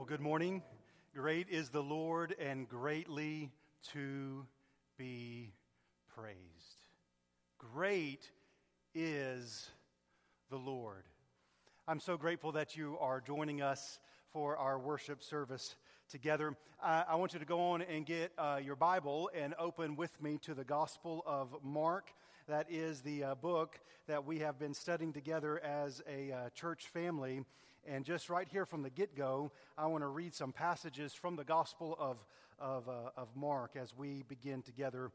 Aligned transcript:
Well, 0.00 0.06
good 0.06 0.22
morning. 0.22 0.62
Great 1.14 1.50
is 1.50 1.68
the 1.68 1.82
Lord 1.82 2.34
and 2.40 2.66
greatly 2.66 3.50
to 3.92 4.46
be 4.96 5.52
praised. 6.16 6.86
Great 7.58 8.30
is 8.94 9.68
the 10.48 10.56
Lord. 10.56 11.04
I'm 11.86 12.00
so 12.00 12.16
grateful 12.16 12.52
that 12.52 12.78
you 12.78 12.96
are 12.98 13.20
joining 13.20 13.60
us 13.60 13.98
for 14.32 14.56
our 14.56 14.78
worship 14.78 15.22
service 15.22 15.76
together. 16.08 16.56
Uh, 16.82 17.02
I 17.06 17.16
want 17.16 17.34
you 17.34 17.38
to 17.38 17.44
go 17.44 17.60
on 17.60 17.82
and 17.82 18.06
get 18.06 18.32
uh, 18.38 18.58
your 18.64 18.76
Bible 18.76 19.28
and 19.34 19.54
open 19.58 19.96
with 19.96 20.18
me 20.22 20.38
to 20.44 20.54
the 20.54 20.64
Gospel 20.64 21.22
of 21.26 21.54
Mark. 21.62 22.08
That 22.48 22.68
is 22.70 23.02
the 23.02 23.24
uh, 23.24 23.34
book 23.34 23.78
that 24.06 24.24
we 24.24 24.38
have 24.38 24.58
been 24.58 24.72
studying 24.72 25.12
together 25.12 25.62
as 25.62 26.00
a 26.08 26.32
uh, 26.32 26.48
church 26.54 26.88
family. 26.88 27.44
And 27.86 28.04
just 28.04 28.28
right 28.28 28.46
here 28.48 28.66
from 28.66 28.82
the 28.82 28.90
get 28.90 29.16
go, 29.16 29.52
I 29.78 29.86
want 29.86 30.02
to 30.02 30.08
read 30.08 30.34
some 30.34 30.52
passages 30.52 31.14
from 31.14 31.36
the 31.36 31.44
Gospel 31.44 31.96
of, 31.98 32.18
of, 32.58 32.88
uh, 32.88 33.10
of 33.16 33.28
Mark 33.34 33.76
as 33.76 33.96
we 33.96 34.22
begin 34.28 34.62
together, 34.62 35.10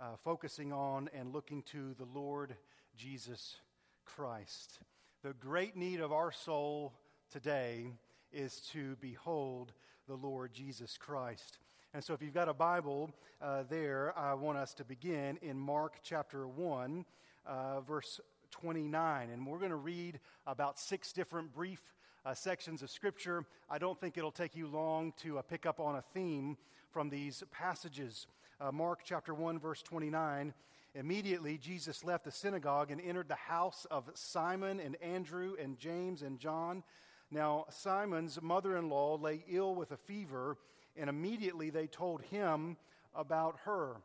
uh, 0.00 0.16
focusing 0.24 0.72
on 0.72 1.10
and 1.14 1.32
looking 1.32 1.62
to 1.64 1.94
the 1.98 2.06
Lord 2.14 2.56
Jesus 2.96 3.56
Christ. 4.04 4.80
The 5.22 5.34
great 5.34 5.76
need 5.76 6.00
of 6.00 6.12
our 6.12 6.32
soul 6.32 6.94
today 7.30 7.88
is 8.32 8.60
to 8.72 8.96
behold 9.00 9.72
the 10.08 10.14
Lord 10.14 10.52
Jesus 10.52 10.96
Christ. 10.96 11.58
And 11.92 12.02
so, 12.02 12.14
if 12.14 12.22
you've 12.22 12.34
got 12.34 12.48
a 12.48 12.54
Bible 12.54 13.10
uh, 13.40 13.64
there, 13.68 14.16
I 14.18 14.34
want 14.34 14.58
us 14.58 14.74
to 14.74 14.84
begin 14.84 15.38
in 15.42 15.58
Mark 15.58 16.00
chapter 16.02 16.46
1, 16.46 17.04
uh, 17.46 17.80
verse 17.80 18.20
29. 18.50 19.30
And 19.30 19.46
we're 19.46 19.58
going 19.58 19.70
to 19.70 19.76
read 19.76 20.20
about 20.46 20.78
six 20.78 21.12
different 21.12 21.52
brief 21.54 21.82
uh, 22.26 22.34
sections 22.34 22.82
of 22.82 22.90
Scripture. 22.90 23.46
I 23.70 23.78
don't 23.78 23.98
think 24.00 24.18
it'll 24.18 24.32
take 24.32 24.56
you 24.56 24.66
long 24.66 25.12
to 25.18 25.38
uh, 25.38 25.42
pick 25.42 25.64
up 25.64 25.78
on 25.78 25.94
a 25.94 26.02
theme 26.12 26.56
from 26.90 27.08
these 27.08 27.44
passages. 27.52 28.26
Uh, 28.60 28.72
Mark 28.72 29.00
chapter 29.04 29.32
1, 29.32 29.60
verse 29.60 29.80
29. 29.82 30.52
Immediately, 30.96 31.58
Jesus 31.58 32.02
left 32.02 32.24
the 32.24 32.32
synagogue 32.32 32.90
and 32.90 33.00
entered 33.00 33.28
the 33.28 33.36
house 33.36 33.86
of 33.90 34.10
Simon 34.14 34.80
and 34.80 34.96
Andrew 34.96 35.54
and 35.62 35.78
James 35.78 36.22
and 36.22 36.40
John. 36.40 36.82
Now, 37.30 37.66
Simon's 37.70 38.42
mother 38.42 38.76
in 38.76 38.88
law 38.88 39.16
lay 39.16 39.44
ill 39.48 39.76
with 39.76 39.92
a 39.92 39.96
fever, 39.96 40.56
and 40.96 41.08
immediately 41.08 41.70
they 41.70 41.86
told 41.86 42.22
him 42.22 42.76
about 43.14 43.58
her. 43.64 43.90
I 43.90 43.98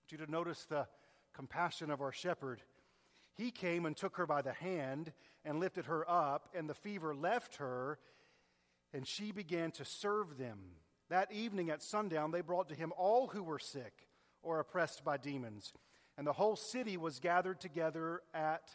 want 0.00 0.10
you 0.10 0.18
to 0.18 0.30
notice 0.30 0.64
the 0.64 0.88
compassion 1.32 1.90
of 1.92 2.00
our 2.00 2.12
shepherd. 2.12 2.60
He 3.36 3.52
came 3.52 3.86
and 3.86 3.96
took 3.96 4.16
her 4.16 4.26
by 4.26 4.42
the 4.42 4.52
hand 4.52 5.12
and 5.48 5.60
lifted 5.60 5.86
her 5.86 6.08
up, 6.10 6.50
and 6.54 6.68
the 6.68 6.74
fever 6.74 7.14
left 7.14 7.56
her, 7.56 7.98
and 8.92 9.06
she 9.06 9.32
began 9.32 9.70
to 9.70 9.84
serve 9.84 10.36
them. 10.36 10.58
That 11.08 11.32
evening 11.32 11.70
at 11.70 11.82
sundown, 11.82 12.32
they 12.32 12.42
brought 12.42 12.68
to 12.68 12.74
him 12.74 12.92
all 12.98 13.28
who 13.28 13.42
were 13.42 13.58
sick 13.58 14.06
or 14.42 14.60
oppressed 14.60 15.04
by 15.04 15.16
demons, 15.16 15.72
and 16.18 16.26
the 16.26 16.34
whole 16.34 16.54
city 16.54 16.98
was 16.98 17.18
gathered 17.18 17.60
together 17.60 18.20
at 18.34 18.68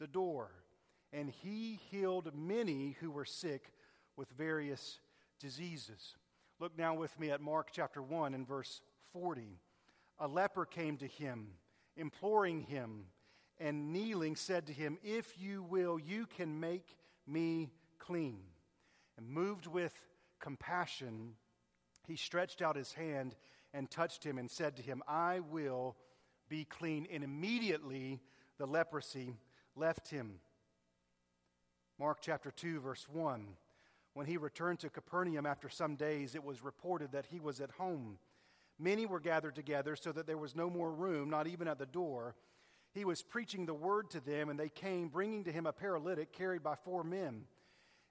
the 0.00 0.08
door. 0.08 0.50
And 1.12 1.30
he 1.30 1.78
healed 1.92 2.32
many 2.34 2.96
who 3.00 3.12
were 3.12 3.24
sick 3.24 3.70
with 4.16 4.28
various 4.36 4.98
diseases. 5.38 6.16
Look 6.58 6.76
now 6.76 6.94
with 6.94 7.16
me 7.20 7.30
at 7.30 7.40
Mark 7.40 7.68
chapter 7.70 8.02
1 8.02 8.34
and 8.34 8.48
verse 8.48 8.80
40. 9.12 9.60
A 10.18 10.26
leper 10.26 10.64
came 10.64 10.96
to 10.96 11.06
him 11.06 11.50
imploring 11.96 12.62
him, 12.62 13.04
and 13.58 13.92
kneeling 13.92 14.36
said 14.36 14.66
to 14.66 14.72
him, 14.72 14.98
If 15.02 15.38
you 15.38 15.62
will, 15.62 15.98
you 15.98 16.26
can 16.26 16.60
make 16.60 16.96
me 17.26 17.70
clean. 17.98 18.38
And 19.16 19.28
moved 19.28 19.66
with 19.66 19.94
compassion, 20.40 21.34
he 22.06 22.16
stretched 22.16 22.60
out 22.60 22.76
his 22.76 22.92
hand 22.92 23.34
and 23.72 23.90
touched 23.90 24.22
him 24.24 24.38
and 24.38 24.50
said 24.50 24.76
to 24.76 24.82
him, 24.82 25.02
I 25.08 25.40
will 25.40 25.96
be 26.48 26.64
clean. 26.64 27.06
And 27.10 27.24
immediately 27.24 28.20
the 28.58 28.66
leprosy 28.66 29.36
left 29.74 30.08
him. 30.08 30.40
Mark 31.98 32.18
chapter 32.20 32.50
2, 32.50 32.80
verse 32.80 33.06
1. 33.10 33.46
When 34.12 34.26
he 34.26 34.36
returned 34.36 34.78
to 34.80 34.90
Capernaum 34.90 35.46
after 35.46 35.68
some 35.68 35.96
days, 35.96 36.34
it 36.34 36.44
was 36.44 36.64
reported 36.64 37.12
that 37.12 37.26
he 37.26 37.40
was 37.40 37.60
at 37.60 37.70
home. 37.72 38.18
Many 38.78 39.06
were 39.06 39.20
gathered 39.20 39.54
together 39.54 39.96
so 39.96 40.12
that 40.12 40.26
there 40.26 40.38
was 40.38 40.54
no 40.54 40.68
more 40.70 40.92
room, 40.92 41.30
not 41.30 41.46
even 41.46 41.68
at 41.68 41.78
the 41.78 41.86
door. 41.86 42.34
He 42.96 43.04
was 43.04 43.22
preaching 43.22 43.66
the 43.66 43.74
word 43.74 44.10
to 44.10 44.20
them, 44.20 44.48
and 44.48 44.58
they 44.58 44.68
came, 44.68 45.08
bringing 45.08 45.44
to 45.44 45.52
him 45.52 45.66
a 45.66 45.72
paralytic 45.72 46.32
carried 46.32 46.62
by 46.62 46.76
four 46.76 47.04
men. 47.04 47.42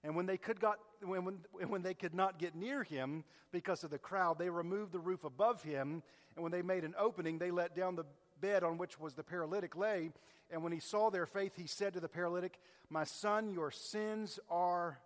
And 0.03 0.16
when 0.16 0.28
they 0.28 0.38
could, 0.38 0.59
got, 0.59 0.78
when, 1.01 1.25
when, 1.25 1.40
when 1.68 1.81
they 1.81 1.96
could 1.96 2.13
not 2.13 2.38
get 2.38 2.56
near 2.56 2.84
him 2.84 3.24
because 3.51 3.84
of 3.84 3.90
the 3.90 3.97
crowd, 3.97 4.38
they 4.38 4.50
removed 4.50 4.91
the 4.91 5.00
roof 5.00 5.24
above 5.24 5.63
him. 5.63 6.03
And 6.35 6.44
when 6.44 6.51
they 6.51 6.62
made 6.62 6.84
an 6.84 6.94
opening, 7.00 7.40
they 7.40 7.50
let 7.50 7.75
down 7.75 7.95
the 7.95 8.06
bed 8.40 8.63
on 8.63 8.78
which 8.78 9.00
was 9.00 9.16
the 9.16 9.24
paralytic 9.24 9.75
lay. 9.75 10.12
And 10.51 10.62
when 10.62 10.72
he 10.72 10.79
saw 10.79 11.09
their 11.09 11.25
faith, 11.25 11.53
he 11.56 11.66
said 11.66 11.94
to 11.94 12.00
the 12.00 12.07
paralytic, 12.07 12.59
My 12.90 13.03
son, 13.03 13.50
your 13.51 13.72
sins 13.72 14.40
are 14.50 15.00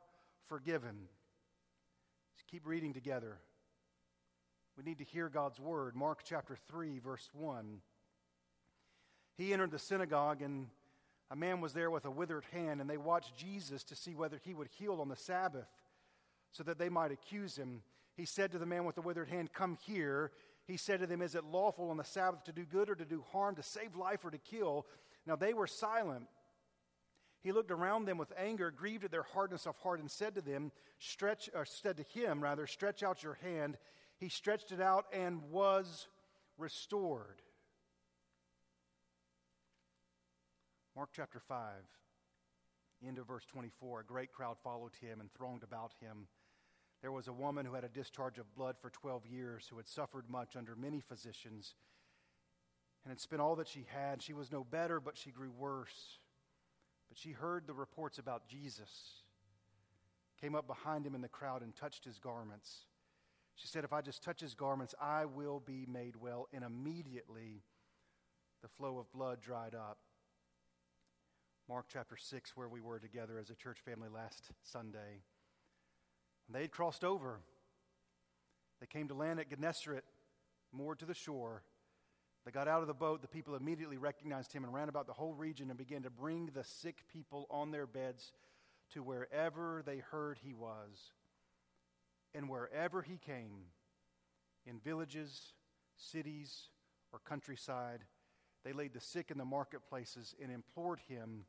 forgiven. 0.48 1.08
Let's 2.34 2.44
keep 2.52 2.68
reading 2.68 2.94
together. 2.94 3.38
We 4.76 4.84
need 4.84 4.98
to 4.98 5.06
hear 5.06 5.30
God's 5.30 5.60
word. 5.60 5.96
Mark 5.96 6.22
chapter 6.26 6.58
3, 6.68 7.00
verse 7.00 7.30
1. 7.34 7.80
He 9.40 9.54
entered 9.54 9.72
the 9.72 9.80
synagogue, 9.80 10.42
and 10.42 10.68
a 11.32 11.36
man 11.36 11.62
was 11.62 11.74
there 11.74 11.90
with 11.90 12.06
a 12.06 12.12
withered 12.12 12.46
hand, 12.52 12.82
and 12.82 12.90
they 12.90 12.98
watched 12.98 13.36
Jesus 13.36 13.84
to 13.86 13.96
see 13.96 14.14
whether 14.14 14.40
he 14.44 14.54
would 14.54 14.68
heal 14.68 15.00
on 15.02 15.10
the 15.10 15.16
Sabbath, 15.16 15.68
so 16.52 16.62
that 16.64 16.78
they 16.78 16.90
might 16.90 17.12
accuse 17.12 17.56
him. 17.56 17.82
He 18.16 18.26
said 18.26 18.52
to 18.52 18.60
the 18.60 18.66
man 18.66 18.86
with 18.86 18.96
the 18.96 19.02
withered 19.02 19.30
hand, 19.30 19.54
Come 19.54 19.78
here. 19.86 20.32
He 20.68 20.78
said 20.78 21.00
to 21.00 21.08
them, 21.08 21.22
Is 21.22 21.36
it 21.36 21.46
lawful 21.46 21.90
on 21.90 21.98
the 21.98 22.04
Sabbath 22.04 22.44
to 22.44 22.52
do 22.52 22.66
good 22.66 22.90
or 22.90 22.96
to 22.96 23.06
do 23.06 23.24
harm, 23.32 23.56
to 23.56 23.64
save 23.64 23.96
life 23.96 24.26
or 24.26 24.30
to 24.30 24.38
kill? 24.38 24.86
Now 25.26 25.36
they 25.36 25.54
were 25.54 25.68
silent. 25.68 26.28
He 27.42 27.52
looked 27.54 27.72
around 27.72 28.06
them 28.06 28.18
with 28.18 28.34
anger, 28.38 28.70
grieved 28.70 29.06
at 29.06 29.12
their 29.12 29.24
hardness 29.24 29.66
of 29.66 29.78
heart, 29.78 30.02
and 30.02 30.12
said 30.12 30.36
to 30.36 30.42
them, 30.42 30.72
Stretch, 31.00 31.50
or 31.56 31.66
said 31.66 31.98
to 31.98 32.04
him, 32.04 32.44
rather, 32.44 32.68
Stretch 32.68 33.02
out 33.02 33.24
your 33.24 33.36
hand 33.36 33.78
he 34.20 34.28
stretched 34.28 34.72
it 34.72 34.82
out 34.82 35.06
and 35.14 35.42
was 35.50 36.08
restored. 36.58 37.42
Mark 40.96 41.10
chapter 41.16 41.40
5, 41.40 41.58
end 43.08 43.20
of 43.20 43.28
verse 43.28 43.46
24. 43.46 44.02
A 44.02 44.04
great 44.04 44.32
crowd 44.32 44.58
followed 44.64 44.94
him 45.00 45.20
and 45.20 45.32
thronged 45.32 45.64
about 45.64 45.94
him. 46.02 46.28
There 47.02 47.12
was 47.12 47.28
a 47.28 47.34
woman 47.34 47.66
who 47.66 47.76
had 47.76 47.84
a 47.84 47.90
discharge 47.90 48.40
of 48.40 48.54
blood 48.56 48.76
for 48.82 48.90
12 48.90 49.26
years, 49.28 49.68
who 49.70 49.78
had 49.78 49.88
suffered 49.88 50.30
much 50.30 50.56
under 50.56 50.76
many 50.76 51.00
physicians, 51.00 51.76
and 53.04 53.12
had 53.12 53.22
spent 53.22 53.42
all 53.42 53.56
that 53.56 53.68
she 53.68 53.86
had. 53.88 54.22
She 54.22 54.34
was 54.34 54.52
no 54.52 54.64
better, 54.64 55.00
but 55.00 55.18
she 55.18 55.32
grew 55.32 55.52
worse. 55.52 56.20
But 57.08 57.18
she 57.18 57.32
heard 57.32 57.68
the 57.68 57.74
reports 57.74 58.18
about 58.18 58.48
Jesus, 58.48 59.24
came 60.42 60.56
up 60.56 60.68
behind 60.68 61.06
him 61.06 61.16
in 61.16 61.22
the 61.22 61.30
crowd, 61.30 61.62
and 61.62 61.74
touched 61.76 62.04
his 62.04 62.20
garments. 62.20 62.86
She 63.56 63.68
said, 63.68 63.84
If 63.84 63.94
I 63.94 64.02
just 64.02 64.24
touch 64.24 64.42
his 64.42 64.56
garments, 64.56 64.96
I 65.00 65.26
will 65.26 65.62
be 65.66 65.86
made 65.88 66.16
well. 66.16 66.48
And 66.52 66.64
immediately 66.64 67.64
the 68.62 68.68
flow 68.68 68.98
of 68.98 69.12
blood 69.12 69.40
dried 69.42 69.76
up. 69.76 70.00
Mark 71.70 71.86
chapter 71.88 72.18
6, 72.18 72.58
where 72.58 72.68
we 72.68 72.82
were 72.82 72.98
together 72.98 73.38
as 73.38 73.52
a 73.52 73.56
church 73.56 73.78
family 73.86 74.10
last 74.12 74.50
Sunday. 74.64 75.22
And 76.48 76.56
they 76.56 76.62
had 76.62 76.72
crossed 76.72 77.04
over. 77.04 77.42
They 78.82 78.88
came 78.88 79.08
to 79.10 79.14
land 79.14 79.40
at 79.40 79.52
Gennesaret, 79.52 80.04
moored 80.72 80.98
to 80.98 81.06
the 81.06 81.14
shore. 81.14 81.62
They 82.44 82.50
got 82.50 82.68
out 82.68 82.82
of 82.82 82.88
the 82.88 82.96
boat. 82.96 83.22
The 83.22 83.28
people 83.28 83.54
immediately 83.54 83.98
recognized 83.98 84.52
him 84.52 84.64
and 84.64 84.74
ran 84.74 84.90
about 84.90 85.06
the 85.06 85.14
whole 85.14 85.36
region 85.36 85.70
and 85.70 85.78
began 85.78 86.02
to 86.02 86.10
bring 86.10 86.48
the 86.48 86.64
sick 86.64 87.04
people 87.14 87.46
on 87.52 87.70
their 87.70 87.86
beds 87.86 88.32
to 88.94 89.04
wherever 89.04 89.84
they 89.86 90.00
heard 90.00 90.40
he 90.44 90.56
was. 90.56 91.12
And 92.34 92.50
wherever 92.50 93.04
he 93.04 93.20
came, 93.20 93.66
in 94.66 94.80
villages, 94.80 95.54
cities, 95.98 96.70
or 97.14 97.20
countryside, 97.20 98.06
they 98.66 98.74
laid 98.74 98.94
the 98.96 99.00
sick 99.00 99.30
in 99.30 99.38
the 99.38 99.46
marketplaces 99.46 100.34
and 100.42 100.52
implored 100.52 101.02
him 101.08 101.46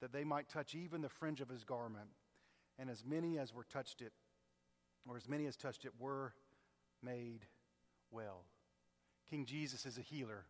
that 0.00 0.12
they 0.12 0.24
might 0.24 0.48
touch 0.48 0.74
even 0.74 1.02
the 1.02 1.08
fringe 1.08 1.40
of 1.40 1.48
his 1.48 1.64
garment. 1.64 2.08
And 2.78 2.88
as 2.88 3.04
many 3.04 3.38
as 3.38 3.54
were 3.54 3.64
touched 3.64 4.00
it, 4.00 4.12
or 5.08 5.16
as 5.16 5.28
many 5.28 5.46
as 5.46 5.56
touched 5.56 5.84
it, 5.84 5.92
were 5.98 6.32
made 7.02 7.46
well. 8.10 8.44
King 9.28 9.44
Jesus 9.44 9.86
is 9.86 9.98
a 9.98 10.02
healer. 10.02 10.44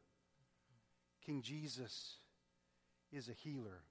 King 1.25 1.43
Jesus 1.43 2.15
is 3.13 3.29
a 3.29 3.33
healer. 3.33 3.83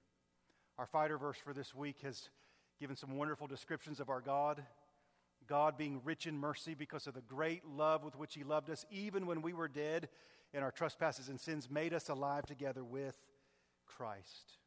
Our 0.78 0.86
fighter 0.86 1.18
verse 1.18 1.36
for 1.36 1.52
this 1.52 1.74
week 1.74 1.98
has 2.02 2.28
given 2.78 2.96
some 2.96 3.16
wonderful 3.16 3.46
descriptions 3.46 4.00
of 4.00 4.08
our 4.08 4.20
God. 4.20 4.64
God 5.46 5.76
being 5.76 6.00
rich 6.04 6.26
in 6.26 6.38
mercy 6.38 6.74
because 6.74 7.06
of 7.06 7.14
the 7.14 7.20
great 7.20 7.66
love 7.66 8.02
with 8.02 8.16
which 8.16 8.34
He 8.34 8.44
loved 8.44 8.70
us, 8.70 8.86
even 8.90 9.26
when 9.26 9.42
we 9.42 9.52
were 9.52 9.68
dead 9.68 10.08
in 10.54 10.62
our 10.62 10.70
trespasses 10.70 11.28
and 11.28 11.38
sins, 11.38 11.68
made 11.70 11.92
us 11.92 12.08
alive 12.08 12.46
together 12.46 12.82
with 12.82 13.16
Christ. 13.86 14.59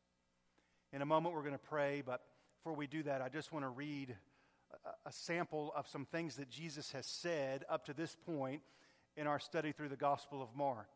In 0.94 1.02
a 1.02 1.06
moment, 1.08 1.34
we're 1.34 1.42
going 1.42 1.54
to 1.54 1.58
pray, 1.58 2.04
but 2.06 2.22
before 2.60 2.78
we 2.78 2.86
do 2.86 3.02
that, 3.02 3.20
I 3.20 3.28
just 3.28 3.52
want 3.52 3.66
to 3.66 3.70
read 3.70 4.16
a, 4.86 5.10
a 5.10 5.12
sample 5.12 5.74
of 5.76 5.88
some 5.88 6.06
things 6.06 6.36
that 6.36 6.52
Jesus 6.52 6.92
has 6.92 7.08
said 7.08 7.66
up 7.68 7.84
to 7.86 7.94
this 7.94 8.16
point 8.28 8.62
in 9.18 9.26
our 9.26 9.40
study 9.40 9.72
through 9.72 9.90
the 9.90 9.96
Gospel 9.96 10.40
of 10.40 10.56
Mark. 10.56 10.90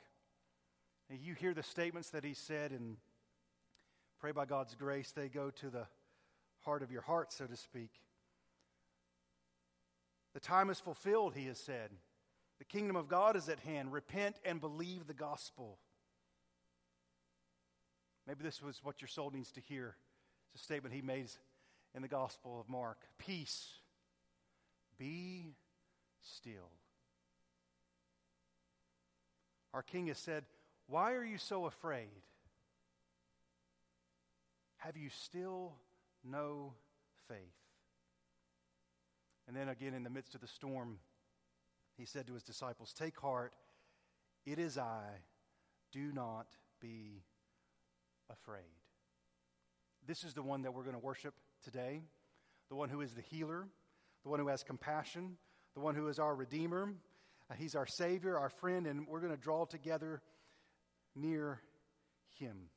And 1.09 1.19
you 1.19 1.33
hear 1.33 1.55
the 1.55 1.63
statements 1.63 2.11
that 2.11 2.23
he 2.23 2.35
said, 2.35 2.69
and 2.69 2.97
pray 4.19 4.31
by 4.31 4.45
God's 4.45 4.75
grace 4.75 5.11
they 5.11 5.29
go 5.29 5.49
to 5.49 5.69
the 5.71 5.87
heart 6.63 6.83
of 6.83 6.91
your 6.91 7.01
heart, 7.01 7.33
so 7.33 7.45
to 7.45 7.55
speak. 7.55 7.89
The 10.35 10.39
time 10.39 10.69
is 10.69 10.79
fulfilled, 10.79 11.33
he 11.35 11.47
has 11.47 11.57
said. 11.57 11.89
The 12.59 12.65
kingdom 12.65 12.95
of 12.95 13.07
God 13.07 13.35
is 13.35 13.49
at 13.49 13.61
hand. 13.61 13.91
Repent 13.91 14.35
and 14.45 14.61
believe 14.61 15.07
the 15.07 15.15
gospel. 15.15 15.79
Maybe 18.27 18.43
this 18.43 18.61
was 18.61 18.81
what 18.83 19.01
your 19.01 19.07
soul 19.07 19.31
needs 19.31 19.51
to 19.53 19.61
hear. 19.61 19.95
It's 20.53 20.61
a 20.61 20.65
statement 20.65 20.93
he 20.93 21.01
made 21.01 21.27
in 21.95 22.01
the 22.01 22.09
Gospel 22.09 22.59
of 22.59 22.69
Mark 22.69 22.97
Peace, 23.17 23.67
be 24.97 25.55
still. 26.21 26.71
Our 29.73 29.81
King 29.81 30.07
has 30.07 30.17
said, 30.17 30.43
Why 30.87 31.13
are 31.13 31.23
you 31.23 31.37
so 31.37 31.65
afraid? 31.65 32.09
Have 34.77 34.97
you 34.97 35.09
still 35.09 35.73
no 36.23 36.73
faith? 37.29 37.37
And 39.47 39.55
then 39.55 39.69
again, 39.69 39.93
in 39.93 40.03
the 40.03 40.09
midst 40.09 40.35
of 40.35 40.41
the 40.41 40.47
storm, 40.47 40.99
he 41.97 42.05
said 42.05 42.27
to 42.27 42.33
his 42.33 42.43
disciples, 42.43 42.93
Take 42.93 43.17
heart, 43.19 43.53
it 44.45 44.59
is 44.59 44.77
I, 44.77 45.03
do 45.93 46.11
not 46.11 46.47
be 46.81 47.23
afraid. 48.29 48.63
This 50.05 50.23
is 50.23 50.33
the 50.33 50.43
one 50.43 50.61
that 50.61 50.73
we're 50.73 50.83
going 50.83 50.95
to 50.95 50.99
worship 50.99 51.33
today, 51.63 52.01
the 52.69 52.75
one 52.75 52.89
who 52.89 53.01
is 53.01 53.13
the 53.13 53.21
healer, 53.21 53.67
the 54.23 54.29
one 54.29 54.39
who 54.39 54.47
has 54.47 54.63
compassion, 54.63 55.37
the 55.73 55.79
one 55.79 55.95
who 55.95 56.07
is 56.07 56.19
our 56.19 56.35
Redeemer. 56.35 56.93
Uh, 57.49 57.53
he's 57.55 57.75
our 57.75 57.85
Savior, 57.85 58.37
our 58.37 58.49
friend, 58.49 58.87
and 58.87 59.07
we're 59.07 59.19
going 59.19 59.35
to 59.35 59.41
draw 59.41 59.65
together 59.65 60.21
near 61.15 61.61
Him. 62.39 62.69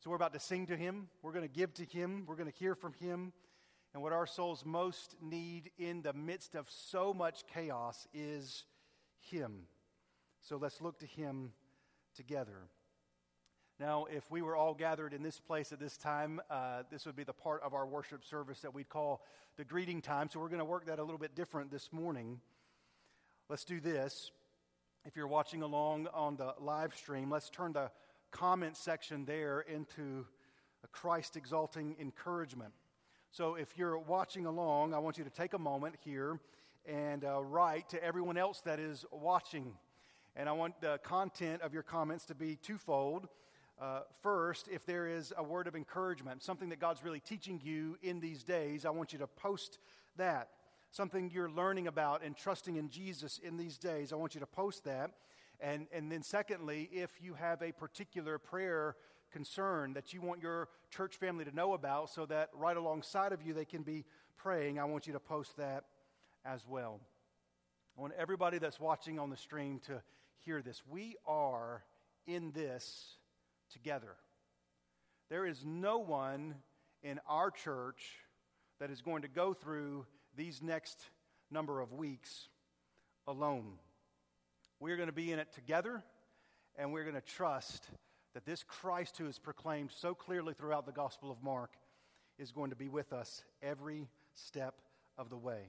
So 0.00 0.10
we're 0.10 0.16
about 0.16 0.34
to 0.34 0.40
sing 0.40 0.66
to 0.66 0.76
Him, 0.76 1.08
we're 1.22 1.32
going 1.32 1.48
to 1.48 1.54
give 1.54 1.72
to 1.74 1.84
Him, 1.84 2.24
we're 2.26 2.36
going 2.36 2.50
to 2.50 2.58
hear 2.58 2.74
from 2.74 2.92
Him. 2.94 3.32
And 3.92 4.02
what 4.02 4.12
our 4.12 4.26
souls 4.26 4.64
most 4.64 5.14
need 5.22 5.70
in 5.78 6.02
the 6.02 6.12
midst 6.12 6.56
of 6.56 6.68
so 6.68 7.14
much 7.14 7.44
chaos 7.52 8.08
is 8.12 8.64
Him. 9.20 9.68
So 10.40 10.56
let's 10.56 10.80
look 10.80 10.98
to 10.98 11.06
Him 11.06 11.52
together. 12.16 12.68
Now, 13.80 14.06
if 14.08 14.30
we 14.30 14.40
were 14.40 14.54
all 14.54 14.72
gathered 14.72 15.12
in 15.12 15.24
this 15.24 15.40
place 15.40 15.72
at 15.72 15.80
this 15.80 15.96
time, 15.96 16.40
uh, 16.48 16.84
this 16.92 17.06
would 17.06 17.16
be 17.16 17.24
the 17.24 17.32
part 17.32 17.60
of 17.64 17.74
our 17.74 17.84
worship 17.84 18.24
service 18.24 18.60
that 18.60 18.72
we'd 18.72 18.88
call 18.88 19.24
the 19.56 19.64
greeting 19.64 20.00
time. 20.00 20.28
So 20.30 20.38
we're 20.38 20.48
going 20.48 20.60
to 20.60 20.64
work 20.64 20.86
that 20.86 21.00
a 21.00 21.02
little 21.02 21.18
bit 21.18 21.34
different 21.34 21.72
this 21.72 21.92
morning. 21.92 22.40
Let's 23.48 23.64
do 23.64 23.80
this. 23.80 24.30
If 25.04 25.16
you're 25.16 25.26
watching 25.26 25.62
along 25.62 26.06
on 26.14 26.36
the 26.36 26.54
live 26.60 26.94
stream, 26.94 27.30
let's 27.30 27.50
turn 27.50 27.72
the 27.72 27.90
comment 28.30 28.76
section 28.76 29.24
there 29.24 29.62
into 29.62 30.24
a 30.84 30.86
Christ 30.86 31.36
exalting 31.36 31.96
encouragement. 32.00 32.72
So 33.32 33.56
if 33.56 33.76
you're 33.76 33.98
watching 33.98 34.46
along, 34.46 34.94
I 34.94 34.98
want 35.00 35.18
you 35.18 35.24
to 35.24 35.30
take 35.30 35.52
a 35.52 35.58
moment 35.58 35.96
here 36.04 36.38
and 36.86 37.24
uh, 37.24 37.42
write 37.42 37.88
to 37.88 38.04
everyone 38.04 38.38
else 38.38 38.60
that 38.60 38.78
is 38.78 39.04
watching. 39.10 39.72
And 40.36 40.48
I 40.48 40.52
want 40.52 40.80
the 40.80 41.00
content 41.02 41.62
of 41.62 41.74
your 41.74 41.82
comments 41.82 42.24
to 42.26 42.36
be 42.36 42.54
twofold. 42.54 43.26
Uh, 43.80 44.00
first, 44.22 44.68
if 44.68 44.86
there 44.86 45.08
is 45.08 45.32
a 45.36 45.42
word 45.42 45.66
of 45.66 45.74
encouragement, 45.74 46.42
something 46.42 46.68
that 46.68 46.78
God's 46.78 47.02
really 47.02 47.20
teaching 47.20 47.60
you 47.62 47.98
in 48.02 48.20
these 48.20 48.44
days, 48.44 48.84
I 48.84 48.90
want 48.90 49.12
you 49.12 49.18
to 49.18 49.26
post 49.26 49.78
that. 50.16 50.48
Something 50.90 51.30
you're 51.34 51.50
learning 51.50 51.88
about 51.88 52.22
and 52.22 52.36
trusting 52.36 52.76
in 52.76 52.88
Jesus 52.88 53.40
in 53.42 53.56
these 53.56 53.78
days, 53.78 54.12
I 54.12 54.16
want 54.16 54.34
you 54.34 54.40
to 54.40 54.46
post 54.46 54.84
that. 54.84 55.10
And, 55.60 55.88
and 55.92 56.10
then, 56.10 56.22
secondly, 56.22 56.88
if 56.92 57.10
you 57.20 57.34
have 57.34 57.62
a 57.62 57.72
particular 57.72 58.38
prayer 58.38 58.96
concern 59.32 59.94
that 59.94 60.12
you 60.12 60.20
want 60.20 60.40
your 60.40 60.68
church 60.90 61.16
family 61.16 61.44
to 61.44 61.54
know 61.54 61.72
about 61.72 62.10
so 62.10 62.26
that 62.26 62.50
right 62.54 62.76
alongside 62.76 63.32
of 63.32 63.42
you 63.42 63.52
they 63.52 63.64
can 63.64 63.82
be 63.82 64.04
praying, 64.36 64.78
I 64.78 64.84
want 64.84 65.08
you 65.08 65.12
to 65.14 65.20
post 65.20 65.56
that 65.56 65.84
as 66.44 66.64
well. 66.68 67.00
I 67.98 68.00
want 68.00 68.12
everybody 68.16 68.58
that's 68.58 68.78
watching 68.78 69.18
on 69.18 69.30
the 69.30 69.36
stream 69.36 69.80
to 69.86 70.00
hear 70.44 70.62
this. 70.62 70.82
We 70.88 71.16
are 71.26 71.82
in 72.26 72.52
this 72.52 73.16
together. 73.72 74.16
There 75.30 75.46
is 75.46 75.64
no 75.64 75.98
one 75.98 76.54
in 77.02 77.20
our 77.28 77.50
church 77.50 78.02
that 78.80 78.90
is 78.90 79.00
going 79.00 79.22
to 79.22 79.28
go 79.28 79.54
through 79.54 80.06
these 80.36 80.62
next 80.62 80.98
number 81.50 81.80
of 81.80 81.92
weeks 81.92 82.48
alone. 83.26 83.78
We're 84.80 84.96
going 84.96 85.08
to 85.08 85.14
be 85.14 85.32
in 85.32 85.38
it 85.38 85.52
together, 85.52 86.02
and 86.76 86.92
we're 86.92 87.04
going 87.04 87.14
to 87.14 87.20
trust 87.20 87.88
that 88.34 88.44
this 88.44 88.64
Christ 88.64 89.16
who 89.16 89.26
is 89.26 89.38
proclaimed 89.38 89.90
so 89.94 90.14
clearly 90.14 90.54
throughout 90.54 90.86
the 90.86 90.92
Gospel 90.92 91.30
of 91.30 91.42
Mark 91.42 91.74
is 92.38 92.50
going 92.50 92.70
to 92.70 92.76
be 92.76 92.88
with 92.88 93.12
us 93.12 93.44
every 93.62 94.08
step 94.34 94.80
of 95.16 95.30
the 95.30 95.36
way. 95.36 95.62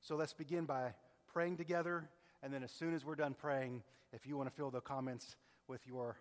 So 0.00 0.16
let's 0.16 0.32
begin 0.32 0.64
by 0.64 0.94
praying 1.32 1.56
together, 1.56 2.08
and 2.42 2.52
then 2.52 2.64
as 2.64 2.72
soon 2.72 2.94
as 2.94 3.04
we're 3.04 3.14
done 3.14 3.34
praying, 3.34 3.82
if 4.12 4.26
you 4.26 4.36
want 4.36 4.48
to 4.48 4.54
fill 4.54 4.70
the 4.70 4.80
comments 4.80 5.36
with 5.68 5.86
your 5.86 6.16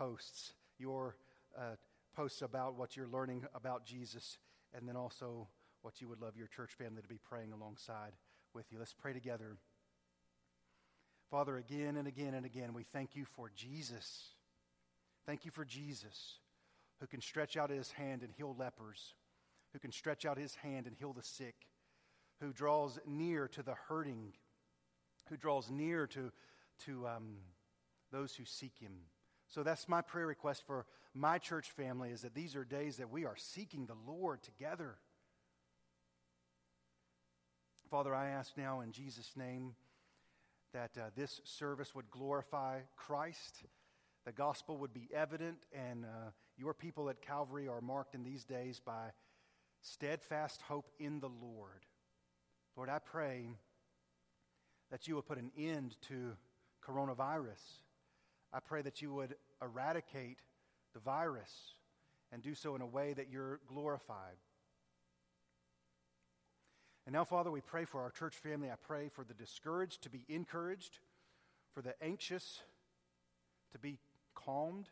posts, 0.00 0.54
your 0.78 1.14
uh, 1.58 1.76
posts 2.16 2.40
about 2.40 2.74
what 2.78 2.96
you're 2.96 3.06
learning 3.06 3.44
about 3.54 3.84
Jesus, 3.84 4.38
and 4.72 4.88
then 4.88 4.96
also 4.96 5.46
what 5.82 6.00
you 6.00 6.08
would 6.08 6.22
love 6.22 6.38
your 6.38 6.46
church 6.46 6.70
family 6.72 7.02
to 7.02 7.08
be 7.08 7.18
praying 7.28 7.52
alongside 7.52 8.12
with 8.54 8.64
you. 8.70 8.78
Let's 8.78 8.94
pray 8.94 9.12
together. 9.12 9.58
Father, 11.30 11.58
again 11.58 11.98
and 11.98 12.08
again 12.08 12.32
and 12.32 12.46
again, 12.46 12.72
we 12.72 12.82
thank 12.82 13.14
you 13.14 13.26
for 13.36 13.50
Jesus. 13.54 14.28
Thank 15.26 15.44
you 15.44 15.50
for 15.50 15.66
Jesus, 15.66 16.38
who 16.98 17.06
can 17.06 17.20
stretch 17.20 17.58
out 17.58 17.68
his 17.68 17.92
hand 17.92 18.22
and 18.22 18.32
heal 18.32 18.56
lepers, 18.58 19.14
who 19.74 19.78
can 19.78 19.92
stretch 19.92 20.24
out 20.24 20.38
his 20.38 20.54
hand 20.54 20.86
and 20.86 20.96
heal 20.96 21.12
the 21.12 21.22
sick, 21.22 21.54
who 22.40 22.54
draws 22.54 22.98
near 23.06 23.48
to 23.48 23.62
the 23.62 23.74
hurting, 23.88 24.32
who 25.28 25.36
draws 25.36 25.70
near 25.70 26.06
to, 26.06 26.32
to 26.86 27.06
um, 27.06 27.36
those 28.10 28.34
who 28.34 28.46
seek 28.46 28.72
him. 28.80 28.92
So 29.50 29.64
that's 29.64 29.88
my 29.88 30.00
prayer 30.00 30.26
request 30.26 30.62
for 30.64 30.86
my 31.12 31.38
church 31.38 31.70
family 31.72 32.10
is 32.10 32.22
that 32.22 32.34
these 32.34 32.54
are 32.54 32.64
days 32.64 32.96
that 32.98 33.10
we 33.10 33.24
are 33.24 33.36
seeking 33.36 33.86
the 33.86 33.96
Lord 34.06 34.42
together. 34.42 34.96
Father, 37.90 38.14
I 38.14 38.28
ask 38.28 38.56
now 38.56 38.80
in 38.80 38.92
Jesus' 38.92 39.32
name 39.36 39.74
that 40.72 40.92
uh, 40.96 41.10
this 41.16 41.40
service 41.42 41.96
would 41.96 42.08
glorify 42.12 42.78
Christ, 42.94 43.64
the 44.24 44.30
gospel 44.30 44.78
would 44.78 44.92
be 44.92 45.08
evident, 45.12 45.66
and 45.72 46.04
uh, 46.04 46.30
your 46.56 46.72
people 46.72 47.10
at 47.10 47.20
Calvary 47.20 47.66
are 47.66 47.80
marked 47.80 48.14
in 48.14 48.22
these 48.22 48.44
days 48.44 48.80
by 48.84 49.10
steadfast 49.82 50.62
hope 50.62 50.90
in 51.00 51.18
the 51.18 51.30
Lord. 51.42 51.86
Lord, 52.76 52.88
I 52.88 53.00
pray 53.00 53.48
that 54.92 55.08
you 55.08 55.16
will 55.16 55.22
put 55.22 55.38
an 55.38 55.50
end 55.58 55.96
to 56.02 56.36
coronavirus. 56.86 57.80
I 58.52 58.60
pray 58.60 58.82
that 58.82 59.00
you 59.00 59.12
would 59.14 59.36
eradicate 59.62 60.38
the 60.92 61.00
virus 61.00 61.74
and 62.32 62.42
do 62.42 62.54
so 62.54 62.74
in 62.74 62.80
a 62.80 62.86
way 62.86 63.12
that 63.12 63.28
you're 63.30 63.60
glorified. 63.66 64.36
And 67.06 67.12
now, 67.12 67.24
Father, 67.24 67.50
we 67.50 67.60
pray 67.60 67.84
for 67.84 68.00
our 68.02 68.10
church 68.10 68.34
family. 68.36 68.70
I 68.70 68.76
pray 68.76 69.08
for 69.08 69.24
the 69.24 69.34
discouraged 69.34 70.02
to 70.02 70.10
be 70.10 70.24
encouraged, 70.28 70.98
for 71.74 71.82
the 71.82 71.94
anxious 72.02 72.60
to 73.72 73.78
be 73.78 73.98
calmed, 74.34 74.88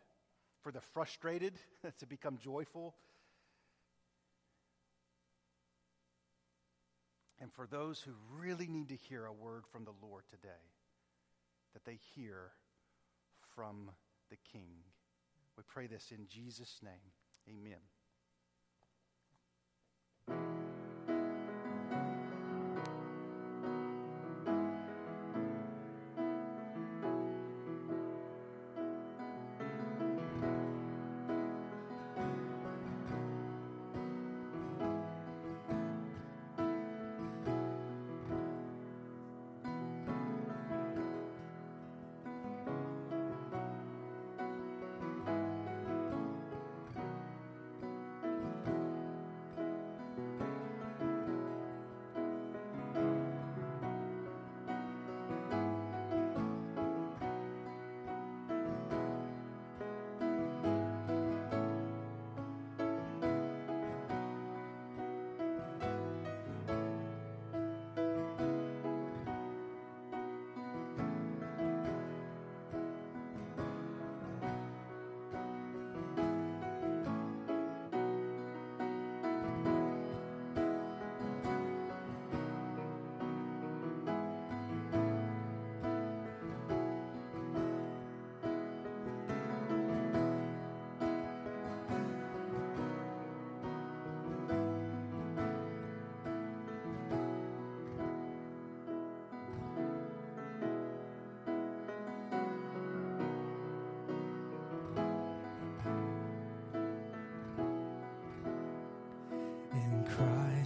for 0.62 0.72
the 0.72 0.80
frustrated 0.80 1.54
to 1.98 2.06
become 2.06 2.38
joyful, 2.38 2.94
and 7.40 7.52
for 7.52 7.66
those 7.66 8.00
who 8.00 8.12
really 8.40 8.66
need 8.66 8.88
to 8.88 8.96
hear 8.96 9.24
a 9.24 9.32
word 9.32 9.64
from 9.70 9.84
the 9.84 9.92
Lord 10.02 10.24
today, 10.30 10.48
that 11.72 11.84
they 11.84 11.98
hear 12.14 12.50
from 13.58 13.90
the 14.30 14.36
King. 14.52 14.70
We 15.56 15.64
pray 15.66 15.88
this 15.88 16.12
in 16.16 16.28
Jesus' 16.28 16.78
name. 16.80 17.10
Amen. 17.48 17.97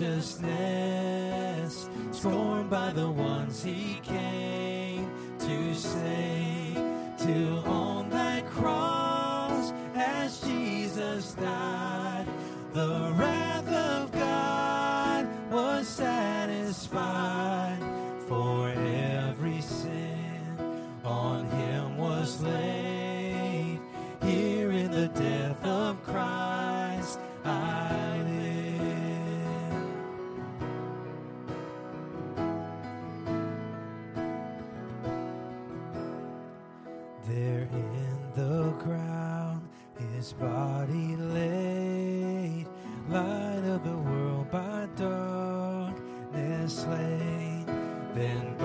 righteousness, 0.00 1.88
scorned 2.12 2.68
by 2.68 2.90
the 2.92 3.10
ones 3.10 3.62
he 3.62 3.98
came 4.02 4.25
slain, 48.16 48.55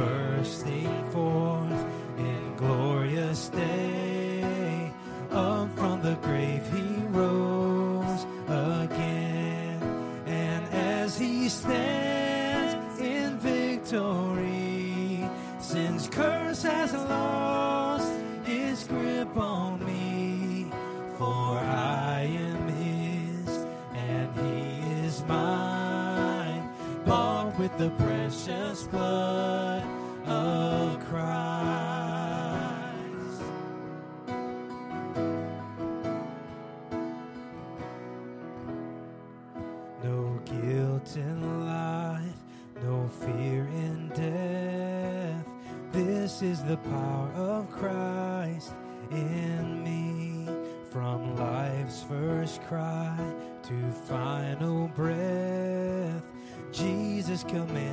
to 53.72 53.92
final 53.92 54.88
breath, 54.90 56.24
Jesus 56.72 57.44
commands 57.44 57.70
my 57.70 57.91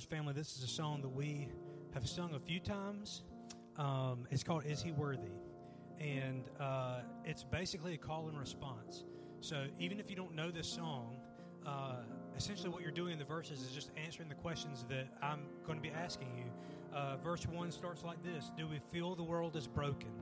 Church 0.00 0.08
family, 0.08 0.32
this 0.32 0.56
is 0.56 0.64
a 0.64 0.66
song 0.66 1.02
that 1.02 1.10
we 1.10 1.46
have 1.92 2.08
sung 2.08 2.32
a 2.34 2.38
few 2.38 2.58
times. 2.58 3.22
Um, 3.76 4.26
it's 4.30 4.42
called 4.42 4.64
Is 4.64 4.82
He 4.82 4.92
Worthy? 4.92 5.32
And 6.00 6.44
uh, 6.58 7.00
it's 7.26 7.44
basically 7.44 7.92
a 7.92 7.98
call 7.98 8.28
and 8.28 8.38
response. 8.38 9.04
So 9.40 9.66
even 9.78 10.00
if 10.00 10.08
you 10.08 10.16
don't 10.16 10.34
know 10.34 10.50
this 10.50 10.66
song, 10.66 11.18
uh, 11.66 11.96
essentially 12.34 12.70
what 12.70 12.80
you're 12.80 12.90
doing 12.90 13.12
in 13.12 13.18
the 13.18 13.26
verses 13.26 13.60
is 13.60 13.72
just 13.72 13.90
answering 14.02 14.30
the 14.30 14.34
questions 14.36 14.86
that 14.88 15.08
I'm 15.20 15.40
going 15.66 15.76
to 15.76 15.82
be 15.82 15.90
asking 15.90 16.28
you. 16.34 16.96
Uh, 16.96 17.18
verse 17.18 17.46
1 17.46 17.70
starts 17.70 18.02
like 18.02 18.22
this 18.22 18.52
Do 18.56 18.66
we 18.68 18.80
feel 18.90 19.14
the 19.14 19.22
world 19.22 19.54
is 19.54 19.66
broken? 19.66 20.12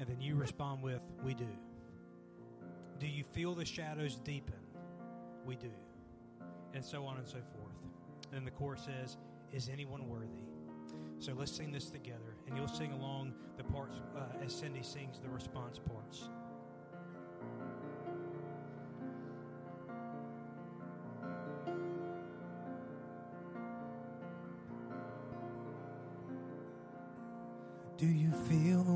And 0.00 0.06
then 0.06 0.20
you 0.20 0.34
respond 0.34 0.82
with, 0.82 1.00
We 1.24 1.32
do. 1.32 1.48
Do 2.98 3.06
you 3.06 3.24
feel 3.32 3.54
the 3.54 3.64
shadows 3.64 4.16
deepen? 4.16 4.60
We 5.46 5.56
do. 5.56 5.70
And 6.74 6.84
so 6.84 7.06
on 7.06 7.16
and 7.16 7.26
so 7.26 7.38
forth. 7.56 7.67
And 8.32 8.46
the 8.46 8.50
chorus 8.50 8.82
says, 8.84 9.16
Is 9.52 9.68
anyone 9.68 10.08
worthy? 10.08 10.44
So 11.18 11.32
let's 11.36 11.50
sing 11.50 11.72
this 11.72 11.90
together, 11.90 12.36
and 12.46 12.56
you'll 12.56 12.68
sing 12.68 12.92
along 12.92 13.34
the 13.56 13.64
parts 13.64 13.96
uh, 14.16 14.44
as 14.44 14.54
Cindy 14.54 14.82
sings 14.82 15.18
the 15.18 15.28
response 15.28 15.78
parts. 15.78 16.28
Do 27.96 28.06
you 28.06 28.30
feel 28.30 28.84
the 28.84 28.92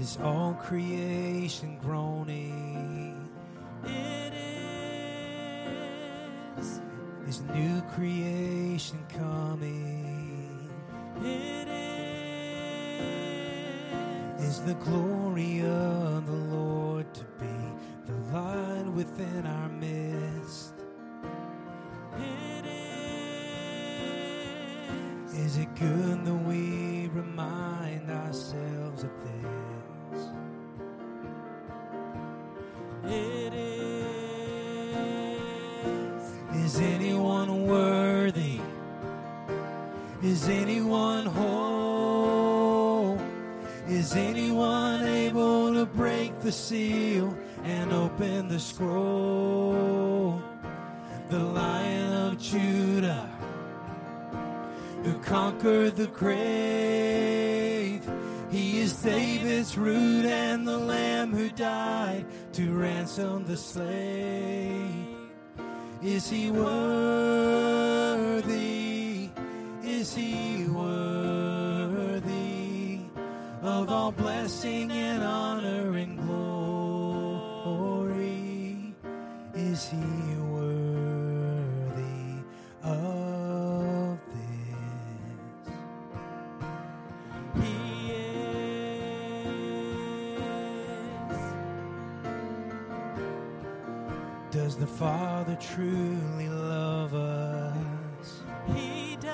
is 0.00 0.18
all 0.22 0.54
creation 0.54 1.78
groaning. 1.82 3.28
It 3.84 4.32
is. 6.58 6.80
Is 7.28 7.40
new 7.54 7.80
creation 7.94 8.98
coming? 9.08 10.70
It 11.22 11.68
is. 11.68 11.76
Is 14.44 14.60
the 14.62 14.74
glory 14.74 15.62
of 15.62 16.05
conquered 55.66 55.96
the 55.96 56.06
grave. 56.08 58.02
He 58.50 58.78
is 58.78 58.92
David's 59.02 59.76
root 59.76 60.24
and 60.24 60.66
the 60.66 60.78
Lamb 60.78 61.34
who 61.34 61.50
died 61.50 62.24
to 62.52 62.72
ransom 62.72 63.44
the 63.46 63.56
slave. 63.56 64.94
Is 66.02 66.30
he 66.30 66.52
worthy? 66.52 67.70
Is 69.82 70.14
he 70.14 70.68
worthy 70.68 73.00
of 73.62 73.90
all 73.90 74.12
blessing 74.12 74.92
and 74.92 75.24
honor 75.24 75.96
and 75.96 76.16
glory? 76.28 76.54
Is 79.54 79.88
he 79.88 80.35
Father 94.98 95.56
truly 95.60 96.48
love 96.48 97.12
us? 97.12 98.40
He 98.74 99.18
does. 99.20 99.30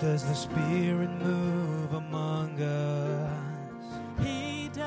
Does 0.00 0.24
the 0.24 0.34
Spirit 0.34 1.10
move 1.22 1.92
among 1.92 2.60
us? 2.60 3.30
He 4.20 4.68
does. 4.72 4.82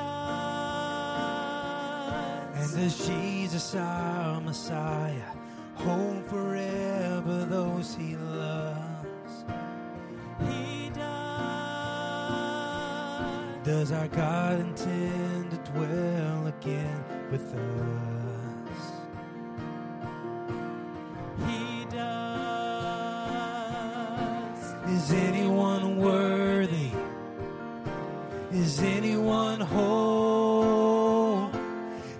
And 2.56 2.74
does 2.78 3.06
Jesus, 3.08 3.74
our 3.74 4.38
Messiah, 4.42 5.32
hold 5.76 6.22
forever 6.26 7.46
those 7.46 7.94
he 7.94 8.16
loves? 8.16 9.44
He 10.46 10.90
does. 10.90 11.00
Does 13.64 13.92
our 13.92 14.08
God 14.08 14.60
intend 14.60 15.49
dwell 15.72 16.46
again 16.46 17.04
with 17.30 17.54
us? 17.54 18.80
He 21.46 21.84
does. 21.90 23.30
Is 24.88 25.12
anyone 25.12 25.96
worthy? 25.98 26.90
Is 28.52 28.80
anyone 28.80 29.60
whole? 29.60 31.50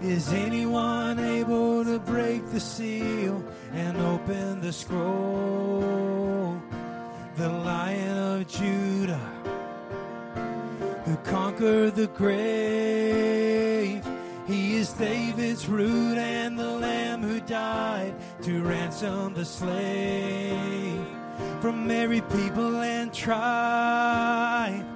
Is 0.02 0.32
anyone 0.32 1.18
able 1.18 1.84
to 1.84 1.98
break 1.98 2.50
the 2.50 2.60
seal 2.60 3.44
and 3.72 3.96
open 3.98 4.60
the 4.60 4.72
scroll? 4.72 6.60
The 7.36 7.48
Lion 7.48 8.18
of 8.18 8.46
Judah, 8.48 9.20
who 11.20 11.30
conquered 11.30 11.94
the 11.94 12.09
grave. 12.09 14.04
He 14.46 14.76
is 14.76 14.92
David's 14.94 15.66
root 15.68 16.18
and 16.18 16.59
the 16.59 16.72
Lamb 16.78 17.22
who 17.22 17.40
died 17.40 18.14
to 18.42 18.62
ransom 18.62 19.35
the 19.35 19.44
slave 19.44 21.06
from 21.61 21.90
every 21.90 22.22
people 22.22 22.76
and 22.76 23.12
tribe, 23.12 24.87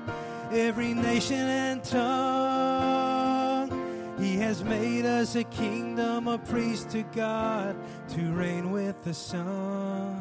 every 0.52 0.94
nation 0.94 1.36
and 1.36 1.84
tongue. 1.84 3.70
He 4.18 4.36
has 4.36 4.64
made 4.64 5.04
us 5.04 5.36
a 5.36 5.44
kingdom, 5.44 6.28
a 6.28 6.38
priest 6.38 6.88
to 6.90 7.02
God, 7.14 7.76
to 8.10 8.32
reign 8.32 8.70
with 8.70 9.04
the 9.04 9.14
Son. 9.14 10.16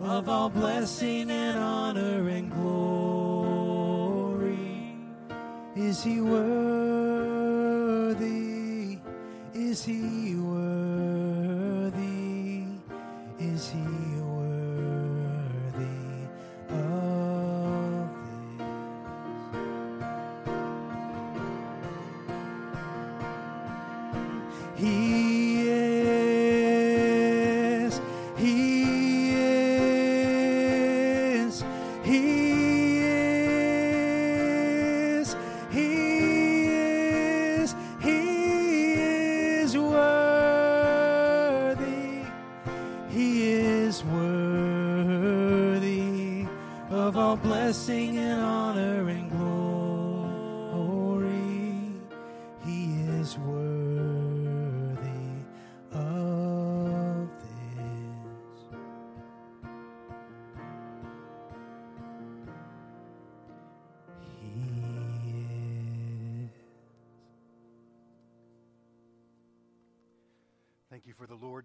of 0.00 0.30
all 0.30 0.48
blessing 0.48 1.30
and 1.30 1.58
honor 1.58 2.26
and 2.30 2.50
glory? 2.50 3.76
Is 5.76 6.02
he 6.02 6.22
worthy? 6.22 7.36
Is 9.52 9.84
he 9.84 10.15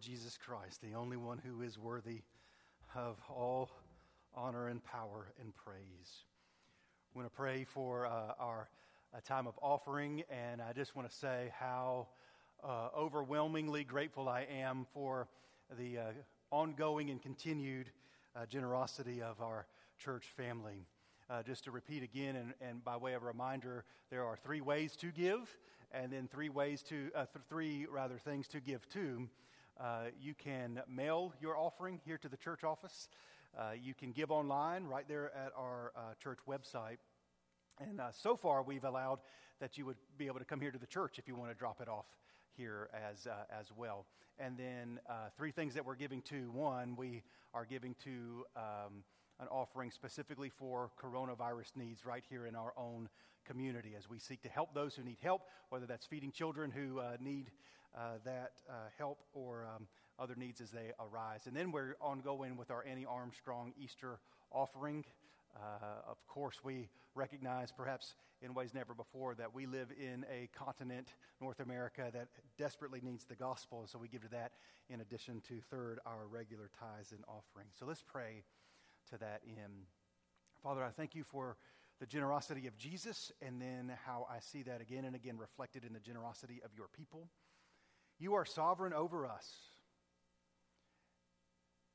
Jesus 0.02 0.36
Christ, 0.36 0.82
the 0.82 0.96
only 0.96 1.16
one 1.16 1.38
who 1.38 1.62
is 1.62 1.78
worthy 1.78 2.22
of 2.96 3.22
all 3.30 3.70
honor 4.34 4.68
and 4.68 4.84
power 4.84 5.28
and 5.40 5.54
praise. 5.56 6.26
We 7.14 7.22
want 7.22 7.32
to 7.32 7.38
pray 7.38 7.66
for 7.66 8.08
uh, 8.08 8.34
our 8.40 8.68
time 9.26 9.46
of 9.46 9.54
offering, 9.62 10.24
and 10.28 10.60
I 10.60 10.74
just 10.74 10.96
want 10.96 11.08
to 11.08 11.16
say 11.16 11.54
how 11.60 12.08
uh, 12.64 12.88
overwhelmingly 12.98 13.84
grateful 13.84 14.28
I 14.28 14.48
am 14.52 14.88
for 14.92 15.28
the 15.78 16.00
uh, 16.00 16.04
ongoing 16.50 17.12
and 17.12 17.22
continued 17.22 17.92
uh, 18.36 18.48
generosity 18.48 19.22
of 19.22 19.40
our 19.40 19.68
church 20.00 20.26
family. 20.36 20.88
Uh, 21.30 21.44
just 21.44 21.66
to 21.66 21.72
repeat 21.72 22.02
again, 22.02 22.36
and, 22.38 22.54
and 22.60 22.84
by 22.84 22.98
way 22.98 23.14
of 23.14 23.22
reminder, 23.22 23.86
there 24.10 24.26
are 24.26 24.36
three 24.36 24.62
ways 24.62 24.96
to 24.96 25.12
give, 25.12 25.56
and 25.92 26.12
then 26.12 26.28
three 26.28 26.50
ways 26.50 26.82
to, 26.82 27.12
uh, 27.14 27.26
th- 27.32 27.46
three 27.48 27.86
rather 27.86 28.18
things 28.18 28.48
to 28.48 28.60
give 28.60 28.90
to. 28.90 29.30
Uh, 29.80 30.06
you 30.20 30.34
can 30.34 30.82
mail 30.88 31.34
your 31.42 31.58
offering 31.58 32.00
here 32.06 32.18
to 32.18 32.30
the 32.30 32.38
church 32.38 32.64
office. 32.64 33.10
Uh, 33.58 33.72
you 33.82 33.94
can 33.94 34.12
give 34.12 34.32
online 34.32 34.86
right 34.86 35.08
there 35.08 35.32
at 35.36 35.52
our 35.58 35.92
uh, 35.96 36.14
church 36.22 36.40
website. 36.48 36.98
And 37.80 38.00
uh, 38.00 38.12
so 38.12 38.36
far, 38.36 38.64
we've 38.64 38.84
allowed 38.84 39.20
that 39.60 39.78
you 39.78 39.86
would 39.86 39.98
be 40.18 40.28
able 40.28 40.40
to 40.40 40.46
come 40.46 40.62
here 40.62 40.72
to 40.72 40.78
the 40.78 40.88
church 40.88 41.18
if 41.18 41.28
you 41.28 41.36
want 41.36 41.52
to 41.52 41.56
drop 41.56 41.82
it 41.82 41.88
off 41.88 42.06
here 42.56 42.90
as, 42.94 43.28
uh, 43.28 43.32
as 43.60 43.68
well. 43.76 44.06
And 44.40 44.58
then 44.58 45.00
uh, 45.10 45.30
three 45.36 45.52
things 45.52 45.74
that 45.74 45.86
we're 45.86 45.96
giving 45.96 46.22
to. 46.24 46.52
One, 46.52 46.96
we 46.96 47.24
are 47.54 47.66
giving 47.66 47.96
to 48.04 48.46
um, 48.56 49.04
an 49.40 49.48
offering 49.50 49.92
specifically 49.92 50.50
for 50.50 50.92
coronavirus 51.02 51.76
needs 51.76 52.06
right 52.06 52.24
here 52.30 52.46
in 52.46 52.56
our 52.56 52.74
own 52.78 53.10
community 53.46 53.94
as 53.98 54.10
we 54.10 54.20
seek 54.20 54.42
to 54.44 54.50
help 54.50 54.74
those 54.74 54.96
who 54.96 55.04
need 55.04 55.18
help, 55.22 55.44
whether 55.70 55.86
that's 55.86 56.06
feeding 56.06 56.32
children 56.32 56.72
who 56.72 57.02
need 57.20 57.52
uh, 57.96 58.18
that 58.24 58.54
uh, 58.70 58.74
help 58.98 59.20
or 59.34 59.68
um, 59.76 59.88
other 60.20 60.36
needs 60.36 60.62
as 60.62 60.72
they 60.72 60.92
arise. 61.00 61.48
And 61.48 61.56
then 61.56 61.72
we're 61.72 61.96
ongoing 62.00 62.58
with 62.58 62.72
our 62.72 62.86
Annie 62.86 63.06
Armstrong 63.06 63.74
Easter 63.78 64.20
offering. 64.52 65.06
Uh, 65.56 66.10
of 66.10 66.26
course, 66.28 66.60
we 66.64 66.90
recognize, 67.16 67.72
perhaps 67.72 68.16
in 68.42 68.54
ways 68.54 68.74
never 68.74 68.94
before, 68.94 69.36
that 69.36 69.54
we 69.54 69.66
live 69.66 69.90
in 70.00 70.26
a 70.32 70.50
continent, 70.58 71.10
North 71.42 71.60
America, 71.60 72.10
that 72.14 72.30
desperately 72.58 73.02
needs 73.04 73.26
the 73.26 73.36
gospel. 73.36 73.86
So 73.88 74.00
we 74.00 74.08
give 74.08 74.22
to 74.22 74.30
that 74.30 74.54
in 74.90 75.02
addition 75.02 75.42
to, 75.50 75.56
third, 75.70 76.00
our 76.06 76.28
regular 76.28 76.70
tithes 76.80 77.12
and 77.12 77.24
offerings. 77.28 77.76
So 77.78 77.86
let's 77.86 78.04
pray 78.04 78.44
to 79.10 79.18
that 79.18 79.42
end. 79.46 79.88
Father, 80.64 80.84
I 80.84 80.90
thank 80.90 81.16
you 81.16 81.24
for 81.24 81.58
the 82.00 82.06
generosity 82.06 82.68
of 82.68 82.78
Jesus 82.78 83.32
and 83.42 83.62
then 83.62 83.92
how 84.06 84.26
I 84.30 84.40
see 84.40 84.64
that 84.64 84.82
again 84.82 85.06
and 85.06 85.16
again 85.16 85.38
reflected 85.38 85.84
in 85.86 85.94
the 85.94 86.00
generosity 86.00 86.62
of 86.64 86.72
your 86.76 86.88
people. 86.88 87.30
You 88.22 88.36
are 88.36 88.46
sovereign 88.46 88.94
over 88.94 89.26
us. 89.26 89.52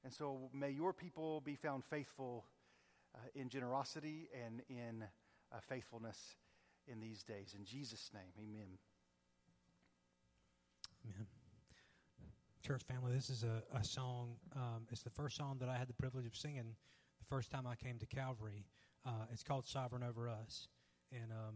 And 0.02 0.12
so 0.12 0.50
may 0.52 0.70
your 0.70 0.92
people 0.92 1.40
be 1.40 1.54
found 1.54 1.84
faithful 1.84 2.44
uh, 3.14 3.18
in 3.36 3.48
generosity 3.48 4.28
and 4.44 4.60
in 4.68 5.04
uh, 5.52 5.58
faithfulness 5.68 6.34
in 6.88 6.98
these 6.98 7.22
days. 7.22 7.54
In 7.56 7.64
Jesus' 7.64 8.10
name, 8.12 8.22
amen. 8.40 8.66
Amen. 11.04 11.26
Church 12.66 12.82
family, 12.82 13.12
this 13.12 13.30
is 13.30 13.44
a, 13.44 13.62
a 13.78 13.84
song. 13.84 14.34
Um, 14.56 14.82
it's 14.90 15.02
the 15.02 15.10
first 15.10 15.36
song 15.36 15.58
that 15.60 15.68
I 15.68 15.76
had 15.76 15.86
the 15.86 15.94
privilege 15.94 16.26
of 16.26 16.34
singing 16.34 16.74
the 17.20 17.24
first 17.24 17.52
time 17.52 17.68
I 17.68 17.76
came 17.76 17.98
to 18.00 18.06
Calvary. 18.06 18.66
Uh, 19.06 19.26
it's 19.32 19.44
called 19.44 19.64
Sovereign 19.64 20.02
Over 20.02 20.28
Us. 20.28 20.66
And 21.12 21.30
um, 21.30 21.54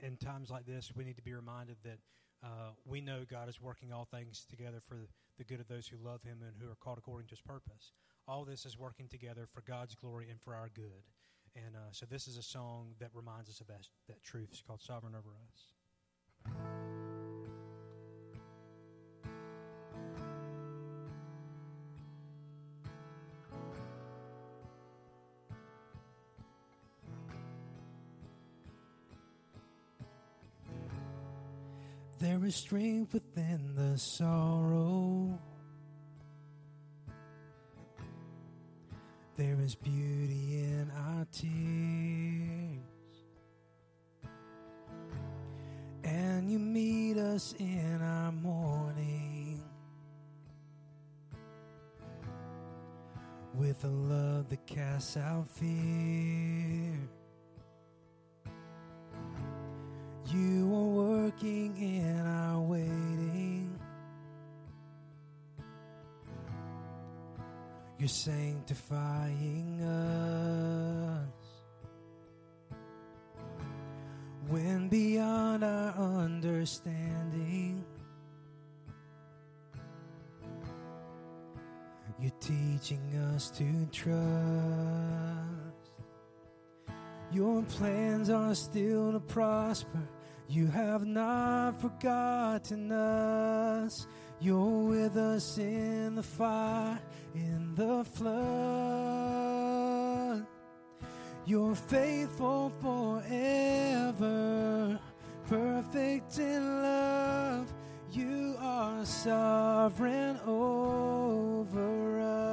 in, 0.00 0.08
in 0.08 0.16
times 0.16 0.50
like 0.50 0.66
this, 0.66 0.90
we 0.96 1.04
need 1.04 1.14
to 1.18 1.22
be 1.22 1.34
reminded 1.34 1.76
that 1.84 1.98
uh, 2.46 2.70
we 2.84 3.00
know 3.00 3.24
God 3.28 3.48
is 3.48 3.60
working 3.60 3.92
all 3.92 4.04
things 4.04 4.46
together 4.48 4.78
for 4.80 5.08
the 5.36 5.44
good 5.44 5.58
of 5.60 5.66
those 5.66 5.88
who 5.88 5.96
love 6.02 6.22
Him 6.22 6.38
and 6.42 6.52
who 6.62 6.70
are 6.70 6.76
called 6.76 6.98
according 6.98 7.26
to 7.26 7.32
His 7.32 7.40
purpose. 7.40 7.92
All 8.28 8.44
this 8.44 8.64
is 8.64 8.78
working 8.78 9.08
together 9.08 9.46
for 9.46 9.62
God's 9.62 9.94
glory 9.94 10.28
and 10.30 10.40
for 10.40 10.54
our 10.54 10.70
good. 10.74 11.02
And 11.56 11.74
uh, 11.74 11.90
so 11.90 12.06
this 12.06 12.28
is 12.28 12.36
a 12.36 12.42
song 12.42 12.94
that 13.00 13.10
reminds 13.14 13.48
us 13.48 13.60
of 13.60 13.66
that, 13.66 13.88
that 14.08 14.22
truth. 14.22 14.48
It's 14.52 14.62
called 14.62 14.80
Sovereign 14.80 15.14
Over 15.14 15.30
Us. 16.54 17.05
Is 32.46 32.54
strength 32.54 33.12
within 33.12 33.74
the 33.74 33.98
sorrow. 33.98 35.36
There 39.36 39.58
is 39.60 39.74
beauty 39.74 40.60
in 40.62 40.90
our 40.96 41.26
tears. 41.32 42.78
And 46.04 46.48
you 46.48 46.60
meet 46.60 47.18
us 47.18 47.52
in 47.58 48.00
our 48.00 48.30
mourning 48.30 49.60
with 53.54 53.82
a 53.84 53.88
love 53.88 54.48
that 54.50 54.64
casts 54.66 55.16
out 55.16 55.48
fear. 55.48 57.08
You 60.32 60.74
are 60.74 61.22
working 61.22 61.76
in 61.78 62.26
our 62.26 62.60
waiting. 62.60 63.78
You're 67.98 68.08
sanctifying 68.08 69.80
us. 69.82 71.28
When 74.48 74.88
beyond 74.88 75.62
our 75.62 75.94
understanding, 76.24 77.84
you're 82.18 82.30
teaching 82.40 83.16
us 83.32 83.50
to 83.52 83.86
trust. 83.92 84.16
Your 87.32 87.62
plans 87.62 88.28
are 88.30 88.54
still 88.54 89.12
to 89.12 89.20
prosper. 89.20 90.08
You 90.48 90.68
have 90.68 91.04
not 91.04 91.80
forgotten 91.80 92.92
us. 92.92 94.06
You're 94.38 94.84
with 94.84 95.16
us 95.16 95.58
in 95.58 96.14
the 96.14 96.22
fire, 96.22 97.00
in 97.34 97.74
the 97.74 98.04
flood. 98.04 99.26
You're 101.46 101.74
faithful 101.74 102.70
forever, 102.80 104.20
perfect 105.48 106.38
in 106.38 106.82
love. 106.82 107.72
You 108.12 108.56
are 108.60 109.04
sovereign 109.04 110.38
over 110.46 112.20
us. 112.20 112.45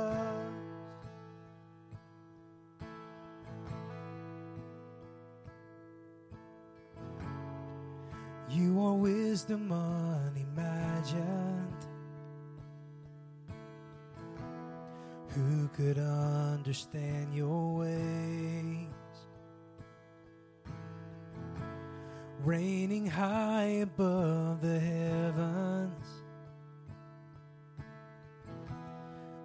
You 8.54 8.80
are 8.86 8.94
wisdom 8.94 9.72
unimagined. 9.72 11.24
Who 15.30 15.68
could 15.70 15.98
understand 15.98 17.34
your 17.34 17.78
ways? 17.78 18.90
Reigning 22.44 23.08
high 23.08 23.82
above 23.82 24.62
the 24.62 24.80
heavens, 24.80 26.06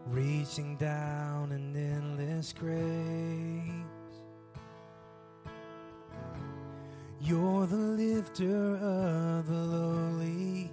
reaching 0.09 0.77
down 0.77 1.53
in 1.53 1.75
endless 1.75 2.53
grace. 2.53 3.58
You're 7.21 7.67
the 7.67 7.77
lifter 7.77 8.77
of 8.77 9.49
the 9.49 9.55
lowly, 9.55 10.71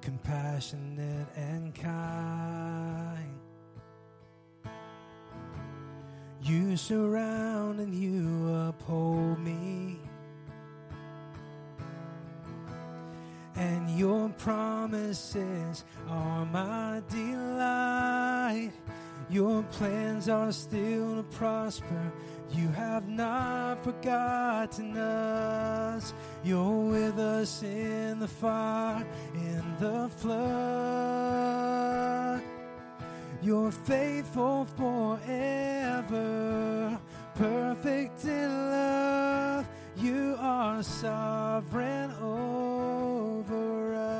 compassionate 0.00 1.28
and 1.36 1.74
kind. 1.74 3.38
You 6.42 6.76
surround 6.76 7.78
and 7.80 7.94
you 7.94 8.54
uphold 8.54 9.38
me. 9.38 9.98
And 13.54 13.98
your 13.98 14.28
promises 14.30 15.84
are 16.08 16.46
my 16.46 17.02
delight. 17.10 18.72
Your 19.30 19.62
plans 19.64 20.28
are 20.28 20.52
still 20.52 21.16
to 21.16 21.22
prosper. 21.22 22.12
You 22.50 22.68
have 22.68 23.06
not 23.08 23.84
forgotten 23.84 24.96
us. 24.96 26.14
You're 26.42 26.90
with 26.90 27.18
us 27.18 27.62
in 27.62 28.20
the 28.20 28.28
fire, 28.28 29.06
in 29.34 29.62
the 29.78 30.08
flood. 30.16 31.58
You're 33.42 33.70
faithful 33.70 34.66
forever, 34.76 36.08
perfect 37.34 38.24
in 38.24 38.70
love. 38.70 39.68
You 39.96 40.36
are 40.38 40.82
sovereign 40.82 42.12
over 42.22 43.94
us. 43.94 44.17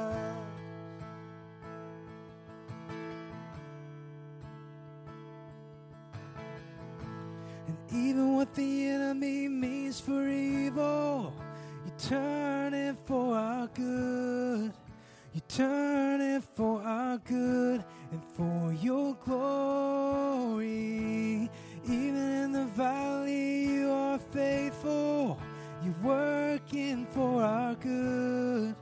Even 7.92 8.36
what 8.36 8.54
the 8.54 8.88
enemy 8.88 9.48
means 9.48 9.98
for 9.98 10.28
evil, 10.28 11.32
you 11.86 11.92
turn 11.98 12.74
it 12.74 12.96
for 13.06 13.34
our 13.34 13.66
good. 13.68 14.74
You 15.32 15.40
turn 15.48 16.20
it 16.20 16.44
for 16.54 16.82
our 16.82 17.16
good 17.18 17.82
and 18.12 18.22
for 18.34 18.74
your 18.74 19.14
glory. 19.24 20.68
Even 21.84 22.16
in 22.16 22.52
the 22.52 22.66
valley, 22.66 23.64
you 23.64 23.90
are 23.90 24.18
faithful. 24.18 25.40
You're 25.82 25.94
working 26.02 27.06
for 27.06 27.42
our 27.42 27.74
good. 27.76 28.76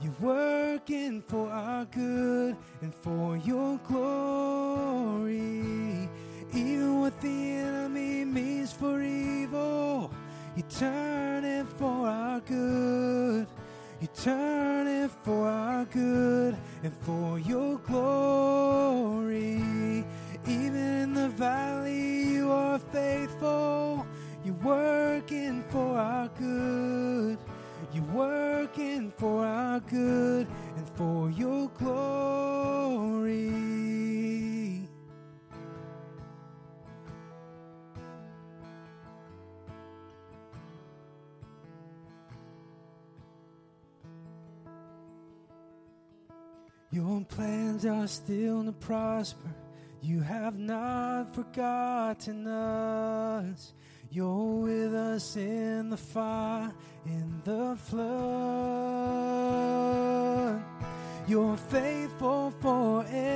You're 0.00 0.14
working 0.20 1.22
for 1.22 1.50
our 1.50 1.86
good 1.86 2.56
and 2.82 2.94
for 2.94 3.36
your 3.38 3.78
glory. 3.78 5.83
Even 6.54 7.00
what 7.00 7.20
the 7.20 7.28
enemy 7.28 8.24
means 8.24 8.72
for 8.72 9.02
evil, 9.02 10.10
you 10.54 10.62
turn 10.62 11.44
it 11.44 11.66
for 11.66 12.06
our 12.06 12.38
good. 12.40 13.48
You 14.00 14.08
turn 14.14 14.86
it 14.86 15.10
for 15.24 15.48
our 15.48 15.84
good 15.86 16.56
and 16.84 16.92
for 17.00 17.40
your 17.40 17.78
glory. 17.78 19.56
Even 20.46 20.76
in 20.76 21.14
the 21.14 21.28
valley, 21.30 22.34
you 22.34 22.52
are 22.52 22.78
faithful. 22.78 24.06
You're 24.44 24.54
working 24.62 25.64
for 25.70 25.98
our 25.98 26.28
good. 26.38 27.38
You're 27.92 28.04
working 28.04 29.12
for 29.16 29.44
our 29.44 29.80
good 29.80 30.46
and 30.76 30.88
for 30.96 31.30
your 31.30 31.68
glory. 31.78 32.53
Your 47.14 47.22
plans 47.26 47.86
are 47.86 48.08
still 48.08 48.64
to 48.64 48.72
prosper. 48.72 49.54
You 50.02 50.18
have 50.22 50.58
not 50.58 51.32
forgotten 51.32 52.44
us. 52.44 53.72
You're 54.10 54.56
with 54.62 54.92
us 54.92 55.36
in 55.36 55.90
the 55.90 55.96
fire, 55.96 56.72
in 57.06 57.40
the 57.44 57.76
flood. 57.76 58.10
You're 61.28 61.56
faithful 61.56 62.50
forever, 62.60 63.30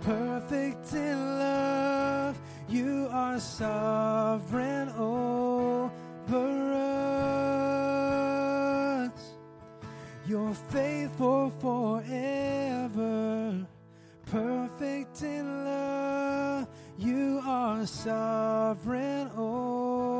perfect 0.00 0.92
in 0.92 1.38
love. 1.38 2.36
You 2.68 3.08
are 3.12 3.38
sovereign 3.38 4.88
over 4.98 5.95
You're 10.28 10.54
faithful 10.54 11.50
forever, 11.60 13.64
perfect 14.26 15.22
in 15.22 15.64
love. 15.64 16.66
You 16.98 17.40
are 17.44 17.86
sovereign 17.86 19.30
over 19.36 20.15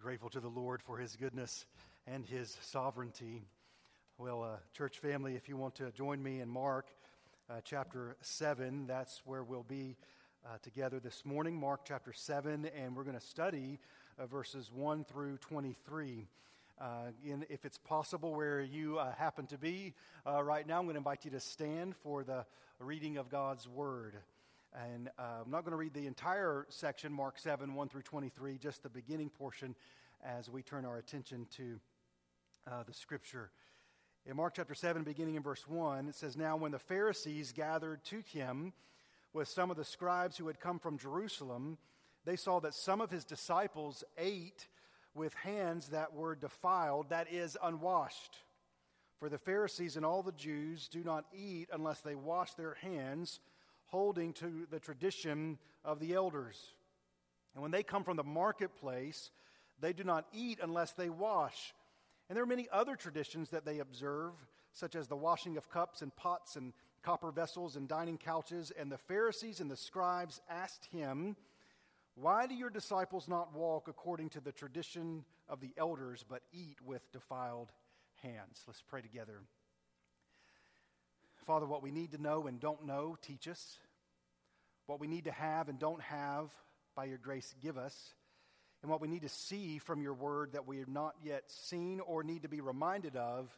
Grateful 0.00 0.30
to 0.30 0.40
the 0.40 0.48
Lord 0.48 0.80
for 0.80 0.96
his 0.96 1.14
goodness 1.14 1.66
and 2.06 2.24
his 2.24 2.56
sovereignty. 2.62 3.42
Well, 4.16 4.42
uh, 4.42 4.56
church 4.72 4.98
family, 4.98 5.34
if 5.34 5.46
you 5.46 5.58
want 5.58 5.74
to 5.74 5.90
join 5.92 6.22
me 6.22 6.40
in 6.40 6.48
Mark 6.48 6.86
uh, 7.50 7.60
chapter 7.64 8.16
7, 8.22 8.86
that's 8.86 9.20
where 9.26 9.42
we'll 9.42 9.62
be 9.62 9.98
uh, 10.46 10.56
together 10.62 11.00
this 11.00 11.26
morning. 11.26 11.54
Mark 11.54 11.82
chapter 11.84 12.14
7, 12.14 12.70
and 12.74 12.96
we're 12.96 13.04
going 13.04 13.18
to 13.18 13.26
study 13.26 13.78
uh, 14.18 14.24
verses 14.24 14.70
1 14.72 15.04
through 15.04 15.36
23. 15.36 16.26
Uh, 16.80 16.84
in, 17.22 17.44
if 17.50 17.66
it's 17.66 17.76
possible 17.76 18.34
where 18.34 18.62
you 18.62 18.98
uh, 18.98 19.12
happen 19.16 19.46
to 19.48 19.58
be 19.58 19.92
right 20.24 20.66
now, 20.66 20.78
I'm 20.78 20.84
going 20.84 20.94
to 20.94 20.98
invite 20.98 21.26
you 21.26 21.30
to 21.32 21.40
stand 21.40 21.94
for 21.94 22.24
the 22.24 22.46
reading 22.78 23.18
of 23.18 23.28
God's 23.28 23.68
Word. 23.68 24.14
And 24.72 25.08
uh, 25.18 25.42
I'm 25.44 25.50
not 25.50 25.64
going 25.64 25.72
to 25.72 25.76
read 25.76 25.94
the 25.94 26.06
entire 26.06 26.66
section, 26.68 27.12
Mark 27.12 27.38
7, 27.38 27.74
1 27.74 27.88
through 27.88 28.02
23, 28.02 28.56
just 28.58 28.82
the 28.82 28.88
beginning 28.88 29.28
portion 29.28 29.74
as 30.24 30.48
we 30.48 30.62
turn 30.62 30.84
our 30.84 30.98
attention 30.98 31.46
to 31.56 31.80
uh, 32.70 32.84
the 32.84 32.94
scripture. 32.94 33.50
In 34.26 34.36
Mark 34.36 34.54
chapter 34.54 34.74
7, 34.74 35.02
beginning 35.02 35.34
in 35.34 35.42
verse 35.42 35.66
1, 35.66 36.08
it 36.08 36.14
says, 36.14 36.36
Now 36.36 36.56
when 36.56 36.70
the 36.70 36.78
Pharisees 36.78 37.52
gathered 37.52 38.04
to 38.04 38.22
him 38.32 38.72
with 39.32 39.48
some 39.48 39.72
of 39.72 39.76
the 39.76 39.84
scribes 39.84 40.36
who 40.36 40.46
had 40.46 40.60
come 40.60 40.78
from 40.78 40.98
Jerusalem, 40.98 41.78
they 42.24 42.36
saw 42.36 42.60
that 42.60 42.74
some 42.74 43.00
of 43.00 43.10
his 43.10 43.24
disciples 43.24 44.04
ate 44.18 44.68
with 45.14 45.34
hands 45.34 45.88
that 45.88 46.14
were 46.14 46.36
defiled, 46.36 47.08
that 47.10 47.32
is, 47.32 47.58
unwashed. 47.60 48.36
For 49.18 49.28
the 49.28 49.38
Pharisees 49.38 49.96
and 49.96 50.06
all 50.06 50.22
the 50.22 50.32
Jews 50.32 50.86
do 50.86 51.02
not 51.02 51.24
eat 51.34 51.68
unless 51.72 52.00
they 52.02 52.14
wash 52.14 52.54
their 52.54 52.74
hands 52.74 53.40
holding 53.90 54.32
to 54.34 54.66
the 54.70 54.80
tradition 54.80 55.58
of 55.84 56.00
the 56.00 56.14
elders. 56.14 56.58
And 57.54 57.62
when 57.62 57.70
they 57.70 57.82
come 57.82 58.04
from 58.04 58.16
the 58.16 58.24
marketplace, 58.24 59.30
they 59.80 59.92
do 59.92 60.04
not 60.04 60.26
eat 60.32 60.58
unless 60.62 60.92
they 60.92 61.10
wash. 61.10 61.74
And 62.28 62.36
there 62.36 62.44
are 62.44 62.46
many 62.46 62.68
other 62.72 62.96
traditions 62.96 63.50
that 63.50 63.64
they 63.64 63.80
observe, 63.80 64.32
such 64.72 64.94
as 64.94 65.08
the 65.08 65.16
washing 65.16 65.56
of 65.56 65.68
cups 65.68 66.02
and 66.02 66.14
pots 66.14 66.56
and 66.56 66.72
copper 67.02 67.32
vessels 67.32 67.76
and 67.76 67.88
dining 67.88 68.18
couches. 68.18 68.72
And 68.78 68.90
the 68.90 68.98
Pharisees 68.98 69.60
and 69.60 69.70
the 69.70 69.76
scribes 69.76 70.40
asked 70.48 70.86
him, 70.92 71.36
Why 72.14 72.46
do 72.46 72.54
your 72.54 72.70
disciples 72.70 73.26
not 73.26 73.54
walk 73.54 73.88
according 73.88 74.30
to 74.30 74.40
the 74.40 74.52
tradition 74.52 75.24
of 75.48 75.60
the 75.60 75.72
elders, 75.76 76.24
but 76.28 76.42
eat 76.52 76.76
with 76.84 77.10
defiled 77.12 77.72
hands? 78.22 78.62
Let's 78.66 78.82
pray 78.82 79.00
together. 79.00 79.40
Father, 81.50 81.66
what 81.66 81.82
we 81.82 81.90
need 81.90 82.12
to 82.12 82.22
know 82.22 82.46
and 82.46 82.60
don't 82.60 82.86
know, 82.86 83.16
teach 83.22 83.48
us. 83.48 83.80
What 84.86 85.00
we 85.00 85.08
need 85.08 85.24
to 85.24 85.32
have 85.32 85.68
and 85.68 85.80
don't 85.80 86.00
have, 86.00 86.48
by 86.94 87.06
your 87.06 87.18
grace, 87.18 87.52
give 87.60 87.76
us. 87.76 88.14
And 88.82 88.88
what 88.88 89.00
we 89.00 89.08
need 89.08 89.22
to 89.22 89.28
see 89.28 89.78
from 89.78 90.00
your 90.00 90.14
word 90.14 90.52
that 90.52 90.68
we 90.68 90.78
have 90.78 90.86
not 90.86 91.16
yet 91.24 91.42
seen 91.48 91.98
or 91.98 92.22
need 92.22 92.44
to 92.44 92.48
be 92.48 92.60
reminded 92.60 93.16
of, 93.16 93.50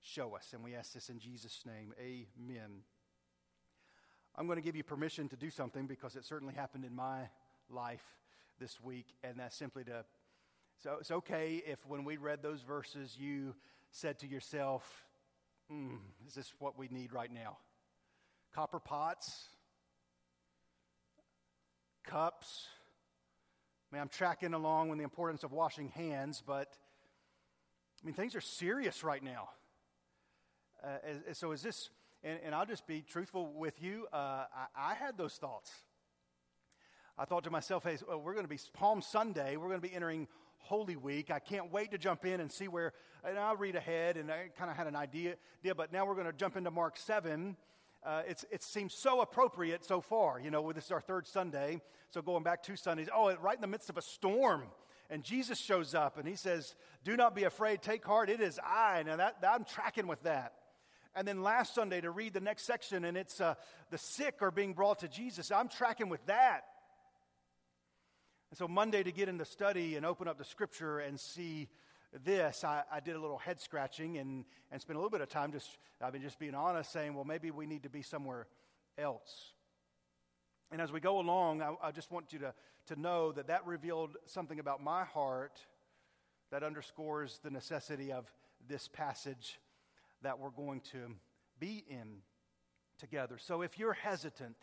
show 0.00 0.36
us. 0.36 0.46
And 0.52 0.62
we 0.62 0.76
ask 0.76 0.92
this 0.92 1.08
in 1.08 1.18
Jesus' 1.18 1.64
name. 1.66 1.92
Amen. 1.98 2.84
I'm 4.36 4.46
going 4.46 4.58
to 4.58 4.64
give 4.64 4.76
you 4.76 4.84
permission 4.84 5.28
to 5.30 5.36
do 5.36 5.50
something 5.50 5.88
because 5.88 6.14
it 6.14 6.24
certainly 6.24 6.54
happened 6.54 6.84
in 6.84 6.94
my 6.94 7.22
life 7.68 8.04
this 8.60 8.80
week, 8.80 9.06
and 9.24 9.40
that's 9.40 9.56
simply 9.56 9.82
to. 9.82 10.04
So 10.84 10.98
it's 11.00 11.10
okay 11.10 11.60
if 11.66 11.84
when 11.84 12.04
we 12.04 12.16
read 12.16 12.44
those 12.44 12.60
verses, 12.60 13.16
you 13.18 13.56
said 13.90 14.20
to 14.20 14.28
yourself, 14.28 15.04
mm, 15.72 15.98
is 16.26 16.34
this 16.34 16.52
what 16.58 16.78
we 16.78 16.88
need 16.88 17.12
right 17.12 17.32
now? 17.32 17.58
Copper 18.54 18.78
pots, 18.78 19.48
cups. 22.04 22.68
I 23.90 23.96
mean, 23.96 24.02
I'm 24.02 24.08
tracking 24.08 24.54
along 24.54 24.88
with 24.88 24.98
the 24.98 25.04
importance 25.04 25.42
of 25.42 25.52
washing 25.52 25.88
hands, 25.88 26.42
but 26.46 26.68
I 28.02 28.06
mean, 28.06 28.14
things 28.14 28.34
are 28.34 28.40
serious 28.40 29.02
right 29.02 29.22
now. 29.22 29.48
Uh, 30.82 31.32
so 31.32 31.52
is 31.52 31.62
this, 31.62 31.88
and, 32.22 32.38
and, 32.44 32.54
I'll 32.54 32.66
just 32.66 32.86
be 32.86 33.00
truthful 33.00 33.52
with 33.54 33.82
you, 33.82 34.06
uh, 34.12 34.16
I, 34.76 34.90
I, 34.90 34.94
had 34.94 35.16
those 35.16 35.34
thoughts. 35.34 35.70
I 37.16 37.24
thought 37.24 37.44
to 37.44 37.50
myself, 37.50 37.84
hey, 37.84 37.96
we're 38.06 38.34
going 38.34 38.44
to 38.44 38.48
be 38.48 38.58
Palm 38.74 39.00
Sunday, 39.00 39.56
we're 39.56 39.68
going 39.68 39.80
to 39.80 39.88
be 39.88 39.94
entering 39.94 40.28
Holy 40.64 40.96
Week. 40.96 41.30
I 41.30 41.38
can't 41.38 41.70
wait 41.70 41.90
to 41.90 41.98
jump 41.98 42.24
in 42.24 42.40
and 42.40 42.50
see 42.50 42.68
where, 42.68 42.92
and 43.22 43.38
I'll 43.38 43.56
read 43.56 43.76
ahead, 43.76 44.16
and 44.16 44.30
I 44.30 44.48
kind 44.58 44.70
of 44.70 44.76
had 44.76 44.86
an 44.86 44.96
idea, 44.96 45.36
but 45.76 45.92
now 45.92 46.06
we're 46.06 46.14
going 46.14 46.26
to 46.26 46.32
jump 46.32 46.56
into 46.56 46.70
Mark 46.70 46.96
7. 46.96 47.56
Uh, 48.04 48.22
it 48.26 48.62
seems 48.62 48.94
so 48.94 49.20
appropriate 49.20 49.84
so 49.84 50.00
far. 50.00 50.40
You 50.40 50.50
know, 50.50 50.72
this 50.72 50.86
is 50.86 50.90
our 50.90 51.00
third 51.00 51.26
Sunday, 51.26 51.80
so 52.10 52.22
going 52.22 52.42
back 52.42 52.62
two 52.62 52.76
Sundays. 52.76 53.08
Oh, 53.14 53.34
right 53.36 53.56
in 53.56 53.60
the 53.60 53.66
midst 53.66 53.90
of 53.90 53.98
a 53.98 54.02
storm, 54.02 54.64
and 55.10 55.22
Jesus 55.22 55.58
shows 55.58 55.94
up, 55.94 56.18
and 56.18 56.26
he 56.26 56.36
says, 56.36 56.74
"Do 57.02 57.16
not 57.16 57.34
be 57.34 57.44
afraid. 57.44 57.82
Take 57.82 58.04
heart. 58.04 58.28
It 58.28 58.40
is 58.40 58.58
I." 58.62 59.02
Now 59.04 59.16
that, 59.16 59.40
that 59.40 59.54
I'm 59.54 59.64
tracking 59.64 60.06
with 60.06 60.22
that. 60.24 60.52
And 61.14 61.28
then 61.28 61.42
last 61.42 61.74
Sunday 61.74 62.00
to 62.00 62.10
read 62.10 62.34
the 62.34 62.40
next 62.40 62.64
section, 62.64 63.04
and 63.04 63.16
it's 63.16 63.40
uh, 63.40 63.54
the 63.90 63.98
sick 63.98 64.42
are 64.42 64.50
being 64.50 64.74
brought 64.74 64.98
to 64.98 65.08
Jesus. 65.08 65.50
I'm 65.50 65.68
tracking 65.68 66.08
with 66.08 66.24
that. 66.26 66.64
And 68.54 68.58
so 68.60 68.68
Monday 68.68 69.02
to 69.02 69.10
get 69.10 69.28
into 69.28 69.44
study 69.44 69.96
and 69.96 70.06
open 70.06 70.28
up 70.28 70.38
the 70.38 70.44
scripture 70.44 71.00
and 71.00 71.18
see 71.18 71.66
this, 72.24 72.62
I, 72.62 72.84
I, 72.88 73.00
did 73.00 73.16
a 73.16 73.20
little 73.20 73.38
head 73.38 73.60
scratching 73.60 74.18
and, 74.18 74.44
and 74.70 74.80
spent 74.80 74.94
a 74.94 75.00
little 75.00 75.10
bit 75.10 75.22
of 75.22 75.28
time 75.28 75.50
just, 75.50 75.76
I 76.00 76.12
mean, 76.12 76.22
just 76.22 76.38
being 76.38 76.54
honest, 76.54 76.92
saying, 76.92 77.14
well, 77.14 77.24
maybe 77.24 77.50
we 77.50 77.66
need 77.66 77.82
to 77.82 77.90
be 77.90 78.00
somewhere 78.00 78.46
else. 78.96 79.54
And 80.70 80.80
as 80.80 80.92
we 80.92 81.00
go 81.00 81.18
along, 81.18 81.62
I, 81.62 81.74
I 81.82 81.90
just 81.90 82.12
want 82.12 82.32
you 82.32 82.38
to, 82.38 82.54
to 82.94 83.00
know 83.00 83.32
that 83.32 83.48
that 83.48 83.66
revealed 83.66 84.18
something 84.26 84.60
about 84.60 84.80
my 84.80 85.02
heart 85.02 85.58
that 86.52 86.62
underscores 86.62 87.40
the 87.42 87.50
necessity 87.50 88.12
of 88.12 88.32
this 88.68 88.86
passage 88.86 89.58
that 90.22 90.38
we're 90.38 90.50
going 90.50 90.80
to 90.92 91.16
be 91.58 91.84
in 91.90 92.18
together. 93.00 93.36
So 93.36 93.62
if 93.62 93.80
you're 93.80 93.94
hesitant, 93.94 94.54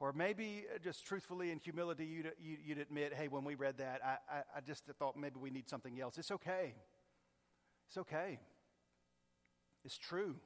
or 0.00 0.12
maybe 0.12 0.64
uh, 0.72 0.78
just 0.78 1.06
truthfully 1.06 1.50
in 1.50 1.58
humility, 1.58 2.04
you'd, 2.04 2.32
you'd 2.40 2.78
admit, 2.78 3.12
hey, 3.14 3.28
when 3.28 3.44
we 3.44 3.54
read 3.54 3.78
that, 3.78 4.00
I, 4.04 4.16
I, 4.32 4.42
I 4.56 4.60
just 4.60 4.84
thought 4.98 5.16
maybe 5.16 5.36
we 5.40 5.50
need 5.50 5.68
something 5.68 6.00
else. 6.00 6.18
It's 6.18 6.30
okay. 6.30 6.74
It's 7.88 7.98
okay. 7.98 8.38
It's 9.84 9.98
true. 9.98 10.36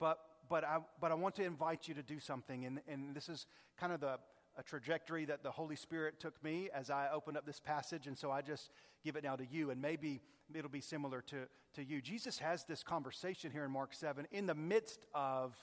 But, 0.00 0.18
but, 0.48 0.64
I, 0.64 0.78
but 1.00 1.10
I 1.10 1.14
want 1.14 1.34
to 1.36 1.44
invite 1.44 1.88
you 1.88 1.94
to 1.94 2.02
do 2.02 2.20
something. 2.20 2.64
And, 2.64 2.80
and 2.88 3.14
this 3.14 3.28
is 3.28 3.46
kind 3.78 3.92
of 3.92 4.00
the 4.00 4.18
a 4.58 4.62
trajectory 4.62 5.24
that 5.24 5.44
the 5.44 5.50
Holy 5.50 5.76
Spirit 5.76 6.18
took 6.18 6.42
me 6.42 6.68
as 6.74 6.90
I 6.90 7.08
opened 7.14 7.36
up 7.36 7.46
this 7.46 7.60
passage. 7.60 8.08
And 8.08 8.18
so 8.18 8.32
I 8.32 8.42
just 8.42 8.72
give 9.04 9.14
it 9.14 9.22
now 9.22 9.36
to 9.36 9.46
you. 9.46 9.70
And 9.70 9.80
maybe 9.80 10.20
it'll 10.52 10.68
be 10.68 10.80
similar 10.80 11.22
to, 11.22 11.46
to 11.74 11.84
you. 11.84 12.02
Jesus 12.02 12.38
has 12.38 12.64
this 12.64 12.82
conversation 12.82 13.52
here 13.52 13.64
in 13.64 13.70
Mark 13.70 13.94
7 13.94 14.26
in 14.32 14.46
the 14.46 14.56
midst 14.56 15.06
of 15.14 15.54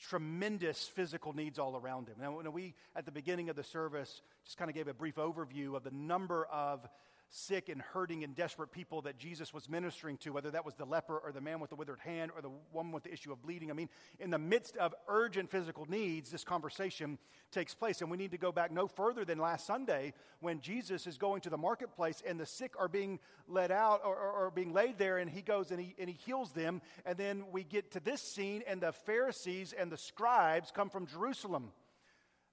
tremendous 0.00 0.86
physical 0.86 1.32
needs 1.32 1.58
all 1.58 1.76
around 1.76 2.08
him. 2.08 2.16
Now, 2.20 2.38
we, 2.50 2.74
at 2.94 3.04
the 3.04 3.12
beginning 3.12 3.48
of 3.48 3.56
the 3.56 3.64
service, 3.64 4.22
just 4.44 4.56
kind 4.56 4.70
of 4.70 4.74
gave 4.74 4.88
a 4.88 4.94
brief 4.94 5.16
overview 5.16 5.76
of 5.76 5.84
the 5.84 5.90
number 5.90 6.46
of 6.46 6.86
sick 7.34 7.68
and 7.68 7.82
hurting 7.82 8.22
and 8.22 8.36
desperate 8.36 8.70
people 8.70 9.02
that 9.02 9.18
Jesus 9.18 9.52
was 9.52 9.68
ministering 9.68 10.16
to, 10.18 10.30
whether 10.30 10.52
that 10.52 10.64
was 10.64 10.74
the 10.74 10.84
leper 10.84 11.18
or 11.18 11.32
the 11.32 11.40
man 11.40 11.58
with 11.58 11.70
the 11.70 11.76
withered 11.76 11.98
hand 11.98 12.30
or 12.34 12.40
the 12.40 12.50
woman 12.72 12.92
with 12.92 13.02
the 13.02 13.12
issue 13.12 13.32
of 13.32 13.42
bleeding. 13.42 13.70
I 13.70 13.74
mean, 13.74 13.88
in 14.20 14.30
the 14.30 14.38
midst 14.38 14.76
of 14.76 14.94
urgent 15.08 15.50
physical 15.50 15.84
needs, 15.90 16.30
this 16.30 16.44
conversation 16.44 17.18
takes 17.50 17.74
place. 17.74 18.00
And 18.00 18.10
we 18.10 18.16
need 18.16 18.30
to 18.30 18.38
go 18.38 18.52
back 18.52 18.70
no 18.70 18.86
further 18.86 19.24
than 19.24 19.38
last 19.38 19.66
Sunday 19.66 20.12
when 20.40 20.60
Jesus 20.60 21.06
is 21.08 21.18
going 21.18 21.40
to 21.42 21.50
the 21.50 21.58
marketplace 21.58 22.22
and 22.24 22.38
the 22.38 22.46
sick 22.46 22.74
are 22.78 22.88
being 22.88 23.18
let 23.48 23.72
out 23.72 24.02
or, 24.04 24.14
or, 24.14 24.46
or 24.46 24.50
being 24.50 24.72
laid 24.72 24.98
there, 24.98 25.18
and 25.18 25.28
he 25.28 25.42
goes 25.42 25.70
and 25.70 25.80
he, 25.80 25.94
and 25.98 26.08
he 26.08 26.16
heals 26.24 26.52
them. 26.52 26.80
And 27.04 27.18
then 27.18 27.44
we 27.50 27.64
get 27.64 27.90
to 27.92 28.00
this 28.00 28.22
scene, 28.22 28.62
and 28.66 28.80
the 28.80 28.92
Pharisees 28.92 29.72
and 29.72 29.90
the 29.90 29.98
scribes 29.98 30.70
come 30.70 30.88
from 30.88 31.06
Jerusalem. 31.06 31.72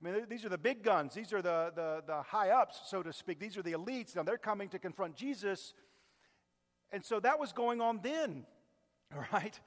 I 0.02 0.10
mean, 0.10 0.26
these 0.30 0.46
are 0.46 0.50
the 0.50 0.58
big 0.58 0.84
guns. 0.84 1.14
These 1.14 1.32
are 1.32 1.42
the, 1.42 1.72
the, 1.76 2.04
the 2.08 2.22
high 2.24 2.50
ups, 2.50 2.82
so 2.88 3.04
to 3.04 3.14
speak. 3.14 3.40
These 3.40 3.58
are 3.58 3.62
the 3.62 3.74
elites. 3.74 4.16
Now 4.16 4.24
they're 4.24 4.38
coming 4.38 4.70
to 4.70 4.80
confront 4.80 5.16
Jesus. 5.16 5.74
And 6.92 7.06
so 7.06 7.20
that 7.20 7.40
was 7.40 7.54
going 7.54 7.82
on 7.82 8.00
then, 8.02 8.46
all 9.14 9.24
right? 9.34 9.60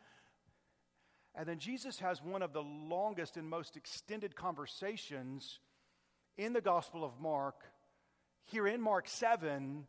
And 1.35 1.49
then 1.49 1.59
Jesus 1.59 1.99
has 2.01 2.23
one 2.23 2.43
of 2.43 2.53
the 2.53 2.63
longest 2.63 3.37
and 3.37 3.49
most 3.49 3.77
extended 3.77 4.35
conversations 4.35 5.61
in 6.37 6.53
the 6.53 6.61
Gospel 6.61 7.05
of 7.05 7.21
Mark, 7.21 7.55
here 8.45 8.67
in 8.67 8.81
Mark 8.81 9.09
7, 9.09 9.87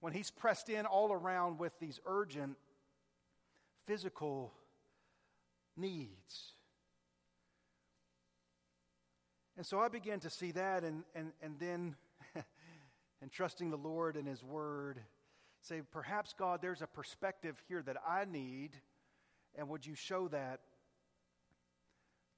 when 0.00 0.12
he's 0.12 0.30
pressed 0.30 0.68
in 0.68 0.84
all 0.84 1.12
around 1.12 1.58
with 1.58 1.72
these 1.78 2.00
urgent 2.06 2.56
physical 3.86 4.52
needs. 5.76 6.55
And 9.56 9.64
so 9.64 9.80
I 9.80 9.88
began 9.88 10.20
to 10.20 10.30
see 10.30 10.52
that, 10.52 10.84
and, 10.84 11.02
and, 11.14 11.32
and 11.42 11.58
then, 11.58 11.96
and 13.22 13.32
trusting 13.32 13.70
the 13.70 13.78
Lord 13.78 14.16
and 14.16 14.28
His 14.28 14.42
Word, 14.42 15.00
say, 15.62 15.80
perhaps, 15.90 16.34
God, 16.38 16.60
there's 16.60 16.82
a 16.82 16.86
perspective 16.86 17.56
here 17.66 17.82
that 17.82 17.96
I 18.06 18.26
need, 18.26 18.72
and 19.54 19.68
would 19.68 19.86
you 19.86 19.94
show 19.94 20.28
that 20.28 20.60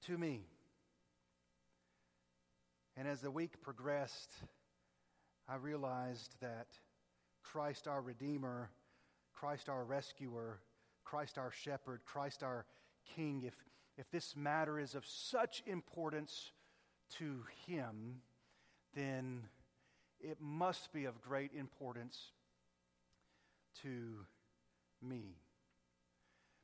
to 0.07 0.17
me? 0.17 0.47
And 2.97 3.09
as 3.09 3.21
the 3.21 3.31
week 3.31 3.61
progressed, 3.61 4.33
I 5.49 5.57
realized 5.57 6.37
that 6.41 6.69
Christ 7.43 7.89
our 7.89 8.01
Redeemer, 8.01 8.71
Christ 9.35 9.69
our 9.69 9.85
Rescuer, 9.85 10.61
Christ 11.05 11.37
our 11.37 11.51
Shepherd, 11.51 12.01
Christ 12.05 12.45
our 12.45 12.65
King, 13.17 13.43
if, 13.45 13.55
if 13.97 14.09
this 14.11 14.37
matter 14.37 14.79
is 14.79 14.95
of 14.95 15.05
such 15.05 15.63
importance 15.67 16.53
to 17.19 17.45
him, 17.67 18.21
then 18.95 19.43
it 20.21 20.39
must 20.41 20.93
be 20.93 21.05
of 21.05 21.21
great 21.21 21.53
importance 21.57 22.19
to 23.83 24.27
me. 25.03 25.37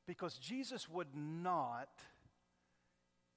Because 0.06 0.36
Jesus 0.38 0.88
would 0.88 1.14
not 1.14 1.88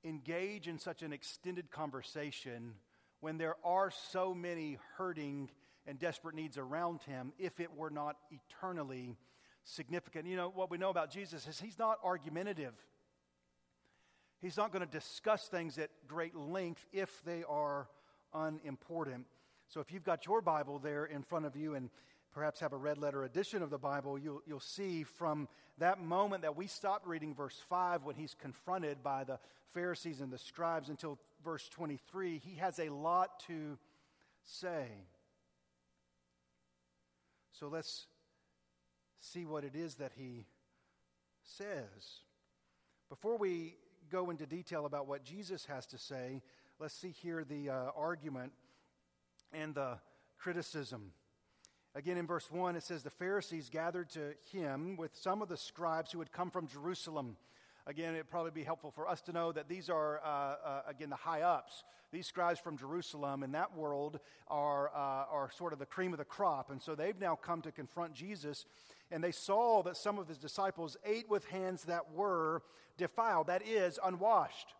engage 0.03 0.67
in 0.67 0.79
such 0.79 1.01
an 1.01 1.13
extended 1.13 1.71
conversation 1.71 2.73
when 3.19 3.37
there 3.37 3.55
are 3.63 3.91
so 4.11 4.33
many 4.33 4.77
hurting 4.97 5.49
and 5.85 5.97
desperate 5.97 6.35
needs 6.35 6.57
around 6.57 7.01
him 7.03 7.31
if 7.39 7.59
it 7.59 7.75
were 7.75 7.89
not 7.89 8.17
eternally 8.31 9.17
significant. 9.63 10.27
You 10.27 10.35
know, 10.35 10.51
what 10.53 10.69
we 10.69 10.77
know 10.77 10.89
about 10.89 11.11
Jesus 11.11 11.47
is 11.47 11.59
he's 11.59 11.79
not 11.79 11.97
argumentative. 12.03 12.73
He's 14.41 14.57
not 14.57 14.71
going 14.71 14.85
to 14.85 14.91
discuss 14.91 15.47
things 15.47 15.77
at 15.77 15.89
great 16.07 16.35
length 16.35 16.85
if 16.93 17.23
they 17.23 17.43
are 17.47 17.87
unimportant. 18.33 19.25
So 19.67 19.79
if 19.79 19.91
you've 19.91 20.03
got 20.03 20.25
your 20.25 20.41
Bible 20.41 20.79
there 20.79 21.05
in 21.05 21.23
front 21.23 21.45
of 21.45 21.55
you 21.55 21.75
and 21.75 21.89
perhaps 22.31 22.59
have 22.59 22.71
a 22.71 22.77
red 22.77 22.97
letter 22.97 23.23
edition 23.23 23.63
of 23.63 23.69
the 23.69 23.79
Bible, 23.79 24.17
you'll, 24.17 24.41
you'll 24.45 24.59
see 24.59 25.03
from 25.03 25.47
that 25.79 25.99
moment 25.99 26.43
that 26.43 26.55
we 26.55 26.67
stopped 26.67 27.07
reading 27.07 27.33
verse 27.33 27.59
5 27.67 28.03
when 28.03 28.15
he's 28.15 28.35
confronted 28.35 29.03
by 29.03 29.23
the 29.23 29.39
Pharisees 29.73 30.21
and 30.21 30.31
the 30.31 30.37
scribes 30.37 30.89
until 30.89 31.19
verse 31.43 31.67
23, 31.69 32.37
he 32.37 32.55
has 32.55 32.79
a 32.79 32.89
lot 32.89 33.39
to 33.47 33.77
say. 34.43 34.87
So 37.51 37.67
let's 37.67 38.05
see 39.19 39.45
what 39.45 39.63
it 39.63 39.75
is 39.75 39.95
that 39.95 40.11
he 40.15 40.45
says. 41.43 42.21
Before 43.09 43.37
we 43.37 43.75
go 44.09 44.29
into 44.29 44.45
detail 44.45 44.85
about 44.85 45.07
what 45.07 45.23
Jesus 45.23 45.65
has 45.65 45.85
to 45.87 45.97
say, 45.97 46.41
let's 46.79 46.93
see 46.93 47.11
here 47.11 47.43
the 47.43 47.69
uh, 47.69 47.75
argument 47.95 48.51
and 49.53 49.75
the 49.75 49.99
criticism. 50.37 51.11
Again, 51.95 52.17
in 52.17 52.27
verse 52.27 52.51
1, 52.51 52.75
it 52.75 52.83
says, 52.83 53.03
The 53.03 53.09
Pharisees 53.09 53.69
gathered 53.69 54.09
to 54.11 54.33
him 54.51 54.97
with 54.97 55.15
some 55.15 55.41
of 55.41 55.49
the 55.49 55.57
scribes 55.57 56.11
who 56.11 56.19
had 56.19 56.31
come 56.31 56.51
from 56.51 56.67
Jerusalem. 56.67 57.37
Again, 57.87 58.13
it'd 58.13 58.29
probably 58.29 58.51
be 58.51 58.63
helpful 58.63 58.91
for 58.91 59.07
us 59.07 59.21
to 59.21 59.31
know 59.31 59.51
that 59.53 59.69
these 59.69 59.89
are, 59.89 60.19
uh, 60.23 60.27
uh, 60.27 60.81
again, 60.87 61.09
the 61.09 61.15
high 61.15 61.41
ups. 61.41 61.83
These 62.11 62.27
scribes 62.27 62.59
from 62.59 62.77
Jerusalem 62.77 63.43
in 63.43 63.53
that 63.53 63.75
world 63.75 64.19
are, 64.47 64.89
uh, 64.89 65.25
are 65.31 65.49
sort 65.57 65.73
of 65.73 65.79
the 65.79 65.85
cream 65.85 66.13
of 66.13 66.19
the 66.19 66.25
crop. 66.25 66.69
And 66.69 66.81
so 66.81 66.95
they've 66.95 67.19
now 67.19 67.35
come 67.35 67.61
to 67.61 67.71
confront 67.71 68.13
Jesus 68.13 68.65
and 69.11 69.23
they 69.23 69.31
saw 69.31 69.83
that 69.83 69.97
some 69.97 70.19
of 70.19 70.27
his 70.27 70.37
disciples 70.37 70.97
ate 71.05 71.29
with 71.29 71.45
hands 71.45 71.83
that 71.83 72.13
were 72.13 72.61
defiled, 72.97 73.47
that 73.47 73.65
is, 73.65 73.99
unwashed. 74.03 74.73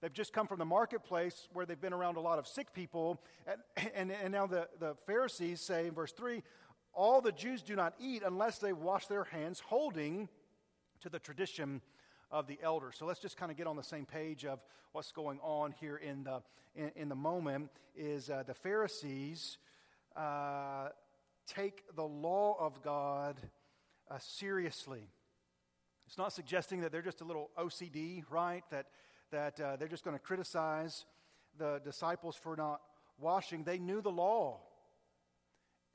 They've 0.00 0.12
just 0.12 0.32
come 0.32 0.46
from 0.46 0.58
the 0.58 0.64
marketplace 0.64 1.48
where 1.52 1.64
they've 1.64 1.80
been 1.80 1.94
around 1.94 2.16
a 2.16 2.20
lot 2.20 2.38
of 2.38 2.46
sick 2.46 2.72
people. 2.74 3.20
And, 3.46 3.90
and, 3.94 4.12
and 4.12 4.32
now 4.32 4.46
the, 4.46 4.68
the 4.78 4.94
Pharisees 5.06 5.60
say 5.60 5.86
in 5.86 5.94
verse 5.94 6.12
3 6.12 6.42
all 6.96 7.20
the 7.20 7.32
Jews 7.32 7.62
do 7.62 7.74
not 7.74 7.94
eat 7.98 8.22
unless 8.24 8.58
they 8.58 8.72
wash 8.72 9.06
their 9.06 9.24
hands, 9.24 9.60
holding 9.60 10.28
to 11.00 11.08
the 11.08 11.18
tradition 11.18 11.80
of 12.30 12.46
the 12.46 12.58
elders. 12.62 12.96
So 12.98 13.06
let's 13.06 13.20
just 13.20 13.36
kind 13.36 13.50
of 13.50 13.58
get 13.58 13.66
on 13.66 13.76
the 13.76 13.82
same 13.82 14.06
page 14.06 14.44
of 14.44 14.60
what's 14.92 15.10
going 15.10 15.40
on 15.42 15.74
here 15.80 15.96
in 15.96 16.24
the, 16.24 16.40
in, 16.76 16.92
in 16.96 17.08
the 17.08 17.14
moment. 17.14 17.70
Is 17.96 18.30
uh, 18.30 18.42
the 18.46 18.54
Pharisees 18.54 19.58
uh, 20.16 20.88
take 21.46 21.84
the 21.94 22.04
law 22.04 22.56
of 22.58 22.82
God 22.82 23.40
uh, 24.10 24.18
seriously. 24.18 25.08
It's 26.06 26.18
not 26.18 26.32
suggesting 26.32 26.80
that 26.82 26.92
they're 26.92 27.02
just 27.02 27.20
a 27.20 27.24
little 27.24 27.50
OCD, 27.58 28.24
right? 28.30 28.62
That, 28.70 28.86
that 29.30 29.60
uh, 29.60 29.76
they're 29.76 29.88
just 29.88 30.04
going 30.04 30.16
to 30.16 30.22
criticize 30.22 31.06
the 31.58 31.80
disciples 31.84 32.36
for 32.36 32.56
not 32.56 32.80
washing. 33.18 33.64
They 33.64 33.78
knew 33.78 34.00
the 34.00 34.10
law. 34.10 34.60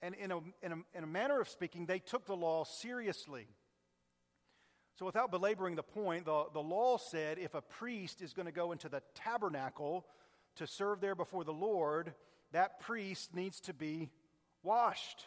And 0.02 0.16
in 0.16 0.32
a, 0.32 0.38
in, 0.62 0.72
a, 0.72 0.98
in 0.98 1.04
a 1.04 1.08
manner 1.08 1.40
of 1.42 1.50
speaking, 1.50 1.86
they 1.86 2.00
took 2.00 2.26
the 2.26 2.36
law 2.36 2.64
seriously. 2.64 3.48
So, 4.96 5.06
without 5.06 5.32
belaboring 5.32 5.76
the 5.76 5.84
point, 5.84 6.26
the, 6.26 6.46
the 6.54 6.62
law 6.62 6.98
said 6.98 7.38
if 7.38 7.54
a 7.54 7.62
priest 7.62 8.22
is 8.22 8.34
going 8.34 8.48
to 8.48 8.52
go 8.52 8.72
into 8.72 8.90
the 8.90 9.02
tabernacle 9.16 10.06
to 10.56 10.68
serve 10.68 11.00
there 11.00 11.16
before 11.16 11.44
the 11.44 11.54
Lord, 11.54 12.14
that 12.52 12.80
priest 12.82 13.34
needs 13.34 13.62
to 13.62 13.74
be 13.74 14.10
washed. 14.64 15.26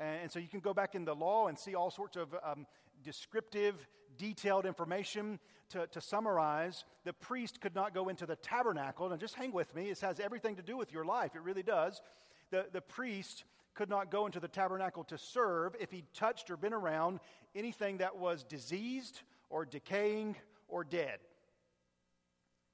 And 0.00 0.32
so 0.32 0.38
you 0.38 0.48
can 0.48 0.60
go 0.60 0.72
back 0.72 0.94
in 0.94 1.04
the 1.04 1.14
law 1.14 1.48
and 1.48 1.58
see 1.58 1.74
all 1.74 1.90
sorts 1.90 2.16
of 2.16 2.34
um, 2.42 2.66
descriptive, 3.04 3.86
detailed 4.16 4.66
information. 4.66 5.38
To, 5.70 5.86
to 5.86 6.00
summarize, 6.00 6.84
the 7.04 7.12
priest 7.12 7.60
could 7.60 7.76
not 7.76 7.94
go 7.94 8.08
into 8.08 8.26
the 8.26 8.34
tabernacle. 8.34 9.12
And 9.12 9.20
just 9.20 9.36
hang 9.36 9.52
with 9.52 9.72
me, 9.76 9.90
this 9.90 10.00
has 10.00 10.18
everything 10.18 10.56
to 10.56 10.62
do 10.62 10.76
with 10.76 10.92
your 10.92 11.04
life. 11.04 11.36
It 11.36 11.42
really 11.42 11.62
does. 11.62 12.02
The, 12.50 12.66
the 12.72 12.80
priest 12.80 13.44
could 13.74 13.88
not 13.88 14.10
go 14.10 14.26
into 14.26 14.40
the 14.40 14.48
tabernacle 14.48 15.04
to 15.04 15.16
serve 15.16 15.76
if 15.78 15.92
he 15.92 16.02
touched 16.12 16.50
or 16.50 16.56
been 16.56 16.72
around 16.72 17.20
anything 17.54 17.98
that 17.98 18.16
was 18.16 18.42
diseased 18.42 19.20
or 19.48 19.64
decaying 19.64 20.34
or 20.66 20.82
dead. 20.82 21.18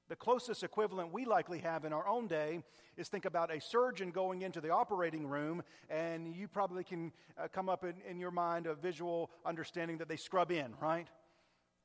The 0.09 0.15
closest 0.15 0.63
equivalent 0.63 1.11
we 1.11 1.25
likely 1.25 1.59
have 1.59 1.83
in 1.83 1.91
our 1.91 2.07
own 2.07 2.27
day 2.27 2.63
is 2.95 3.09
think 3.09 3.25
about 3.25 3.53
a 3.53 3.59
surgeon 3.59 4.11
going 4.11 4.41
into 4.41 4.61
the 4.61 4.69
operating 4.69 5.27
room, 5.27 5.63
and 5.89 6.33
you 6.33 6.47
probably 6.47 6.85
can 6.85 7.11
uh, 7.37 7.47
come 7.51 7.67
up 7.67 7.83
in, 7.83 7.95
in 8.09 8.17
your 8.17 8.31
mind 8.31 8.67
a 8.67 8.75
visual 8.75 9.29
understanding 9.45 9.97
that 9.97 10.07
they 10.07 10.15
scrub 10.15 10.49
in, 10.49 10.73
right? 10.81 11.07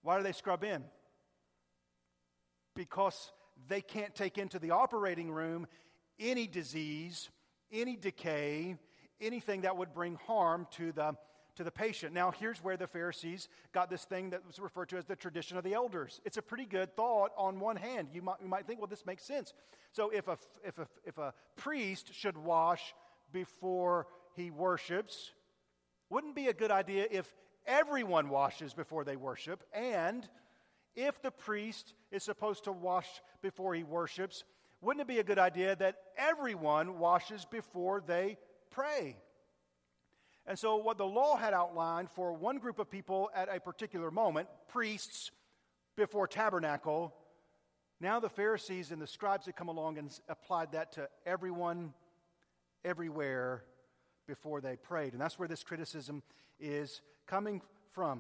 Why 0.03 0.19
do 0.19 0.23
they 0.23 0.33
scrub 0.33 0.63
in? 0.63 0.85
Because 2.77 3.33
they 3.69 3.81
can't 3.81 4.15
take 4.15 4.39
into 4.39 4.61
the 4.61 4.71
operating 4.71 5.31
room 5.31 5.67
any 6.21 6.47
disease, 6.47 7.29
any 7.73 7.97
decay, 7.97 8.77
anything 9.21 9.63
that 9.63 9.77
would 9.77 9.93
bring 9.93 10.15
harm 10.27 10.69
to 10.73 10.93
the, 10.93 11.17
to 11.57 11.65
the 11.65 11.71
patient. 11.71 12.15
Now, 12.15 12.31
here's 12.31 12.63
where 12.63 12.77
the 12.77 12.87
Pharisees 12.87 13.49
got 13.73 13.91
this 13.91 14.05
thing 14.05 14.31
that 14.31 14.47
was 14.47 14.59
referred 14.59 14.89
to 14.91 14.97
as 14.97 15.05
the 15.05 15.17
tradition 15.17 15.57
of 15.57 15.65
the 15.65 15.75
elders. 15.75 16.21
It's 16.25 16.39
a 16.39 16.43
pretty 16.43 16.65
good 16.65 16.97
thought 16.97 17.33
on 17.37 17.61
one 17.61 17.77
hand. 17.77 18.09
You 18.13 18.23
might, 18.23 18.37
you 18.43 18.49
might 18.49 18.67
think, 18.67 18.81
well, 18.81 18.89
this 18.89 19.05
makes 19.05 19.25
sense. 19.25 19.53
So, 19.93 20.11
if 20.11 20.29
a, 20.29 20.39
if, 20.65 20.79
a, 20.79 20.89
if 21.05 21.19
a 21.19 21.35
priest 21.57 22.15
should 22.15 22.39
wash 22.39 22.95
before 23.33 24.07
he 24.35 24.51
worships, 24.51 25.33
wouldn't 26.09 26.35
be 26.35 26.49
a 26.49 26.55
good 26.55 26.71
idea 26.71 27.07
if 27.11 27.35
everyone 27.67 28.29
washes 28.29 28.75
before 28.75 29.05
they 29.05 29.17
worship. 29.17 29.63
And 29.73 30.29
if 30.95 31.23
the 31.23 31.31
priest 31.31 31.95
is 32.11 32.23
supposed 32.23 32.65
to 32.65 32.73
wash 32.73 33.09
before 33.41 33.75
he 33.75 33.83
worships, 33.83 34.45
wouldn't 34.81 35.03
it 35.03 35.09
be 35.09 35.21
a 35.21 35.25
good 35.25 35.39
idea 35.39 35.77
that 35.77 35.97
everyone 36.17 36.99
washes 36.99 37.45
before 37.45 38.03
they 38.07 38.37
pray? 38.71 39.17
And 40.47 40.59
so, 40.59 40.77
what 40.77 40.99
the 40.99 41.07
law 41.07 41.37
had 41.37 41.55
outlined 41.55 42.11
for 42.11 42.33
one 42.33 42.59
group 42.59 42.79
of 42.79 42.91
people 42.91 43.31
at 43.35 43.49
a 43.55 43.61
particular 43.61 44.11
moment, 44.11 44.49
priests 44.69 45.31
before 45.97 46.27
tabernacle, 46.27 47.15
now 48.01 48.19
the 48.19 48.29
Pharisees 48.29 48.91
and 48.91 49.01
the 49.01 49.07
scribes 49.07 49.47
had 49.47 49.55
come 49.55 49.69
along 49.69 49.99
and 49.99 50.11
applied 50.29 50.73
that 50.73 50.93
to 50.93 51.09
everyone, 51.25 51.95
everywhere, 52.85 53.63
before 54.27 54.61
they 54.61 54.77
prayed. 54.77 55.13
And 55.13 55.21
that's 55.21 55.39
where 55.39 55.49
this 55.49 55.63
criticism 55.63 56.23
is 56.59 57.01
coming 57.27 57.63
from. 57.93 58.19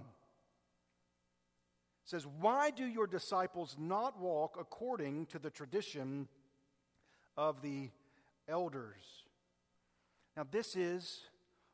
It 2.04 2.10
says, 2.10 2.26
Why 2.40 2.70
do 2.70 2.84
your 2.84 3.08
disciples 3.08 3.76
not 3.78 4.20
walk 4.20 4.56
according 4.60 5.26
to 5.26 5.40
the 5.40 5.50
tradition 5.50 6.28
of 7.36 7.62
the 7.62 7.90
elders? 8.48 9.02
Now, 10.36 10.46
this 10.50 10.76
is 10.76 11.22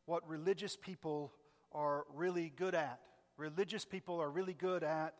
what 0.08 0.26
religious 0.26 0.74
people 0.74 1.34
are 1.70 2.06
really 2.14 2.50
good 2.56 2.74
at. 2.74 2.98
Religious 3.36 3.84
people 3.84 4.22
are 4.22 4.30
really 4.30 4.54
good 4.54 4.82
at 4.82 5.12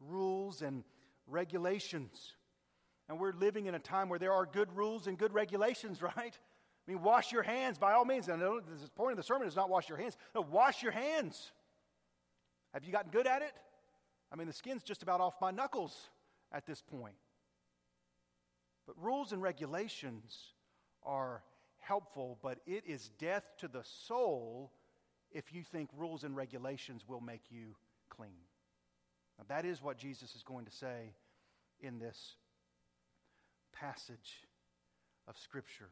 rules 0.00 0.60
and 0.60 0.84
regulations. 1.26 2.34
And 3.08 3.18
we're 3.18 3.32
living 3.32 3.64
in 3.66 3.74
a 3.74 3.78
time 3.78 4.10
where 4.10 4.18
there 4.18 4.34
are 4.34 4.44
good 4.44 4.70
rules 4.76 5.06
and 5.06 5.16
good 5.16 5.32
regulations, 5.32 6.02
right? 6.16 6.38
I 6.86 6.90
mean, 6.90 7.02
wash 7.02 7.32
your 7.32 7.42
hands 7.42 7.78
by 7.78 7.94
all 7.94 8.04
means. 8.04 8.28
And 8.28 8.42
the 8.42 8.60
point 8.94 9.12
of 9.12 9.16
the 9.16 9.22
sermon 9.22 9.48
is 9.48 9.56
not 9.56 9.70
wash 9.70 9.88
your 9.88 9.96
hands. 9.96 10.14
No, 10.34 10.42
wash 10.42 10.82
your 10.82 10.92
hands. 10.92 11.50
Have 12.74 12.84
you 12.84 12.92
gotten 12.92 13.10
good 13.10 13.26
at 13.26 13.40
it? 13.40 13.52
I 14.30 14.36
mean, 14.36 14.46
the 14.46 14.52
skin's 14.52 14.82
just 14.82 15.02
about 15.02 15.22
off 15.22 15.34
my 15.40 15.52
knuckles 15.52 15.96
at 16.52 16.66
this 16.66 16.82
point. 16.82 17.14
But 18.86 19.02
rules 19.02 19.32
and 19.32 19.40
regulations 19.40 20.36
are 21.02 21.42
helpful, 21.86 22.38
but 22.42 22.58
it 22.66 22.84
is 22.86 23.10
death 23.18 23.44
to 23.58 23.68
the 23.68 23.82
soul 23.84 24.72
if 25.30 25.52
you 25.52 25.62
think 25.62 25.90
rules 25.96 26.24
and 26.24 26.36
regulations 26.36 27.04
will 27.06 27.20
make 27.20 27.42
you 27.50 27.76
clean. 28.08 28.30
Now, 29.38 29.44
that 29.48 29.64
is 29.64 29.82
what 29.82 29.98
Jesus 29.98 30.34
is 30.34 30.42
going 30.42 30.64
to 30.64 30.70
say 30.70 31.12
in 31.80 31.98
this 31.98 32.36
passage 33.72 34.46
of 35.26 35.36
Scripture. 35.36 35.90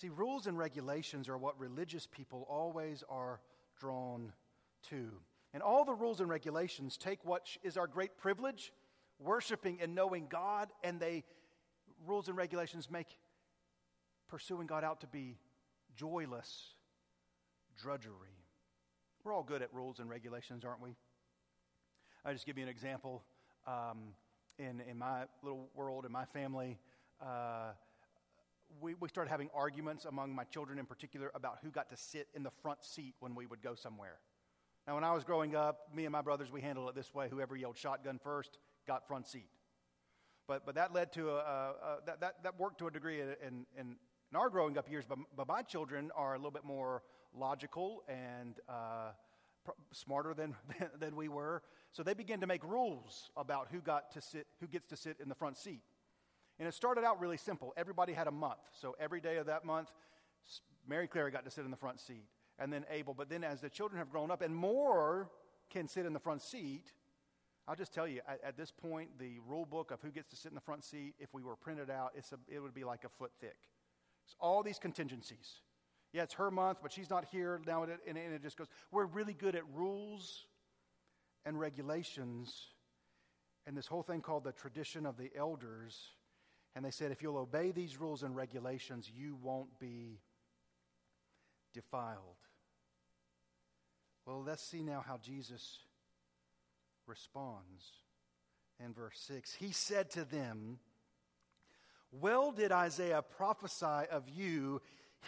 See, 0.00 0.08
rules 0.08 0.46
and 0.46 0.56
regulations 0.56 1.28
are 1.28 1.36
what 1.36 1.58
religious 1.58 2.06
people 2.06 2.46
always 2.48 3.04
are 3.08 3.40
drawn 3.78 4.32
to. 4.90 5.10
And 5.52 5.62
all 5.62 5.84
the 5.84 5.94
rules 5.94 6.20
and 6.20 6.28
regulations 6.28 6.96
take 6.96 7.24
what 7.24 7.48
is 7.62 7.76
our 7.76 7.86
great 7.86 8.16
privilege, 8.16 8.72
worshiping 9.18 9.78
and 9.82 9.94
knowing 9.94 10.26
God, 10.28 10.68
and 10.84 11.00
they, 11.00 11.24
rules 12.06 12.28
and 12.28 12.36
regulations 12.36 12.88
make 12.90 13.08
pursuing 14.28 14.66
God 14.66 14.84
out 14.84 15.00
to 15.00 15.06
be 15.06 15.36
joyless 15.96 16.74
drudgery. 17.76 18.12
We're 19.24 19.32
all 19.32 19.42
good 19.42 19.62
at 19.62 19.72
rules 19.72 19.98
and 19.98 20.08
regulations, 20.08 20.64
aren't 20.64 20.80
we? 20.80 20.94
I'll 22.24 22.32
just 22.32 22.46
give 22.46 22.58
you 22.58 22.62
an 22.62 22.68
example. 22.68 23.22
Um, 23.66 24.14
in, 24.58 24.80
in 24.88 24.98
my 24.98 25.24
little 25.42 25.68
world, 25.74 26.04
in 26.04 26.12
my 26.12 26.24
family, 26.26 26.78
uh, 27.20 27.72
we, 28.80 28.94
we 28.94 29.08
started 29.08 29.30
having 29.30 29.48
arguments 29.54 30.04
among 30.04 30.34
my 30.34 30.44
children 30.44 30.78
in 30.78 30.86
particular 30.86 31.30
about 31.34 31.58
who 31.62 31.70
got 31.70 31.88
to 31.90 31.96
sit 31.96 32.28
in 32.34 32.42
the 32.42 32.50
front 32.62 32.84
seat 32.84 33.14
when 33.20 33.34
we 33.34 33.46
would 33.46 33.62
go 33.62 33.74
somewhere. 33.74 34.18
Now, 34.86 34.94
when 34.94 35.04
I 35.04 35.12
was 35.12 35.24
growing 35.24 35.54
up, 35.54 35.88
me 35.94 36.04
and 36.04 36.12
my 36.12 36.22
brothers, 36.22 36.50
we 36.50 36.60
handled 36.60 36.88
it 36.88 36.94
this 36.94 37.14
way 37.14 37.28
whoever 37.28 37.56
yelled 37.56 37.76
shotgun 37.76 38.18
first 38.22 38.58
got 38.86 39.06
front 39.06 39.26
seat. 39.26 39.48
But, 40.46 40.64
but 40.64 40.74
that 40.76 40.94
led 40.94 41.12
to 41.12 41.30
a, 41.30 41.36
a, 41.36 41.38
a 41.38 41.98
that, 42.06 42.20
that, 42.20 42.42
that 42.42 42.58
worked 42.58 42.78
to 42.78 42.86
a 42.86 42.90
degree 42.90 43.20
in, 43.20 43.66
in, 43.78 43.96
in 44.30 44.36
our 44.36 44.50
growing 44.50 44.78
up 44.78 44.90
years. 44.90 45.04
But, 45.08 45.18
but 45.36 45.48
my 45.48 45.62
children 45.62 46.10
are 46.16 46.34
a 46.34 46.38
little 46.38 46.50
bit 46.50 46.64
more 46.64 47.02
logical 47.34 48.02
and 48.08 48.54
uh, 48.68 49.12
pr- 49.64 49.72
smarter 49.92 50.34
than, 50.36 50.54
than 50.98 51.16
we 51.16 51.28
were. 51.28 51.62
So 51.92 52.02
they 52.02 52.14
began 52.14 52.40
to 52.40 52.46
make 52.46 52.62
rules 52.64 53.30
about 53.36 53.68
who, 53.70 53.80
got 53.80 54.12
to 54.12 54.20
sit, 54.20 54.46
who 54.60 54.66
gets 54.66 54.86
to 54.88 54.96
sit 54.96 55.16
in 55.22 55.28
the 55.28 55.34
front 55.34 55.56
seat. 55.56 55.82
And 56.58 56.66
it 56.66 56.74
started 56.74 57.04
out 57.04 57.20
really 57.20 57.36
simple. 57.36 57.72
Everybody 57.76 58.12
had 58.12 58.26
a 58.26 58.32
month. 58.32 58.58
So 58.80 58.96
every 58.98 59.20
day 59.20 59.36
of 59.36 59.46
that 59.46 59.64
month, 59.64 59.90
Mary 60.86 61.06
Claire 61.06 61.30
got 61.30 61.44
to 61.44 61.50
sit 61.50 61.64
in 61.64 61.70
the 61.70 61.76
front 61.76 62.00
seat, 62.00 62.24
and 62.58 62.72
then 62.72 62.84
Abel. 62.90 63.14
But 63.14 63.28
then 63.28 63.44
as 63.44 63.60
the 63.60 63.68
children 63.68 63.98
have 63.98 64.10
grown 64.10 64.30
up 64.30 64.42
and 64.42 64.54
more 64.54 65.30
can 65.70 65.86
sit 65.86 66.06
in 66.06 66.12
the 66.12 66.18
front 66.18 66.42
seat, 66.42 66.92
I'll 67.68 67.76
just 67.76 67.92
tell 67.92 68.08
you, 68.08 68.22
at, 68.26 68.40
at 68.42 68.56
this 68.56 68.72
point, 68.72 69.10
the 69.18 69.38
rule 69.46 69.66
book 69.66 69.90
of 69.90 70.00
who 70.00 70.10
gets 70.10 70.30
to 70.30 70.36
sit 70.36 70.50
in 70.50 70.54
the 70.54 70.60
front 70.60 70.84
seat, 70.84 71.14
if 71.18 71.32
we 71.34 71.42
were 71.42 71.54
printed 71.54 71.90
out, 71.90 72.12
a, 72.16 72.54
it 72.54 72.60
would 72.60 72.74
be 72.74 72.84
like 72.84 73.04
a 73.04 73.10
foot 73.10 73.30
thick. 73.40 73.58
It's 74.28 74.36
all 74.40 74.62
these 74.62 74.78
contingencies. 74.78 75.60
Yeah, 76.12 76.22
it's 76.22 76.34
her 76.34 76.50
month, 76.50 76.78
but 76.82 76.92
she's 76.92 77.10
not 77.10 77.26
here 77.32 77.60
now, 77.66 77.82
and 77.82 77.92
it, 77.92 78.00
and 78.06 78.16
it 78.16 78.42
just 78.42 78.56
goes. 78.56 78.68
We're 78.90 79.06
really 79.06 79.34
good 79.34 79.56
at 79.56 79.62
rules 79.74 80.46
and 81.44 81.58
regulations, 81.58 82.54
and 83.66 83.76
this 83.76 83.86
whole 83.86 84.02
thing 84.02 84.20
called 84.20 84.44
the 84.44 84.52
tradition 84.52 85.04
of 85.04 85.16
the 85.16 85.30
elders 85.36 85.98
and 86.78 86.84
they 86.84 86.92
said, 86.92 87.10
if 87.10 87.22
you'll 87.22 87.38
obey 87.38 87.72
these 87.72 87.98
rules 87.98 88.22
and 88.22 88.36
regulations, 88.36 89.10
you 89.12 89.36
won't 89.42 89.80
be 89.80 90.20
defiled. 91.74 92.36
Well, 94.24 94.44
let's 94.44 94.62
see 94.62 94.84
now 94.84 95.02
how 95.04 95.16
Jesus 95.16 95.80
responds. 97.08 97.84
In 98.78 98.92
verse 98.92 99.18
6, 99.26 99.54
he 99.54 99.72
said 99.72 100.08
to 100.10 100.24
them, 100.24 100.78
Well 102.12 102.52
did 102.52 102.72
Isaiah 102.72 103.22
prophesy 103.22 104.08
of 104.10 104.28
you, 104.28 104.80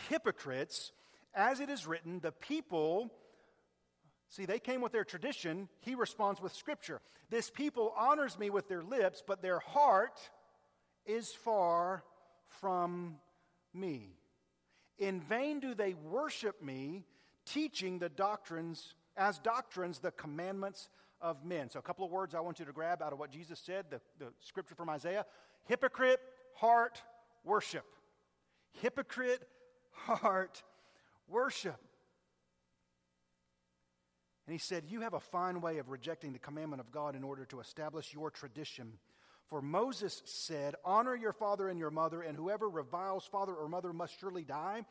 hypocrites, 0.08 0.92
as 1.34 1.60
it 1.60 1.68
is 1.68 1.86
written, 1.86 2.20
the 2.20 2.32
people. 2.32 3.10
See, 4.28 4.46
they 4.46 4.58
came 4.58 4.80
with 4.80 4.92
their 4.92 5.04
tradition. 5.04 5.68
He 5.80 5.94
responds 5.94 6.40
with 6.40 6.54
scripture. 6.54 7.00
This 7.28 7.50
people 7.50 7.92
honors 7.96 8.38
me 8.38 8.50
with 8.50 8.68
their 8.68 8.82
lips, 8.82 9.22
but 9.26 9.42
their 9.42 9.58
heart 9.58 10.18
is 11.06 11.30
far 11.32 12.04
from 12.60 13.16
me. 13.74 14.16
In 14.98 15.20
vain 15.20 15.60
do 15.60 15.74
they 15.74 15.94
worship 15.94 16.62
me, 16.62 17.04
teaching 17.46 17.98
the 17.98 18.08
doctrines, 18.08 18.94
as 19.16 19.38
doctrines, 19.38 19.98
the 19.98 20.10
commandments 20.10 20.88
of 21.20 21.44
men. 21.44 21.70
So, 21.70 21.78
a 21.78 21.82
couple 21.82 22.04
of 22.04 22.10
words 22.10 22.34
I 22.34 22.40
want 22.40 22.58
you 22.58 22.64
to 22.64 22.72
grab 22.72 23.02
out 23.02 23.12
of 23.12 23.18
what 23.18 23.30
Jesus 23.30 23.58
said, 23.58 23.86
the, 23.90 24.00
the 24.18 24.32
scripture 24.40 24.74
from 24.74 24.88
Isaiah 24.90 25.26
hypocrite, 25.64 26.20
heart, 26.60 27.02
worship. 27.44 27.84
Hypocrite, 28.82 29.42
heart, 29.92 30.62
worship. 31.28 31.78
And 34.46 34.52
he 34.52 34.58
said, 34.58 34.84
You 34.88 35.00
have 35.00 35.14
a 35.14 35.20
fine 35.20 35.60
way 35.60 35.78
of 35.78 35.88
rejecting 35.88 36.32
the 36.32 36.38
commandment 36.38 36.80
of 36.80 36.92
God 36.92 37.16
in 37.16 37.24
order 37.24 37.44
to 37.46 37.60
establish 37.60 38.12
your 38.12 38.30
tradition. 38.30 38.92
For 39.46 39.62
Moses 39.62 40.22
said, 40.26 40.74
Honor 40.84 41.16
your 41.16 41.32
father 41.32 41.68
and 41.68 41.78
your 41.78 41.90
mother, 41.90 42.22
and 42.22 42.36
whoever 42.36 42.68
reviles 42.68 43.24
father 43.24 43.54
or 43.54 43.68
mother 43.68 43.92
must 43.92 44.18
surely 44.20 44.44
die. 44.44 44.84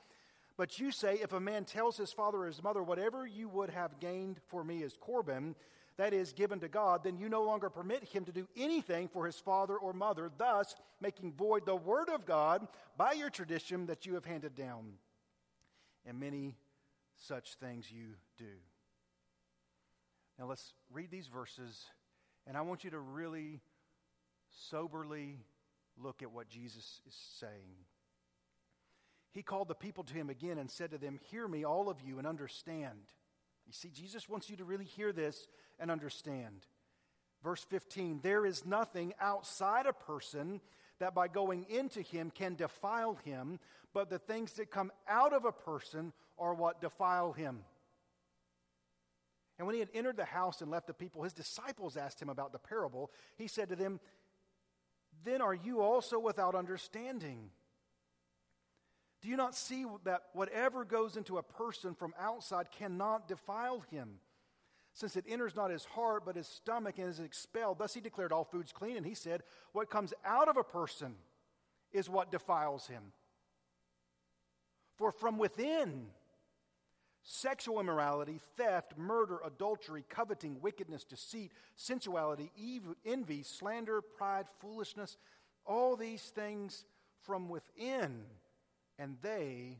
But 0.57 0.79
you 0.79 0.91
say, 0.91 1.19
If 1.21 1.33
a 1.33 1.39
man 1.39 1.65
tells 1.65 1.97
his 1.97 2.11
father 2.11 2.39
or 2.39 2.47
his 2.47 2.63
mother, 2.63 2.81
Whatever 2.83 3.27
you 3.27 3.47
would 3.49 3.69
have 3.69 3.99
gained 3.99 4.39
for 4.47 4.63
me 4.63 4.81
is 4.81 4.97
Corban, 4.99 5.55
that 5.99 6.13
is, 6.13 6.31
given 6.31 6.61
to 6.61 6.69
God, 6.69 7.03
then 7.03 7.17
you 7.17 7.27
no 7.27 7.43
longer 7.43 7.69
permit 7.69 8.05
him 8.05 8.23
to 8.23 8.31
do 8.31 8.47
anything 8.55 9.09
for 9.09 9.25
his 9.25 9.35
father 9.35 9.75
or 9.75 9.91
mother, 9.91 10.31
thus 10.37 10.73
making 11.01 11.33
void 11.33 11.65
the 11.65 11.75
word 11.75 12.07
of 12.07 12.25
God 12.25 12.65
by 12.97 13.11
your 13.11 13.29
tradition 13.29 13.85
that 13.87 14.05
you 14.05 14.13
have 14.13 14.23
handed 14.23 14.55
down. 14.55 14.93
And 16.05 16.17
many 16.17 16.55
such 17.27 17.55
things 17.55 17.91
you 17.91 18.15
do. 18.37 18.45
Now 20.39 20.45
let's 20.45 20.71
read 20.89 21.11
these 21.11 21.27
verses, 21.27 21.83
and 22.47 22.55
I 22.55 22.61
want 22.61 22.85
you 22.85 22.91
to 22.91 22.99
really 22.99 23.59
soberly 24.69 25.39
look 26.01 26.21
at 26.21 26.31
what 26.31 26.47
Jesus 26.47 27.01
is 27.05 27.15
saying. 27.41 27.75
He 29.31 29.43
called 29.43 29.67
the 29.67 29.75
people 29.75 30.05
to 30.05 30.13
him 30.13 30.29
again 30.29 30.59
and 30.59 30.71
said 30.71 30.91
to 30.91 30.97
them, 30.97 31.19
Hear 31.29 31.45
me, 31.45 31.65
all 31.65 31.89
of 31.89 32.01
you, 32.01 32.19
and 32.19 32.25
understand. 32.25 32.99
You 33.67 33.73
see, 33.73 33.89
Jesus 33.89 34.29
wants 34.29 34.49
you 34.49 34.55
to 34.55 34.63
really 34.63 34.85
hear 34.85 35.11
this 35.11 35.45
and 35.79 35.89
understand. 35.91 36.65
Verse 37.43 37.65
15 37.69 38.19
There 38.21 38.45
is 38.45 38.65
nothing 38.65 39.13
outside 39.19 39.85
a 39.85 39.93
person 39.93 40.61
that 40.99 41.15
by 41.15 41.27
going 41.27 41.65
into 41.69 42.01
him 42.01 42.31
can 42.31 42.55
defile 42.55 43.17
him, 43.23 43.59
but 43.93 44.09
the 44.09 44.19
things 44.19 44.53
that 44.53 44.71
come 44.71 44.91
out 45.07 45.33
of 45.33 45.45
a 45.45 45.51
person 45.51 46.13
are 46.37 46.53
what 46.53 46.81
defile 46.81 47.31
him. 47.31 47.59
And 49.57 49.65
when 49.65 49.73
he 49.73 49.79
had 49.79 49.89
entered 49.93 50.15
the 50.15 50.25
house 50.25 50.61
and 50.61 50.71
left 50.71 50.87
the 50.87 50.93
people, 50.93 51.23
his 51.23 51.33
disciples 51.33 51.97
asked 51.97 52.21
him 52.21 52.29
about 52.29 52.53
the 52.53 52.59
parable. 52.59 53.11
He 53.37 53.47
said 53.47 53.69
to 53.69 53.75
them, 53.75 53.99
Then 55.25 55.41
are 55.41 55.53
you 55.53 55.81
also 55.81 56.17
without 56.17 56.55
understanding? 56.55 57.49
Do 59.21 59.27
you 59.27 59.35
not 59.35 59.53
see 59.53 59.85
that 60.05 60.23
whatever 60.31 60.85
goes 60.85 61.17
into 61.17 61.37
a 61.37 61.43
person 61.43 61.93
from 61.93 62.13
outside 62.17 62.71
cannot 62.71 63.27
defile 63.27 63.83
him? 63.91 64.19
Since 64.99 65.15
it 65.15 65.23
enters 65.29 65.55
not 65.55 65.71
his 65.71 65.85
heart, 65.85 66.23
but 66.25 66.35
his 66.35 66.45
stomach, 66.45 66.97
and 66.97 67.07
is 67.07 67.21
expelled. 67.21 67.79
Thus 67.79 67.93
he 67.93 68.01
declared 68.01 68.33
all 68.33 68.43
foods 68.43 68.73
clean, 68.73 68.97
and 68.97 69.05
he 69.05 69.13
said, 69.13 69.43
What 69.71 69.89
comes 69.89 70.13
out 70.25 70.49
of 70.49 70.57
a 70.57 70.63
person 70.63 71.15
is 71.93 72.09
what 72.09 72.33
defiles 72.33 72.85
him. 72.87 73.13
For 74.97 75.13
from 75.13 75.37
within, 75.37 76.07
sexual 77.23 77.79
immorality, 77.79 78.41
theft, 78.57 78.97
murder, 78.97 79.39
adultery, 79.45 80.03
coveting, 80.09 80.59
wickedness, 80.59 81.05
deceit, 81.05 81.53
sensuality, 81.77 82.51
envy, 83.05 83.43
slander, 83.43 84.01
pride, 84.01 84.47
foolishness, 84.59 85.15
all 85.65 85.95
these 85.95 86.23
things 86.23 86.83
from 87.21 87.47
within, 87.47 88.25
and 88.97 89.15
they 89.21 89.77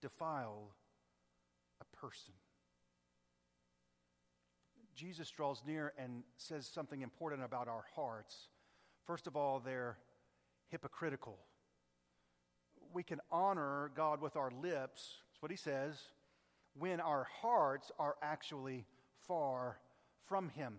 defile 0.00 0.70
a 1.82 1.96
person. 1.98 2.32
Jesus 4.94 5.30
draws 5.30 5.62
near 5.66 5.92
and 5.98 6.22
says 6.36 6.66
something 6.66 7.02
important 7.02 7.42
about 7.42 7.68
our 7.68 7.84
hearts. 7.94 8.48
First 9.06 9.26
of 9.26 9.36
all, 9.36 9.60
they're 9.60 9.98
hypocritical. 10.68 11.38
We 12.92 13.02
can 13.02 13.20
honor 13.30 13.90
God 13.94 14.20
with 14.20 14.36
our 14.36 14.50
lips, 14.50 15.16
that's 15.30 15.42
what 15.42 15.50
he 15.50 15.56
says, 15.56 15.96
when 16.74 17.00
our 17.00 17.26
hearts 17.40 17.90
are 17.98 18.16
actually 18.22 18.84
far 19.26 19.78
from 20.26 20.48
him. 20.50 20.74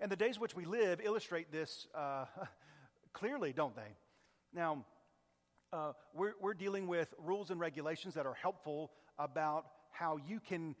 And 0.00 0.10
the 0.10 0.16
days 0.16 0.38
which 0.38 0.54
we 0.54 0.64
live 0.64 1.00
illustrate 1.02 1.50
this 1.52 1.86
uh, 1.94 2.26
clearly, 3.12 3.52
don't 3.52 3.74
they? 3.76 3.96
Now, 4.52 4.84
uh, 5.72 5.92
we're, 6.14 6.34
we're 6.40 6.54
dealing 6.54 6.86
with 6.86 7.12
rules 7.18 7.50
and 7.50 7.58
regulations 7.58 8.14
that 8.14 8.26
are 8.26 8.34
helpful 8.34 8.92
about 9.18 9.66
how 9.90 10.18
you 10.28 10.40
can 10.40 10.74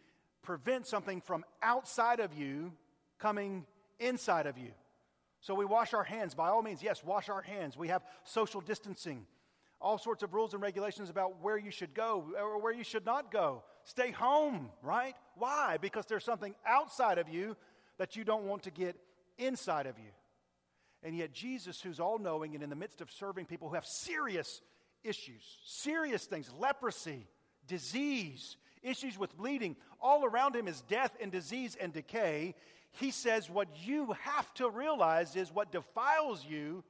prevent 0.44 0.86
something 0.86 1.20
from 1.20 1.44
outside 1.62 2.20
of 2.20 2.32
you 2.34 2.72
coming 3.18 3.66
inside 3.98 4.46
of 4.46 4.56
you. 4.58 4.70
So 5.40 5.54
we 5.54 5.64
wash 5.64 5.92
our 5.92 6.04
hands. 6.04 6.34
By 6.34 6.48
all 6.48 6.62
means, 6.62 6.82
yes, 6.82 7.02
wash 7.02 7.28
our 7.28 7.42
hands. 7.42 7.76
We 7.76 7.88
have 7.88 8.02
social 8.22 8.60
distancing, 8.60 9.26
all 9.80 9.98
sorts 9.98 10.22
of 10.22 10.32
rules 10.32 10.54
and 10.54 10.62
regulations 10.62 11.10
about 11.10 11.42
where 11.42 11.58
you 11.58 11.70
should 11.70 11.94
go 11.94 12.24
or 12.38 12.60
where 12.62 12.72
you 12.72 12.84
should 12.84 13.04
not 13.04 13.30
go. 13.30 13.62
Stay 13.84 14.10
home, 14.10 14.70
right? 14.82 15.14
Why? 15.36 15.78
Because 15.80 16.06
there's 16.06 16.24
something 16.24 16.54
outside 16.66 17.18
of 17.18 17.28
you 17.28 17.56
that 17.98 18.16
you 18.16 18.24
don't 18.24 18.46
want 18.46 18.62
to 18.62 18.70
get 18.70 18.96
inside 19.36 19.86
of 19.86 19.98
you. 19.98 20.10
And 21.02 21.14
yet, 21.16 21.32
Jesus, 21.34 21.80
who's 21.82 22.00
all 22.00 22.18
knowing 22.18 22.54
and 22.54 22.64
in 22.64 22.70
the 22.70 22.76
midst 22.76 23.02
of 23.02 23.10
serving 23.10 23.44
people 23.44 23.68
who 23.68 23.74
have 23.74 23.84
serious 23.84 24.62
issues, 25.02 25.42
serious 25.66 26.24
things, 26.24 26.50
leprosy, 26.58 27.26
disease, 27.66 28.56
issues 28.84 29.18
with 29.18 29.36
bleeding. 29.36 29.76
All 30.00 30.24
around 30.24 30.54
him 30.54 30.68
is 30.68 30.82
death 30.82 31.16
and 31.20 31.32
disease 31.32 31.76
and 31.80 31.92
decay. 31.92 32.54
He 32.92 33.10
says, 33.10 33.50
What 33.50 33.68
you 33.84 34.14
have 34.20 34.52
to 34.54 34.70
realize 34.70 35.34
is 35.34 35.52
what 35.52 35.72
defiles 35.72 36.44
you 36.44 36.84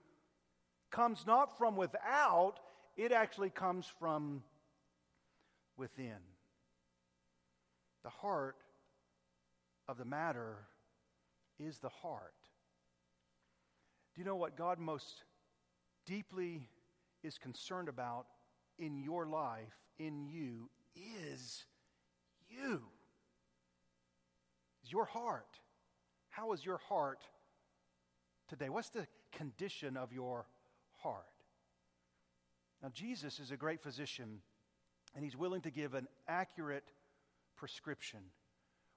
comes 0.90 1.24
not 1.26 1.56
from 1.56 1.76
without, 1.76 2.60
it 2.96 3.12
actually 3.12 3.50
comes 3.50 3.86
from 3.98 4.42
within. 5.76 6.20
The 8.02 8.10
heart 8.10 8.56
of 9.88 9.96
the 9.96 10.04
matter 10.04 10.58
is 11.58 11.78
the 11.78 11.88
heart. 11.88 12.34
Do 14.14 14.20
you 14.20 14.24
know 14.24 14.36
what 14.36 14.56
God 14.56 14.78
most 14.78 15.24
deeply 16.06 16.68
is 17.22 17.38
concerned 17.38 17.88
about 17.88 18.26
in 18.78 18.96
your 18.96 19.26
life, 19.26 19.74
in 19.98 20.26
you, 20.26 20.68
is 20.94 21.64
you. 22.56 22.82
Is 24.84 24.92
your 24.92 25.04
heart. 25.04 25.58
How 26.30 26.52
is 26.52 26.64
your 26.64 26.78
heart 26.88 27.20
today? 28.48 28.68
What's 28.68 28.90
the 28.90 29.06
condition 29.32 29.96
of 29.96 30.12
your 30.12 30.46
heart? 31.02 31.24
Now, 32.82 32.90
Jesus 32.92 33.40
is 33.40 33.50
a 33.50 33.56
great 33.56 33.82
physician, 33.82 34.40
and 35.14 35.24
he's 35.24 35.36
willing 35.36 35.62
to 35.62 35.70
give 35.70 35.94
an 35.94 36.06
accurate 36.28 36.92
prescription. 37.56 38.20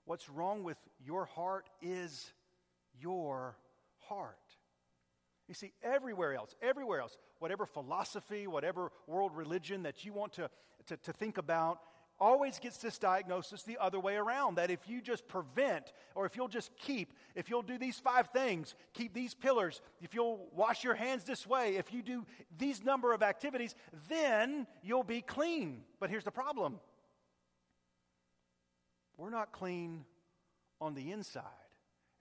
What's 0.05 0.29
wrong 0.29 0.63
with 0.63 0.77
your 1.05 1.25
heart 1.25 1.69
is 1.81 2.31
your 2.99 3.55
heart. 4.09 4.37
You 5.47 5.53
see, 5.53 5.71
everywhere 5.81 6.33
else, 6.33 6.53
everywhere 6.61 6.99
else, 6.99 7.15
whatever 7.39 7.65
philosophy, 7.65 8.47
whatever 8.47 8.91
world 9.05 9.31
religion 9.35 9.83
that 9.83 10.03
you 10.03 10.11
want 10.11 10.33
to, 10.33 10.49
to, 10.87 10.97
to 10.97 11.13
think 11.13 11.37
about, 11.37 11.79
always 12.19 12.59
gets 12.59 12.77
this 12.77 12.97
diagnosis 12.97 13.63
the 13.63 13.77
other 13.79 13.99
way 13.99 14.15
around 14.15 14.55
that 14.55 14.71
if 14.71 14.87
you 14.87 15.01
just 15.01 15.27
prevent, 15.27 15.91
or 16.15 16.25
if 16.25 16.35
you'll 16.35 16.47
just 16.47 16.75
keep, 16.77 17.13
if 17.35 17.49
you'll 17.49 17.61
do 17.61 17.77
these 17.77 17.99
five 17.99 18.27
things, 18.29 18.75
keep 18.93 19.13
these 19.13 19.33
pillars, 19.33 19.81
if 20.01 20.13
you'll 20.13 20.47
wash 20.53 20.83
your 20.83 20.95
hands 20.95 21.23
this 21.23 21.45
way, 21.45 21.75
if 21.75 21.93
you 21.93 22.01
do 22.01 22.25
these 22.57 22.83
number 22.83 23.13
of 23.13 23.21
activities, 23.21 23.75
then 24.09 24.67
you'll 24.81 25.03
be 25.03 25.21
clean. 25.21 25.81
But 25.99 26.09
here's 26.09 26.23
the 26.23 26.31
problem 26.31 26.79
we're 29.17 29.29
not 29.29 29.51
clean 29.51 30.05
on 30.79 30.93
the 30.93 31.11
inside, 31.11 31.43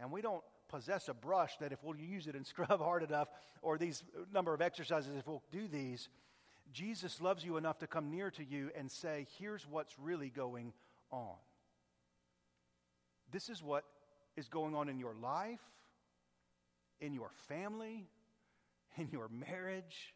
and 0.00 0.10
we 0.10 0.22
don't 0.22 0.42
possess 0.68 1.08
a 1.08 1.14
brush 1.14 1.56
that 1.58 1.72
if 1.72 1.82
we'll 1.84 1.96
use 1.96 2.26
it 2.26 2.34
and 2.34 2.46
scrub 2.46 2.80
hard 2.80 3.02
enough, 3.02 3.28
or 3.62 3.78
these 3.78 4.02
number 4.32 4.54
of 4.54 4.60
exercises, 4.60 5.12
if 5.16 5.26
we'll 5.26 5.42
do 5.50 5.68
these, 5.68 6.08
Jesus 6.72 7.20
loves 7.20 7.44
you 7.44 7.56
enough 7.56 7.78
to 7.78 7.86
come 7.86 8.10
near 8.10 8.30
to 8.32 8.44
you 8.44 8.70
and 8.76 8.90
say, 8.90 9.26
here's 9.38 9.66
what's 9.66 9.98
really 9.98 10.30
going 10.30 10.72
on. 11.10 11.36
This 13.30 13.48
is 13.48 13.62
what 13.62 13.84
is 14.36 14.48
going 14.48 14.74
on 14.74 14.88
in 14.88 14.98
your 14.98 15.14
life, 15.14 15.60
in 17.00 17.12
your 17.12 17.30
family, 17.48 18.08
in 18.96 19.08
your 19.10 19.28
marriage, 19.28 20.14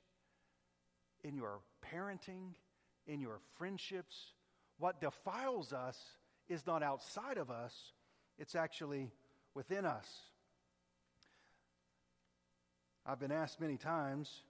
in 1.23 1.35
your 1.35 1.61
parenting, 1.93 2.55
in 3.07 3.21
your 3.21 3.39
friendships. 3.59 4.17
What 4.79 5.01
defiles 5.01 5.73
us 5.73 5.99
is 6.49 6.67
not 6.67 6.83
outside 6.83 7.39
of 7.39 7.51
us, 7.51 7.75
it's 8.39 8.55
actually 8.55 9.13
within 9.55 9.85
us. 9.85 10.07
I've 13.07 13.21
been 13.21 13.33
asked 13.33 13.61
many 13.61 13.77
times 13.77 14.43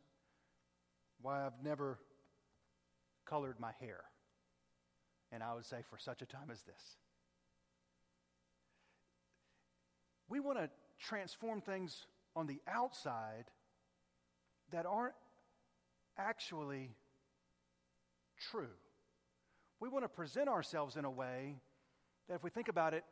why 1.23 1.45
I've 1.45 1.63
never 1.63 1.99
colored 3.27 3.61
my 3.61 3.73
hair. 3.81 4.01
And 5.33 5.43
I 5.43 5.55
would 5.55 5.65
say, 5.65 5.79
for 5.89 5.99
such 5.99 6.23
a 6.23 6.27
time 6.27 6.51
as 6.51 6.63
this. 6.63 6.97
We 10.29 10.41
want 10.41 10.59
to 10.59 10.71
transform 10.99 11.61
things 11.61 12.07
on 12.35 12.47
the 12.47 12.61
outside 12.69 13.45
that 14.73 14.87
aren't 14.87 15.15
actually 16.19 16.91
true. 18.51 18.71
We 19.81 19.89
want 19.89 20.05
to 20.05 20.09
present 20.09 20.49
ourselves 20.49 20.97
in 20.97 21.05
a 21.05 21.11
way 21.11 21.57
that, 22.29 22.35
if 22.35 22.45
we 22.45 22.51
think 22.51 22.69
about 22.69 22.95
it, 22.95 23.05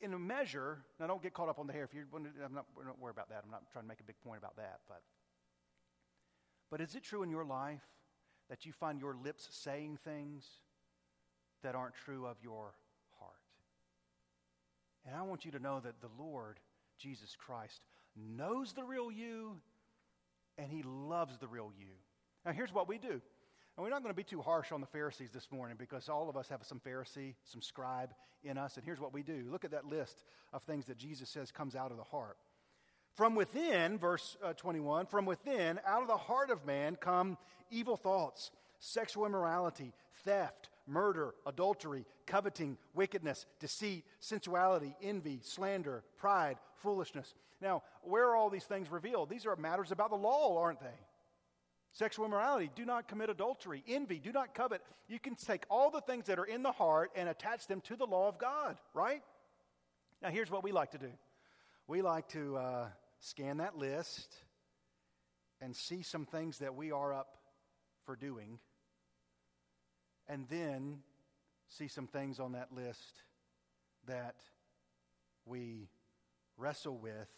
in 0.00 0.14
a 0.14 0.18
measure, 0.18 0.78
now 1.00 1.06
don't 1.06 1.22
get 1.22 1.34
caught 1.34 1.48
up 1.48 1.58
on 1.58 1.66
the 1.66 1.72
hair. 1.72 1.84
If 1.84 1.92
you, 1.92 2.04
I'm 2.14 2.54
not, 2.54 2.66
we're 2.76 2.84
not 2.84 3.00
worried 3.00 3.14
about 3.14 3.28
that. 3.30 3.42
I'm 3.44 3.50
not 3.50 3.62
trying 3.72 3.84
to 3.84 3.88
make 3.88 4.00
a 4.00 4.04
big 4.04 4.20
point 4.24 4.38
about 4.38 4.56
that. 4.56 4.80
But, 4.88 5.02
but 6.70 6.80
is 6.80 6.94
it 6.94 7.02
true 7.02 7.22
in 7.22 7.30
your 7.30 7.44
life 7.44 7.84
that 8.48 8.64
you 8.64 8.72
find 8.72 9.00
your 9.00 9.14
lips 9.14 9.48
saying 9.50 9.98
things 10.04 10.46
that 11.62 11.74
aren't 11.74 11.94
true 11.94 12.26
of 12.26 12.36
your 12.42 12.74
heart? 13.18 13.32
And 15.06 15.16
I 15.16 15.22
want 15.22 15.44
you 15.44 15.50
to 15.52 15.58
know 15.58 15.80
that 15.80 16.00
the 16.00 16.10
Lord, 16.18 16.58
Jesus 16.98 17.36
Christ, 17.38 17.80
knows 18.16 18.72
the 18.72 18.84
real 18.84 19.10
you 19.10 19.56
and 20.56 20.70
he 20.70 20.82
loves 20.82 21.38
the 21.38 21.46
real 21.46 21.72
you. 21.78 21.92
Now, 22.44 22.52
here's 22.52 22.72
what 22.72 22.88
we 22.88 22.98
do 22.98 23.20
and 23.78 23.84
we're 23.84 23.90
not 23.90 24.02
going 24.02 24.12
to 24.12 24.16
be 24.16 24.24
too 24.24 24.42
harsh 24.42 24.72
on 24.72 24.80
the 24.80 24.88
Pharisees 24.88 25.30
this 25.30 25.52
morning 25.52 25.76
because 25.78 26.08
all 26.08 26.28
of 26.28 26.36
us 26.36 26.48
have 26.48 26.64
some 26.64 26.80
Pharisee, 26.84 27.34
some 27.44 27.62
scribe 27.62 28.10
in 28.42 28.58
us. 28.58 28.76
And 28.76 28.84
here's 28.84 28.98
what 28.98 29.14
we 29.14 29.22
do 29.22 29.46
look 29.48 29.64
at 29.64 29.70
that 29.70 29.84
list 29.84 30.24
of 30.52 30.64
things 30.64 30.86
that 30.86 30.98
Jesus 30.98 31.28
says 31.30 31.52
comes 31.52 31.76
out 31.76 31.92
of 31.92 31.96
the 31.96 32.02
heart. 32.02 32.38
From 33.18 33.34
within, 33.34 33.98
verse 33.98 34.36
uh, 34.44 34.52
21, 34.52 35.06
from 35.06 35.26
within, 35.26 35.80
out 35.84 36.02
of 36.02 36.06
the 36.06 36.16
heart 36.16 36.50
of 36.50 36.64
man 36.64 36.94
come 36.94 37.36
evil 37.68 37.96
thoughts, 37.96 38.52
sexual 38.78 39.26
immorality, 39.26 39.92
theft, 40.24 40.70
murder, 40.86 41.34
adultery, 41.44 42.06
coveting, 42.26 42.78
wickedness, 42.94 43.44
deceit, 43.58 44.04
sensuality, 44.20 44.94
envy, 45.02 45.40
slander, 45.42 46.04
pride, 46.16 46.58
foolishness. 46.76 47.34
Now, 47.60 47.82
where 48.02 48.28
are 48.28 48.36
all 48.36 48.50
these 48.50 48.66
things 48.66 48.88
revealed? 48.88 49.30
These 49.30 49.46
are 49.46 49.56
matters 49.56 49.90
about 49.90 50.10
the 50.10 50.16
law, 50.16 50.56
aren't 50.56 50.78
they? 50.78 50.86
Sexual 51.90 52.26
immorality, 52.26 52.70
do 52.76 52.84
not 52.84 53.08
commit 53.08 53.30
adultery. 53.30 53.82
Envy, 53.88 54.20
do 54.20 54.30
not 54.30 54.54
covet. 54.54 54.80
You 55.08 55.18
can 55.18 55.34
take 55.34 55.64
all 55.68 55.90
the 55.90 56.02
things 56.02 56.26
that 56.26 56.38
are 56.38 56.44
in 56.44 56.62
the 56.62 56.70
heart 56.70 57.10
and 57.16 57.28
attach 57.28 57.66
them 57.66 57.80
to 57.80 57.96
the 57.96 58.06
law 58.06 58.28
of 58.28 58.38
God, 58.38 58.76
right? 58.94 59.24
Now, 60.22 60.30
here's 60.30 60.52
what 60.52 60.62
we 60.62 60.70
like 60.70 60.92
to 60.92 60.98
do 60.98 61.10
we 61.88 62.00
like 62.00 62.28
to 62.28 62.56
uh, 62.58 62.86
scan 63.20 63.58
that 63.58 63.76
list 63.76 64.34
and 65.60 65.74
see 65.74 66.02
some 66.02 66.24
things 66.24 66.58
that 66.58 66.74
we 66.74 66.92
are 66.92 67.12
up 67.12 67.36
for 68.04 68.16
doing, 68.16 68.58
and 70.28 70.46
then 70.48 70.98
see 71.68 71.88
some 71.88 72.06
things 72.06 72.38
on 72.38 72.52
that 72.52 72.72
list 72.72 73.22
that 74.06 74.36
we 75.44 75.88
wrestle 76.56 76.96
with. 76.96 77.28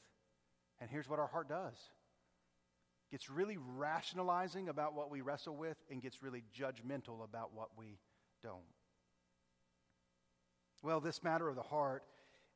And 0.81 0.91
here's 0.91 1.09
what 1.09 1.18
our 1.18 1.26
heart 1.26 1.49
does 1.49 1.74
gets 3.11 3.28
really 3.28 3.59
rationalizing 3.76 4.68
about 4.68 4.95
what 4.95 5.11
we 5.11 5.20
wrestle 5.20 5.57
with 5.57 5.76
and 5.91 6.01
gets 6.01 6.22
really 6.22 6.45
judgmental 6.57 7.24
about 7.24 7.53
what 7.53 7.70
we 7.76 7.99
don't. 8.41 8.59
Well, 10.83 11.01
this 11.01 11.22
matter 11.22 11.49
of 11.49 11.57
the 11.57 11.62
heart, 11.62 12.05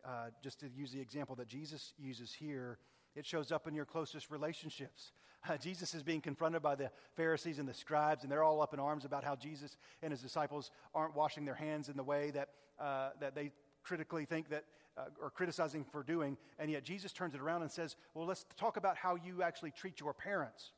uh, 0.05 0.29
just 0.43 0.61
to 0.61 0.69
use 0.69 0.93
the 0.93 1.01
example 1.01 1.35
that 1.37 1.49
Jesus 1.49 1.93
uses 1.99 2.33
here, 2.33 2.79
it 3.15 3.27
shows 3.27 3.53
up 3.53 3.67
in 3.67 3.75
your 3.75 3.85
closest 3.85 4.31
relationships. 4.31 5.13
Uh, 5.47 5.59
Jesus 5.59 5.95
is 5.95 6.03
being 6.03 6.23
confronted 6.23 6.63
by 6.63 6.75
the 6.75 6.91
Pharisees 7.17 7.59
and 7.59 7.69
the 7.69 7.75
scribes, 7.75 8.23
and 8.23 8.33
they're 8.33 8.43
all 8.43 8.63
up 8.63 8.73
in 8.73 8.81
arms 8.81 9.05
about 9.05 9.23
how 9.25 9.37
Jesus 9.37 9.77
and 10.03 10.11
his 10.11 10.23
disciples 10.23 10.71
aren't 10.95 11.15
washing 11.15 11.45
their 11.45 11.55
hands 11.55 11.91
in 11.91 11.99
the 11.99 12.03
way 12.03 12.31
that, 12.31 12.49
uh, 12.81 13.11
that 13.21 13.35
they 13.35 13.53
critically 13.83 14.25
think 14.25 14.49
that 14.49 14.65
uh, 14.97 15.03
or 15.21 15.31
criticizing 15.31 15.85
for 15.85 16.03
doing, 16.03 16.37
and 16.59 16.71
yet 16.71 16.85
Jesus 16.85 17.13
turns 17.13 17.35
it 17.35 17.41
around 17.41 17.63
and 17.63 17.71
says, 17.71 17.97
Well, 18.15 18.27
let's 18.27 18.47
talk 18.57 18.77
about 18.77 18.97
how 18.97 19.17
you 19.17 19.43
actually 19.43 19.73
treat 19.73 20.01
your 20.01 20.15
parents. 20.15 20.73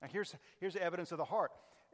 Now, 0.00 0.08
here's, 0.10 0.34
here's 0.60 0.74
the 0.74 0.82
evidence 0.82 1.12
of 1.12 1.18
the 1.18 1.24
heart. 1.24 1.52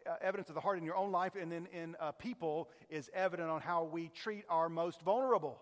Uh, 0.09 0.15
evidence 0.21 0.49
of 0.49 0.55
the 0.57 0.61
heart 0.61 0.79
in 0.79 0.85
your 0.85 0.97
own 0.97 1.13
life 1.13 1.37
and 1.41 1.51
then 1.51 1.67
in 1.73 1.95
uh, 2.01 2.11
people 2.13 2.69
is 2.91 3.09
evident 3.15 3.49
on 3.49 3.61
how 3.61 3.85
we 3.85 4.09
treat 4.09 4.45
our 4.49 4.69
most 4.69 5.01
vulnerable. 5.03 5.61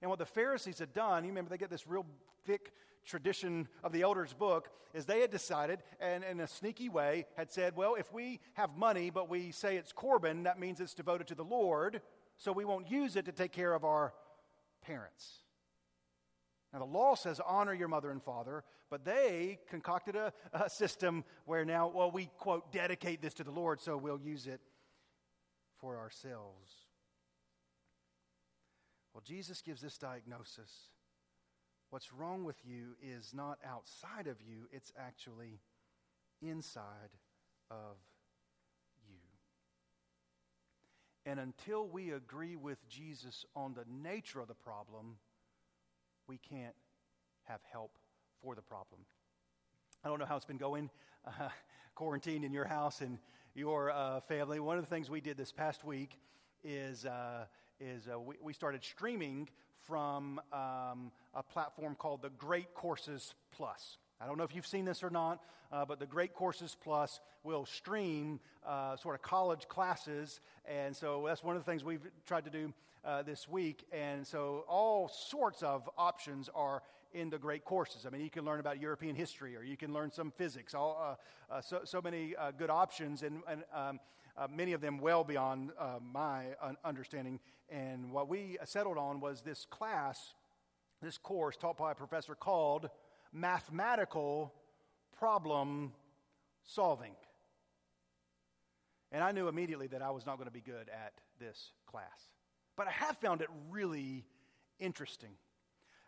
And 0.00 0.08
what 0.08 0.18
the 0.18 0.26
Pharisees 0.26 0.78
had 0.78 0.92
done, 0.92 1.24
you 1.24 1.30
remember 1.30 1.50
they 1.50 1.58
get 1.58 1.70
this 1.70 1.86
real 1.86 2.06
thick 2.44 2.72
tradition 3.04 3.68
of 3.82 3.92
the 3.92 4.02
elders' 4.02 4.32
book, 4.32 4.70
is 4.94 5.06
they 5.06 5.20
had 5.20 5.30
decided, 5.30 5.82
and 6.00 6.24
in 6.24 6.40
a 6.40 6.46
sneaky 6.46 6.88
way, 6.88 7.26
had 7.36 7.50
said, 7.50 7.76
well, 7.76 7.94
if 7.94 8.12
we 8.12 8.40
have 8.54 8.76
money, 8.76 9.10
but 9.10 9.28
we 9.28 9.50
say 9.50 9.76
it's 9.76 9.92
Corban, 9.92 10.44
that 10.44 10.58
means 10.58 10.80
it's 10.80 10.94
devoted 10.94 11.26
to 11.28 11.34
the 11.34 11.44
Lord, 11.44 12.00
so 12.36 12.52
we 12.52 12.64
won't 12.64 12.90
use 12.90 13.16
it 13.16 13.24
to 13.26 13.32
take 13.32 13.52
care 13.52 13.74
of 13.74 13.84
our 13.84 14.12
parents. 14.82 15.40
Now, 16.72 16.78
the 16.78 16.84
law 16.86 17.14
says 17.14 17.40
honor 17.44 17.74
your 17.74 17.88
mother 17.88 18.10
and 18.10 18.22
father, 18.22 18.64
but 18.90 19.04
they 19.04 19.58
concocted 19.68 20.16
a, 20.16 20.32
a, 20.52 20.70
system 20.70 21.24
where 21.44 21.64
now, 21.64 21.88
well, 21.88 22.10
we, 22.10 22.30
quote, 22.38 22.72
dedicate 22.72 23.20
this 23.20 23.34
to 23.34 23.44
the 23.44 23.50
Lord, 23.50 23.80
so 23.80 23.96
we'll 23.96 24.20
use 24.20 24.46
it 24.46 24.60
for 25.80 25.98
ourselves. 25.98 26.70
Well, 29.12 29.22
Jesus 29.26 29.60
gives 29.62 29.80
this 29.80 29.98
diagnosis. 29.98 30.70
What's 31.90 32.12
wrong 32.12 32.44
with 32.44 32.56
you 32.64 32.94
is 33.02 33.32
not 33.34 33.58
outside 33.66 34.28
of 34.28 34.40
you, 34.40 34.68
it's 34.70 34.92
actually 34.96 35.60
inside 36.40 37.10
of 37.70 37.96
you. 39.08 39.18
And 41.26 41.40
until 41.40 41.88
we 41.88 42.12
agree 42.12 42.54
with 42.54 42.88
Jesus 42.88 43.44
on 43.56 43.74
the 43.74 43.84
nature 43.90 44.40
of 44.40 44.46
the 44.46 44.54
problem, 44.54 45.16
we 46.28 46.38
can't 46.38 46.76
have 47.44 47.60
help 47.72 47.98
for 48.40 48.54
the 48.54 48.62
problem. 48.62 49.00
I 50.04 50.08
don't 50.08 50.20
know 50.20 50.26
how 50.26 50.36
it's 50.36 50.44
been 50.44 50.56
going, 50.56 50.90
uh, 51.26 51.48
quarantined 51.96 52.44
in 52.44 52.52
your 52.52 52.64
house 52.64 53.00
and 53.00 53.18
your 53.54 53.90
uh, 53.90 54.20
family. 54.20 54.60
One 54.60 54.78
of 54.78 54.84
the 54.84 54.90
things 54.90 55.10
we 55.10 55.20
did 55.20 55.36
this 55.36 55.50
past 55.50 55.84
week 55.84 56.18
is, 56.62 57.04
uh, 57.04 57.46
is 57.80 58.08
uh, 58.12 58.18
we, 58.20 58.34
we, 58.42 58.52
started 58.52 58.84
streaming 58.84 59.48
from 59.86 60.40
um, 60.52 61.10
a 61.34 61.42
platform 61.42 61.94
called 61.94 62.22
the 62.22 62.28
Great 62.30 62.74
Courses 62.74 63.34
Plus. 63.56 63.96
I 64.20 64.26
don't 64.26 64.36
know 64.36 64.44
if 64.44 64.54
you've 64.54 64.66
seen 64.66 64.84
this 64.84 65.02
or 65.02 65.08
not, 65.08 65.40
uh, 65.72 65.86
but 65.86 65.98
the 65.98 66.06
Great 66.06 66.34
Courses 66.34 66.76
Plus 66.82 67.20
will 67.42 67.64
stream 67.64 68.38
uh, 68.66 68.96
sort 68.96 69.14
of 69.14 69.22
college 69.22 69.66
classes. 69.68 70.40
And 70.66 70.94
so 70.94 71.24
that's 71.26 71.42
one 71.42 71.56
of 71.56 71.64
the 71.64 71.70
things 71.70 71.82
we've 71.82 72.06
tried 72.26 72.44
to 72.44 72.50
do 72.50 72.72
uh, 73.04 73.22
this 73.22 73.48
week. 73.48 73.86
And 73.92 74.26
so 74.26 74.64
all 74.68 75.08
sorts 75.08 75.62
of 75.62 75.88
options 75.96 76.50
are 76.54 76.82
in 77.12 77.30
the 77.30 77.38
great 77.38 77.64
courses. 77.64 78.04
I 78.06 78.10
mean, 78.10 78.20
you 78.20 78.30
can 78.30 78.44
learn 78.44 78.60
about 78.60 78.80
European 78.80 79.16
history 79.16 79.56
or 79.56 79.62
you 79.62 79.76
can 79.76 79.92
learn 79.92 80.12
some 80.12 80.30
physics. 80.30 80.74
All, 80.74 81.18
uh, 81.50 81.54
uh, 81.54 81.60
so, 81.60 81.80
so 81.84 82.00
many 82.00 82.36
uh, 82.36 82.52
good 82.52 82.70
options, 82.70 83.22
and, 83.22 83.42
and 83.48 83.64
um, 83.74 84.00
Uh, 84.36 84.46
many 84.48 84.72
of 84.72 84.80
them 84.80 84.98
well 84.98 85.24
beyond 85.24 85.72
uh, 85.78 85.98
my 86.00 86.46
understanding. 86.84 87.40
And 87.68 88.10
what 88.10 88.28
we 88.28 88.58
uh, 88.60 88.64
settled 88.64 88.98
on 88.98 89.20
was 89.20 89.42
this 89.42 89.66
class, 89.70 90.34
this 91.02 91.18
course 91.18 91.56
taught 91.56 91.76
by 91.76 91.92
a 91.92 91.94
professor 91.94 92.34
called 92.34 92.88
mathematical 93.32 94.52
problem 95.18 95.92
solving. 96.64 97.12
And 99.12 99.24
I 99.24 99.32
knew 99.32 99.48
immediately 99.48 99.88
that 99.88 100.02
I 100.02 100.10
was 100.10 100.26
not 100.26 100.36
going 100.36 100.46
to 100.46 100.52
be 100.52 100.60
good 100.60 100.88
at 100.88 101.12
this 101.38 101.72
class. 101.86 102.32
But 102.76 102.86
I 102.86 102.92
have 102.92 103.16
found 103.18 103.42
it 103.42 103.48
really 103.70 104.24
interesting. 104.78 105.30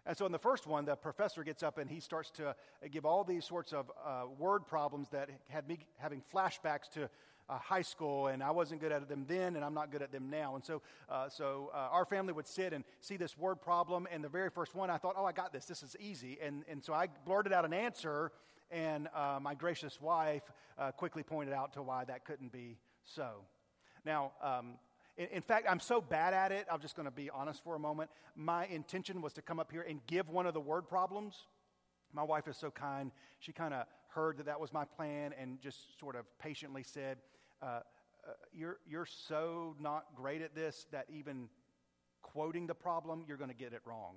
And 0.05 0.17
so 0.17 0.27
in 0.27 0.33
the 0.33 0.39
first 0.39 0.67
one, 0.67 0.85
the 0.85 0.97
professor 0.97 1.45
gets 1.45 1.63
up 1.63 1.79
and 1.79 1.89
he 1.89 2.01
starts 2.01 2.31
to 2.33 2.57
give 2.91 3.05
all 3.05 3.23
these 3.23 3.45
sorts 3.45 3.73
of 3.73 3.91
uh, 4.05 4.23
word 4.37 4.67
problems 4.67 5.09
that 5.11 5.31
had 5.49 5.69
me 5.69 5.79
having 5.99 6.23
flashbacks 6.35 6.91
to 6.95 7.09
uh, 7.53 7.59
high 7.59 7.83
school, 7.83 8.29
and 8.29 8.43
I 8.43 8.51
wasn't 8.51 8.81
good 8.81 8.93
at 8.93 9.09
them 9.09 9.25
then, 9.29 9.57
and 9.57 9.65
I'm 9.65 9.75
not 9.75 9.91
good 9.91 10.03
at 10.03 10.11
them 10.11 10.31
now. 10.31 10.55
And 10.55 10.65
so, 10.65 10.81
uh, 11.09 11.29
so 11.29 11.71
uh, 11.75 11.89
our 11.91 12.05
family 12.05 12.33
would 12.33 12.47
sit 12.47 12.73
and 12.73 12.85
see 13.01 13.17
this 13.17 13.37
word 13.37 13.61
problem, 13.61 14.07
and 14.11 14.25
the 14.25 14.29
very 14.29 14.51
first 14.51 14.75
one, 14.75 14.91
I 14.91 14.97
thought, 14.97 15.15
oh, 15.19 15.25
I 15.25 15.33
got 15.33 15.53
this. 15.53 15.67
This 15.67 15.83
is 15.83 15.97
easy. 16.01 16.39
And, 16.43 16.65
and 16.69 16.83
so 16.83 16.93
I 16.93 17.09
blurted 17.27 17.53
out 17.53 17.65
an 17.65 17.75
answer, 17.75 18.33
and 18.71 19.09
uh, 19.15 19.39
my 19.41 19.55
gracious 19.55 20.01
wife 20.01 20.43
uh, 20.79 20.93
quickly 20.93 21.23
pointed 21.23 21.55
out 21.55 21.75
to 21.75 21.83
why 21.83 22.05
that 22.05 22.25
couldn't 22.25 22.53
be 22.53 22.79
so. 23.05 23.45
Now, 24.05 24.33
um, 24.43 24.75
in, 25.17 25.27
in 25.33 25.43
fact, 25.43 25.67
I'm 25.69 25.81
so 25.81 26.01
bad 26.01 26.33
at 26.33 26.53
it, 26.53 26.67
I'm 26.73 26.81
just 26.81 26.97
going 26.97 27.07
to 27.07 27.13
be 27.15 27.29
honest 27.29 27.63
for 27.63 27.75
a 27.75 27.79
moment. 27.79 28.11
My 28.35 28.67
intention 28.67 29.21
was 29.21 29.35
to 29.35 29.43
come 29.43 29.61
up 29.61 29.71
here 29.71 29.85
and 29.87 30.01
give 30.07 30.31
one 30.31 30.47
of 30.47 30.55
the 30.55 30.61
word 30.61 30.89
problems. 30.89 31.35
My 32.15 32.23
wife 32.23 32.49
is 32.49 32.57
so 32.57 32.71
kind. 32.71 33.11
She 33.41 33.53
kind 33.53 33.75
of 33.75 33.87
heard 34.09 34.37
that 34.39 34.47
that 34.47 34.61
was 34.61 34.73
my 34.73 34.85
plan 34.85 35.35
and 35.41 35.61
just 35.61 35.99
sort 35.99 36.17
of 36.17 36.27
patiently 36.39 36.83
said, 36.83 37.19
uh, 37.63 37.67
uh, 37.67 37.81
you're, 38.53 38.79
you're 38.89 39.07
so 39.07 39.75
not 39.81 40.07
great 40.15 40.43
at 40.43 40.55
this 40.55 40.87
that 40.93 41.07
even 41.09 41.49
quoting 42.23 42.67
the 42.67 42.75
problem, 42.75 43.25
you're 43.27 43.37
going 43.37 43.51
to 43.51 43.57
get 43.57 43.73
it 43.73 43.81
wrong. 43.85 44.17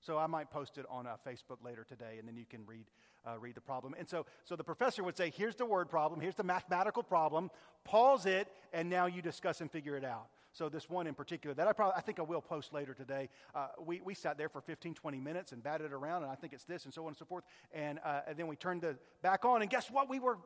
So 0.00 0.18
I 0.18 0.26
might 0.26 0.50
post 0.50 0.78
it 0.78 0.86
on 0.90 1.06
uh, 1.06 1.16
Facebook 1.26 1.64
later 1.64 1.84
today, 1.84 2.16
and 2.18 2.28
then 2.28 2.36
you 2.36 2.44
can 2.48 2.64
read, 2.66 2.84
uh, 3.26 3.38
read 3.38 3.54
the 3.54 3.60
problem. 3.60 3.94
And 3.98 4.08
so, 4.08 4.26
so 4.44 4.56
the 4.56 4.64
professor 4.64 5.02
would 5.02 5.16
say, 5.16 5.32
here's 5.34 5.56
the 5.56 5.64
word 5.64 5.88
problem, 5.88 6.20
here's 6.20 6.34
the 6.34 6.44
mathematical 6.44 7.02
problem, 7.02 7.50
pause 7.84 8.26
it, 8.26 8.48
and 8.72 8.88
now 8.88 9.06
you 9.06 9.22
discuss 9.22 9.60
and 9.60 9.70
figure 9.70 9.96
it 9.96 10.04
out. 10.04 10.28
So 10.52 10.70
this 10.70 10.88
one 10.88 11.06
in 11.06 11.14
particular 11.14 11.54
that 11.54 11.68
I 11.68 11.72
probably, 11.72 11.94
I 11.96 12.00
think 12.00 12.18
I 12.18 12.22
will 12.22 12.40
post 12.40 12.72
later 12.72 12.94
today, 12.94 13.28
uh, 13.54 13.68
we, 13.84 14.00
we 14.02 14.14
sat 14.14 14.38
there 14.38 14.48
for 14.48 14.60
15, 14.62 14.94
20 14.94 15.20
minutes 15.20 15.52
and 15.52 15.62
batted 15.62 15.92
around, 15.92 16.22
and 16.22 16.32
I 16.32 16.34
think 16.34 16.52
it's 16.52 16.64
this, 16.64 16.84
and 16.84 16.94
so 16.94 17.02
on 17.02 17.08
and 17.08 17.16
so 17.16 17.26
forth. 17.26 17.44
And, 17.72 17.98
uh, 18.04 18.20
and 18.26 18.38
then 18.38 18.46
we 18.46 18.56
turned 18.56 18.82
the 18.82 18.96
back 19.22 19.44
on, 19.44 19.60
and 19.60 19.70
guess 19.70 19.90
what? 19.90 20.08
We 20.08 20.18
were, 20.18 20.38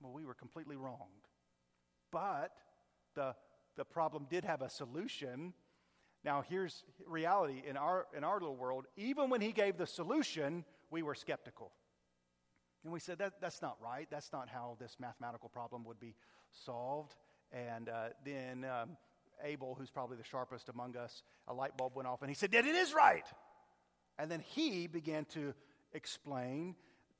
well, 0.00 0.12
we 0.12 0.24
were 0.24 0.34
completely 0.34 0.76
wrong. 0.76 1.08
But 2.10 2.52
the, 3.14 3.34
the 3.76 3.84
problem 3.84 4.26
did 4.30 4.44
have 4.44 4.62
a 4.62 4.70
solution. 4.70 5.52
Now, 6.24 6.42
here's 6.48 6.84
reality 7.06 7.62
in 7.66 7.76
our, 7.76 8.06
in 8.16 8.24
our 8.24 8.40
little 8.40 8.56
world. 8.56 8.86
Even 8.96 9.30
when 9.30 9.40
he 9.40 9.52
gave 9.52 9.76
the 9.76 9.86
solution, 9.86 10.64
we 10.90 11.02
were 11.02 11.14
skeptical. 11.14 11.72
And 12.84 12.92
we 12.92 13.00
said, 13.00 13.18
that, 13.18 13.34
that's 13.40 13.60
not 13.60 13.76
right. 13.82 14.06
That's 14.10 14.32
not 14.32 14.48
how 14.48 14.76
this 14.80 14.96
mathematical 15.00 15.48
problem 15.48 15.84
would 15.84 16.00
be 16.00 16.14
solved. 16.52 17.14
And 17.52 17.88
uh, 17.88 18.08
then 18.24 18.64
um, 18.64 18.96
Abel, 19.42 19.76
who's 19.78 19.90
probably 19.90 20.16
the 20.16 20.24
sharpest 20.24 20.68
among 20.68 20.96
us, 20.96 21.22
a 21.46 21.54
light 21.54 21.76
bulb 21.76 21.96
went 21.96 22.08
off 22.08 22.22
and 22.22 22.30
he 22.30 22.34
said, 22.34 22.52
That 22.52 22.66
it 22.66 22.74
is 22.74 22.94
right. 22.94 23.26
And 24.18 24.30
then 24.30 24.40
he 24.40 24.86
began 24.86 25.24
to 25.26 25.54
explain 25.92 26.74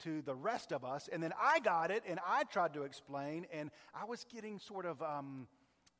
to 0.05 0.23
the 0.23 0.35
rest 0.35 0.73
of 0.73 0.85
us. 0.85 1.09
And 1.13 1.23
then 1.23 1.33
I 1.41 1.61
got 1.61 1.91
it 1.91 2.05
and 2.09 2.19
I 2.27 2.45
tried 2.45 2.75
to 2.75 2.83
explain, 2.83 3.47
and 3.53 3.71
I 3.95 4.05
was 4.05 4.25
getting 4.33 4.59
sort 4.59 4.87
of. 4.87 5.03
Um, 5.03 5.49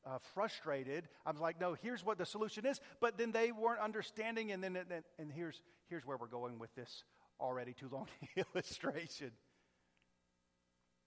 uh, 0.07 0.17
frustrated. 0.33 1.07
I 1.27 1.33
was 1.33 1.41
like, 1.41 1.61
no, 1.61 1.75
here's 1.83 2.03
what 2.05 2.17
the 2.17 2.25
solution 2.25 2.65
is. 2.65 2.81
But 2.99 3.19
then 3.19 3.31
they 3.31 3.53
weren't 3.53 3.81
understanding. 3.81 4.53
And 4.53 4.63
then, 4.63 4.77
and, 4.77 5.05
and 5.19 5.31
here's, 5.31 5.61
here's 5.89 6.07
where 6.07 6.17
we're 6.17 6.29
going 6.29 6.59
with 6.59 6.75
this 6.75 7.05
already 7.41 7.75
too 7.75 7.89
long 7.93 8.07
illustration. 8.55 9.33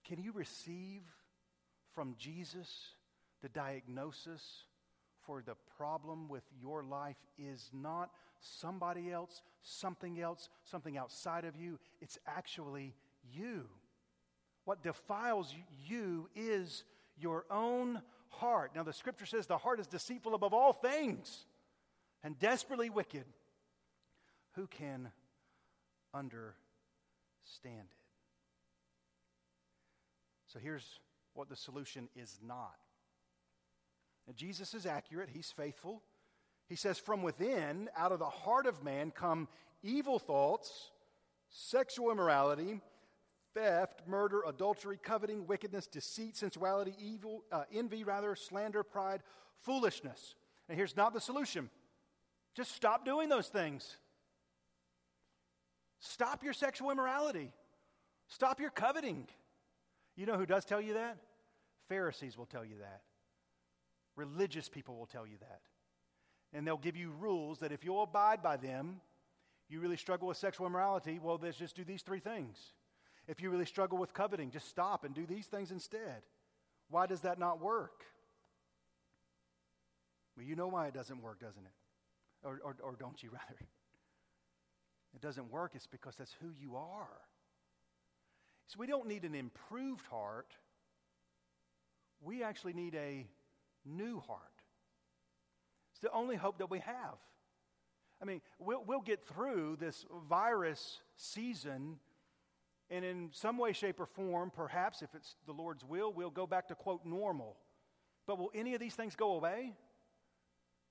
Can 0.06 0.22
you 0.22 0.32
receive 0.34 1.02
from 1.96 2.16
Jesus 2.18 2.70
the 3.42 3.50
diagnosis 3.50 4.66
for 5.26 5.42
the 5.42 5.56
problem 5.78 6.28
with 6.28 6.44
your 6.60 6.84
life 6.84 7.18
is 7.38 7.70
not 7.74 8.12
somebody 8.42 9.12
else, 9.12 9.42
something 9.62 10.20
else, 10.20 10.50
something 10.64 10.98
outside 10.98 11.46
of 11.46 11.56
you. 11.56 11.80
It's 12.02 12.18
actually 12.28 12.96
you. 13.34 13.66
What 14.66 14.84
defiles 14.84 15.54
you 15.88 16.30
is 16.36 16.84
your 17.18 17.46
own 17.50 18.02
heart. 18.30 18.72
Now, 18.76 18.84
the 18.84 18.94
scripture 18.94 19.26
says 19.26 19.48
the 19.48 19.58
heart 19.58 19.80
is 19.80 19.88
deceitful 19.88 20.34
above 20.34 20.54
all 20.54 20.74
things. 20.74 21.46
and 22.24 22.38
desperately 22.40 22.90
wicked. 22.90 23.26
Who 24.54 24.68
can 24.68 25.12
understand 26.14 26.56
it? 27.66 27.98
So 30.48 30.60
here's 30.60 31.00
what 31.34 31.50
the 31.50 31.56
solution 31.56 32.10
is 32.16 32.40
not. 32.46 32.76
Now, 34.28 34.34
Jesus 34.36 34.74
is 34.74 34.86
accurate, 34.86 35.30
he's 35.32 35.52
faithful. 35.52 36.04
He 36.72 36.78
says, 36.78 36.98
From 36.98 37.22
within, 37.22 37.90
out 37.98 38.14
of 38.14 38.20
the 38.20 38.30
heart 38.30 38.66
of 38.66 38.82
man, 38.82 39.12
come 39.12 39.50
evil 39.84 40.18
thoughts, 40.18 40.92
sexual 41.50 42.12
immorality, 42.12 42.80
theft, 43.54 44.04
murder, 44.08 44.44
adultery, 44.48 44.98
coveting, 45.04 45.46
wickedness, 45.48 45.86
deceit, 45.86 46.38
sensuality, 46.38 46.96
evil, 46.98 47.44
uh, 47.52 47.64
envy, 47.74 48.06
rather, 48.06 48.38
slander, 48.38 48.84
pride, 48.84 49.22
foolishness. 49.64 50.36
And 50.70 50.78
here's 50.78 50.96
not 50.96 51.14
the 51.14 51.20
solution 51.20 51.70
just 52.56 52.74
stop 52.74 53.04
doing 53.04 53.28
those 53.28 53.50
things. 53.50 53.98
Stop 56.00 56.42
your 56.42 56.54
sexual 56.54 56.90
immorality. 56.90 57.52
Stop 58.30 58.62
your 58.62 58.70
coveting. 58.70 59.28
You 60.16 60.26
know 60.26 60.38
who 60.38 60.46
does 60.46 60.64
tell 60.64 60.80
you 60.80 60.94
that? 60.94 61.18
Pharisees 61.90 62.38
will 62.38 62.46
tell 62.46 62.64
you 62.64 62.78
that. 62.80 63.02
Religious 64.16 64.70
people 64.70 64.96
will 64.96 65.06
tell 65.06 65.28
you 65.28 65.36
that. 65.42 65.60
And 66.54 66.68
they'll 66.68 66.78
give 66.78 66.98
you 66.98 67.12
rules 67.12 67.60
that 67.60 67.72
if 67.72 67.84
you'll 67.84 68.04
abide 68.04 68.44
by 68.44 68.58
them, 68.58 69.00
you 69.70 69.80
really 69.80 69.98
struggle 69.98 70.28
with 70.28 70.38
sexual 70.38 70.68
immorality, 70.68 71.20
well, 71.22 71.40
let's 71.42 71.58
just 71.58 71.76
do 71.76 71.84
these 71.84 72.02
three 72.02 72.20
things. 72.20 72.58
If 73.28 73.42
you 73.42 73.50
really 73.50 73.66
struggle 73.66 73.98
with 73.98 74.14
coveting, 74.14 74.52
just 74.52 74.68
stop 74.68 75.06
and 75.06 75.16
do 75.16 75.26
these 75.26 75.46
things 75.46 75.72
instead. 75.72 76.24
Why 76.90 77.06
does 77.08 77.22
that 77.22 77.40
not 77.40 77.62
work? 77.62 78.04
Well, 80.36 80.46
you 80.46 80.56
know 80.56 80.68
why 80.68 80.88
it 80.88 80.94
doesn't 80.94 81.22
work, 81.22 81.40
doesn't 81.40 81.64
it? 81.64 82.48
Or, 82.48 82.60
or, 82.64 82.76
or 82.84 82.96
don't 83.00 83.22
you, 83.24 83.30
rather? 83.34 83.60
It 85.14 85.22
doesn't 85.22 85.52
work, 85.52 85.72
it's 85.76 85.88
because 85.88 86.16
that's 86.16 86.36
who 86.42 86.50
you 86.60 86.76
are. 86.76 87.22
So 88.68 88.78
we 88.80 88.88
don't 88.88 89.08
need 89.08 89.24
an 89.24 89.36
improved 89.36 90.06
heart, 90.08 90.54
we 92.22 92.44
actually 92.44 92.74
need 92.74 92.96
a 92.96 93.28
new 93.86 94.20
heart. 94.20 94.51
It's 96.02 96.12
the 96.12 96.18
only 96.18 96.36
hope 96.36 96.58
that 96.58 96.72
we 96.72 96.80
have. 96.80 97.16
I 98.20 98.26
mean, 98.26 98.42
we'll, 98.58 98.84
we'll 98.84 99.02
get 99.02 99.24
through 99.28 99.78
this 99.80 100.04
virus 100.28 101.00
season, 101.16 101.98
and 102.90 103.06
in 103.06 103.30
some 103.34 103.60
way, 103.60 103.72
shape, 103.72 104.00
or 104.00 104.08
form, 104.08 104.52
perhaps, 104.56 105.04
if 105.04 105.14
it's 105.14 105.36
the 105.46 105.52
Lord's 105.52 105.86
will, 105.86 106.12
we'll 106.12 106.32
go 106.32 106.48
back 106.48 106.70
to 106.70 106.76
quote 106.76 107.06
normal. 107.06 107.56
But 108.26 108.40
will 108.40 108.50
any 108.56 108.74
of 108.74 108.80
these 108.80 108.96
things 108.96 109.16
go 109.16 109.36
away? 109.36 109.74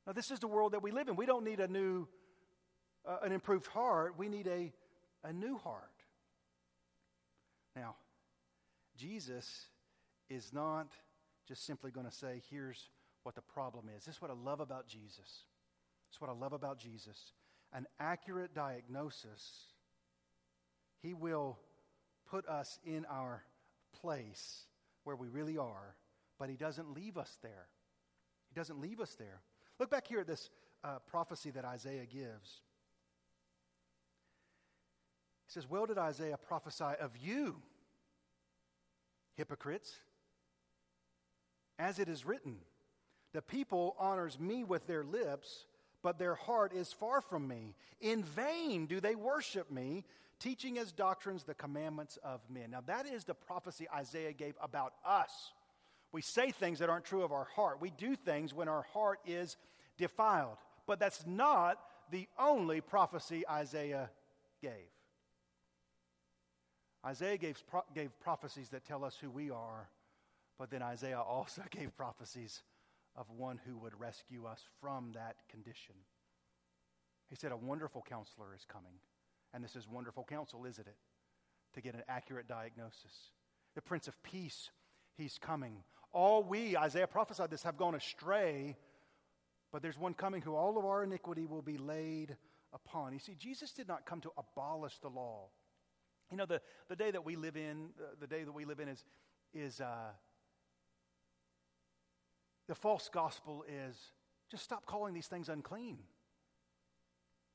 Now, 0.06 0.12
this 0.12 0.30
is 0.30 0.38
the 0.38 0.46
world 0.46 0.72
that 0.72 0.82
we 0.82 0.92
live 0.92 1.08
in. 1.08 1.16
We 1.16 1.26
don't 1.26 1.44
need 1.44 1.58
a 1.58 1.68
new, 1.68 2.06
uh, 3.04 3.18
an 3.24 3.32
improved 3.32 3.66
heart. 3.66 4.14
We 4.16 4.28
need 4.28 4.46
a, 4.46 4.72
a 5.24 5.32
new 5.32 5.58
heart. 5.58 5.90
Now, 7.74 7.96
Jesus 8.96 9.66
is 10.28 10.52
not 10.52 10.92
just 11.48 11.66
simply 11.66 11.90
going 11.90 12.06
to 12.06 12.12
say, 12.12 12.42
here's 12.48 12.88
what 13.30 13.36
the 13.36 13.52
problem 13.52 13.84
is. 13.96 14.04
This 14.04 14.16
is 14.16 14.20
what 14.20 14.32
I 14.32 14.34
love 14.34 14.58
about 14.58 14.88
Jesus. 14.88 15.44
Is 16.12 16.20
what 16.20 16.28
I 16.28 16.32
love 16.32 16.52
about 16.52 16.80
Jesus. 16.80 17.32
An 17.72 17.86
accurate 18.00 18.54
diagnosis, 18.54 19.68
He 21.00 21.14
will 21.14 21.56
put 22.28 22.44
us 22.48 22.80
in 22.84 23.06
our 23.08 23.44
place 24.00 24.66
where 25.04 25.14
we 25.14 25.28
really 25.28 25.56
are, 25.56 25.94
but 26.40 26.48
He 26.48 26.56
doesn't 26.56 26.92
leave 26.92 27.16
us 27.16 27.38
there. 27.40 27.68
He 28.52 28.58
doesn't 28.58 28.80
leave 28.80 28.98
us 28.98 29.14
there. 29.14 29.42
Look 29.78 29.92
back 29.92 30.08
here 30.08 30.18
at 30.18 30.26
this 30.26 30.50
uh, 30.82 30.98
prophecy 31.06 31.52
that 31.52 31.64
Isaiah 31.64 32.06
gives. 32.06 32.62
He 35.46 35.52
says, 35.52 35.70
Well 35.70 35.86
did 35.86 35.98
Isaiah 35.98 36.36
prophesy 36.36 36.96
of 37.00 37.12
you, 37.16 37.62
hypocrites, 39.36 39.92
as 41.78 42.00
it 42.00 42.08
is 42.08 42.26
written, 42.26 42.56
The 43.32 43.42
people 43.42 43.96
honors 43.98 44.38
me 44.38 44.64
with 44.64 44.86
their 44.86 45.04
lips, 45.04 45.66
but 46.02 46.18
their 46.18 46.34
heart 46.34 46.72
is 46.72 46.92
far 46.92 47.20
from 47.20 47.46
me. 47.46 47.74
In 48.00 48.24
vain 48.24 48.86
do 48.86 49.00
they 49.00 49.14
worship 49.14 49.70
me, 49.70 50.04
teaching 50.38 50.78
as 50.78 50.92
doctrines 50.92 51.44
the 51.44 51.54
commandments 51.54 52.18
of 52.24 52.40
men. 52.48 52.70
Now, 52.70 52.80
that 52.86 53.06
is 53.06 53.24
the 53.24 53.34
prophecy 53.34 53.86
Isaiah 53.94 54.32
gave 54.32 54.54
about 54.60 54.94
us. 55.04 55.52
We 56.12 56.22
say 56.22 56.50
things 56.50 56.80
that 56.80 56.88
aren't 56.88 57.04
true 57.04 57.22
of 57.22 57.30
our 57.30 57.46
heart. 57.54 57.80
We 57.80 57.90
do 57.90 58.16
things 58.16 58.52
when 58.52 58.68
our 58.68 58.82
heart 58.94 59.20
is 59.26 59.56
defiled. 59.96 60.56
But 60.86 60.98
that's 60.98 61.24
not 61.26 61.78
the 62.10 62.26
only 62.38 62.80
prophecy 62.80 63.46
Isaiah 63.48 64.10
gave. 64.60 64.72
Isaiah 67.04 67.38
gave, 67.38 67.62
gave 67.94 68.10
prophecies 68.20 68.70
that 68.70 68.84
tell 68.84 69.04
us 69.04 69.16
who 69.20 69.30
we 69.30 69.50
are, 69.50 69.88
but 70.58 70.70
then 70.70 70.82
Isaiah 70.82 71.20
also 71.20 71.62
gave 71.70 71.96
prophecies 71.96 72.62
of 73.20 73.26
one 73.30 73.60
who 73.66 73.76
would 73.76 73.92
rescue 74.00 74.46
us 74.46 74.62
from 74.80 75.12
that 75.12 75.36
condition. 75.50 75.94
He 77.28 77.36
said, 77.36 77.52
A 77.52 77.56
wonderful 77.56 78.02
counselor 78.08 78.54
is 78.56 78.64
coming. 78.64 78.94
And 79.52 79.62
this 79.62 79.76
is 79.76 79.86
wonderful 79.86 80.24
counsel, 80.24 80.64
isn't 80.64 80.86
it? 80.86 80.96
To 81.74 81.82
get 81.82 81.94
an 81.94 82.02
accurate 82.08 82.48
diagnosis. 82.48 83.30
The 83.74 83.82
Prince 83.82 84.08
of 84.08 84.20
Peace, 84.22 84.70
he's 85.16 85.38
coming. 85.38 85.84
All 86.12 86.42
we, 86.42 86.76
Isaiah 86.76 87.06
prophesied 87.06 87.50
this, 87.50 87.62
have 87.62 87.76
gone 87.76 87.94
astray, 87.94 88.76
but 89.70 89.82
there's 89.82 89.98
one 89.98 90.14
coming 90.14 90.40
who 90.40 90.54
all 90.54 90.78
of 90.78 90.84
our 90.84 91.04
iniquity 91.04 91.46
will 91.46 91.62
be 91.62 91.76
laid 91.76 92.36
upon. 92.72 93.12
You 93.12 93.18
see, 93.18 93.34
Jesus 93.38 93.72
did 93.72 93.86
not 93.86 94.06
come 94.06 94.20
to 94.22 94.30
abolish 94.38 94.98
the 94.98 95.08
law. 95.08 95.48
You 96.30 96.38
know, 96.38 96.46
the, 96.46 96.60
the 96.88 96.96
day 96.96 97.10
that 97.10 97.24
we 97.24 97.36
live 97.36 97.56
in, 97.56 97.90
uh, 98.00 98.14
the 98.18 98.26
day 98.26 98.44
that 98.44 98.52
we 98.52 98.64
live 98.64 98.80
in 98.80 98.88
is, 98.88 99.04
is 99.52 99.80
uh, 99.80 100.10
the 102.70 102.74
false 102.76 103.10
gospel 103.12 103.64
is 103.68 103.96
just 104.48 104.62
stop 104.62 104.86
calling 104.86 105.12
these 105.12 105.26
things 105.26 105.48
unclean. 105.48 105.98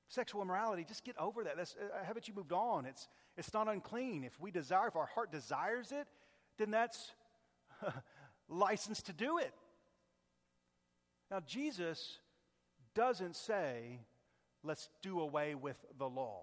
Sexual 0.09 0.41
immorality, 0.41 0.84
just 0.86 1.05
get 1.05 1.16
over 1.18 1.45
that. 1.45 1.55
That's, 1.55 1.74
uh, 1.82 2.03
haven't 2.03 2.28
you 2.28 2.34
moved 2.34 2.51
on? 2.51 2.86
It's, 2.86 3.07
it's 3.38 3.53
not 3.53 3.70
unclean. 3.70 4.26
If 4.26 4.38
we 4.41 4.51
desire, 4.51 4.89
if 4.89 4.97
our 4.97 5.05
heart 5.05 5.32
desires 5.32 5.93
it, 5.93 6.05
then 6.57 6.70
that's 6.70 7.13
license 8.49 9.01
to 9.03 9.13
do 9.13 9.38
it. 9.38 9.53
Now, 11.32 11.39
Jesus 11.39 12.18
doesn't 12.93 13.38
say, 13.38 14.01
let's 14.63 14.89
do 15.01 15.22
away 15.22 15.55
with 15.55 15.78
the 15.97 16.09
law. 16.09 16.41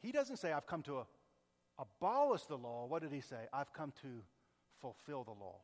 He 0.00 0.10
doesn't 0.10 0.38
say, 0.38 0.52
I've 0.52 0.66
come 0.66 0.82
to 0.82 1.06
abolish 1.78 2.42
the 2.46 2.58
law. 2.58 2.84
What 2.84 3.02
did 3.02 3.12
he 3.12 3.20
say? 3.20 3.46
I've 3.52 3.72
come 3.72 3.92
to 4.02 4.08
fulfill 4.80 5.22
the 5.22 5.30
law. 5.30 5.60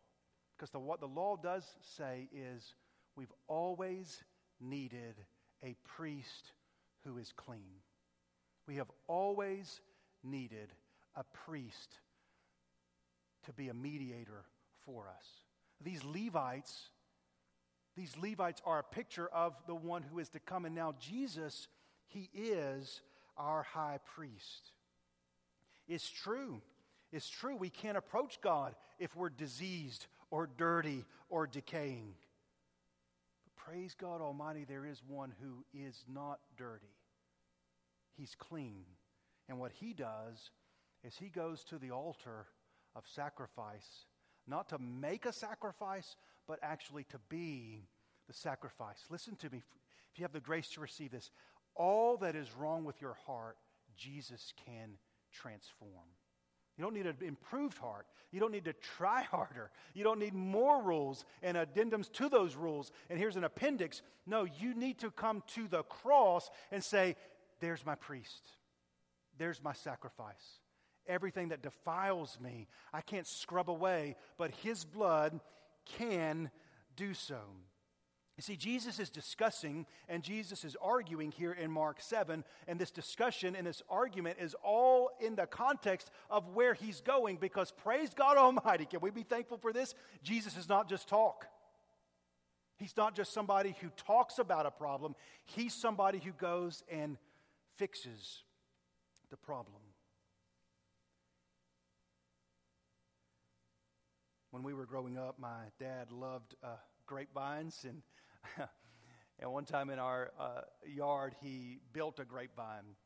Because 0.58 0.70
the, 0.70 0.80
what 0.80 1.00
the 1.00 1.06
law 1.06 1.36
does 1.36 1.64
say 1.96 2.28
is, 2.32 2.74
we've 3.14 3.32
always 3.46 4.24
needed 4.60 5.14
a 5.62 5.76
priest 5.86 6.52
who 7.04 7.16
is 7.16 7.32
clean. 7.36 7.82
We 8.66 8.76
have 8.76 8.90
always 9.06 9.80
needed 10.24 10.72
a 11.14 11.22
priest 11.46 12.00
to 13.46 13.52
be 13.52 13.68
a 13.68 13.74
mediator 13.74 14.44
for 14.84 15.08
us. 15.08 15.24
These 15.80 16.02
Levites, 16.04 16.88
these 17.96 18.16
Levites 18.20 18.60
are 18.64 18.80
a 18.80 18.94
picture 18.94 19.28
of 19.28 19.54
the 19.68 19.76
one 19.76 20.02
who 20.02 20.18
is 20.18 20.28
to 20.30 20.40
come. 20.40 20.64
And 20.64 20.74
now 20.74 20.94
Jesus, 20.98 21.68
he 22.08 22.28
is 22.34 23.00
our 23.36 23.62
high 23.62 24.00
priest. 24.16 24.72
It's 25.86 26.10
true. 26.10 26.60
It's 27.12 27.30
true. 27.30 27.54
We 27.54 27.70
can't 27.70 27.96
approach 27.96 28.40
God 28.42 28.74
if 28.98 29.14
we're 29.14 29.30
diseased 29.30 30.08
or 30.30 30.48
dirty 30.56 31.04
or 31.28 31.46
decaying. 31.46 32.14
But 33.44 33.64
praise 33.64 33.94
God 33.98 34.20
Almighty, 34.20 34.64
there 34.64 34.86
is 34.86 35.02
one 35.06 35.32
who 35.40 35.64
is 35.78 36.04
not 36.12 36.40
dirty. 36.56 36.94
He's 38.16 38.34
clean. 38.38 38.84
And 39.48 39.58
what 39.58 39.72
he 39.72 39.92
does 39.92 40.50
is 41.04 41.16
he 41.16 41.28
goes 41.28 41.64
to 41.64 41.78
the 41.78 41.90
altar 41.90 42.46
of 42.94 43.04
sacrifice 43.06 44.06
not 44.48 44.68
to 44.70 44.78
make 44.78 45.26
a 45.26 45.32
sacrifice, 45.32 46.16
but 46.46 46.58
actually 46.62 47.04
to 47.04 47.18
be 47.28 47.86
the 48.26 48.32
sacrifice. 48.32 49.04
Listen 49.10 49.36
to 49.36 49.50
me. 49.50 49.62
If 50.12 50.18
you 50.18 50.24
have 50.24 50.32
the 50.32 50.40
grace 50.40 50.70
to 50.70 50.80
receive 50.80 51.10
this, 51.10 51.30
all 51.74 52.16
that 52.18 52.34
is 52.34 52.56
wrong 52.56 52.84
with 52.84 53.00
your 53.00 53.16
heart, 53.26 53.56
Jesus 53.96 54.52
can 54.66 54.96
transform. 55.32 56.08
You 56.78 56.84
don't 56.84 56.94
need 56.94 57.06
an 57.06 57.16
improved 57.20 57.76
heart. 57.76 58.06
You 58.30 58.40
don't 58.40 58.52
need 58.52 58.64
to 58.64 58.72
try 58.72 59.22
harder. 59.30 59.70
You 59.94 60.04
don't 60.04 60.20
need 60.20 60.32
more 60.32 60.82
rules 60.82 61.24
and 61.42 61.56
addendums 61.56 62.10
to 62.12 62.28
those 62.28 62.54
rules. 62.56 62.92
And 63.10 63.18
here's 63.18 63.36
an 63.36 63.44
appendix. 63.44 64.00
No, 64.26 64.44
you 64.44 64.74
need 64.74 64.98
to 65.00 65.10
come 65.10 65.42
to 65.54 65.68
the 65.68 65.82
cross 65.82 66.48
and 66.70 66.82
say, 66.82 67.16
There's 67.60 67.84
my 67.84 67.96
priest. 67.96 68.48
There's 69.36 69.62
my 69.62 69.72
sacrifice 69.72 70.60
everything 71.08 71.48
that 71.48 71.62
defiles 71.62 72.38
me. 72.40 72.68
I 72.92 73.00
can't 73.00 73.26
scrub 73.26 73.70
away, 73.70 74.14
but 74.36 74.50
His 74.50 74.84
blood 74.84 75.40
can 75.96 76.50
do 76.96 77.14
so. 77.14 77.40
You 78.38 78.42
see, 78.42 78.56
Jesus 78.56 79.00
is 79.00 79.10
discussing 79.10 79.84
and 80.08 80.22
Jesus 80.22 80.64
is 80.64 80.76
arguing 80.80 81.32
here 81.32 81.50
in 81.50 81.72
Mark 81.72 82.00
7, 82.00 82.44
and 82.68 82.78
this 82.78 82.92
discussion 82.92 83.56
and 83.56 83.66
this 83.66 83.82
argument 83.90 84.38
is 84.40 84.54
all 84.62 85.10
in 85.18 85.34
the 85.34 85.46
context 85.46 86.12
of 86.30 86.46
where 86.54 86.72
he's 86.72 87.00
going 87.00 87.38
because 87.38 87.72
praise 87.72 88.14
God 88.14 88.36
Almighty. 88.36 88.84
Can 88.84 89.00
we 89.00 89.10
be 89.10 89.24
thankful 89.24 89.58
for 89.58 89.72
this? 89.72 89.96
Jesus 90.22 90.56
is 90.56 90.68
not 90.68 90.88
just 90.88 91.08
talk. 91.08 91.48
He's 92.76 92.96
not 92.96 93.16
just 93.16 93.32
somebody 93.32 93.74
who 93.80 93.88
talks 93.96 94.38
about 94.38 94.66
a 94.66 94.70
problem, 94.70 95.16
he's 95.44 95.74
somebody 95.74 96.20
who 96.24 96.30
goes 96.30 96.84
and 96.88 97.18
fixes 97.74 98.44
the 99.30 99.36
problem. 99.36 99.82
When 104.52 104.62
we 104.62 104.74
were 104.74 104.86
growing 104.86 105.18
up, 105.18 105.40
my 105.40 105.64
dad 105.80 106.12
loved 106.12 106.54
uh, 106.62 106.76
grapevines, 107.04 107.84
and, 107.84 108.00
and 109.38 109.52
one 109.52 109.64
time 109.64 109.90
in 109.90 109.98
our 109.98 110.30
uh, 110.38 110.60
yard, 110.86 111.34
he 111.42 111.80
built 111.92 112.18
a 112.18 112.24
grapevine 112.24 112.96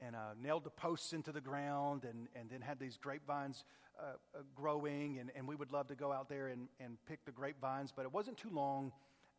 and 0.00 0.14
uh, 0.14 0.34
nailed 0.40 0.64
the 0.64 0.70
posts 0.70 1.12
into 1.12 1.32
the 1.32 1.40
ground 1.40 2.04
and, 2.04 2.28
and 2.34 2.50
then 2.50 2.60
had 2.60 2.78
these 2.78 2.96
grapevines 2.96 3.64
uh, 3.98 4.12
uh, 4.34 4.42
growing. 4.54 5.18
And, 5.18 5.30
and 5.34 5.48
we 5.48 5.56
would 5.56 5.72
love 5.72 5.88
to 5.88 5.94
go 5.94 6.12
out 6.12 6.28
there 6.28 6.48
and, 6.48 6.68
and 6.80 6.98
pick 7.08 7.24
the 7.24 7.32
grapevines, 7.32 7.92
but 7.94 8.04
it 8.04 8.12
wasn't 8.12 8.36
too 8.36 8.50
long 8.50 8.92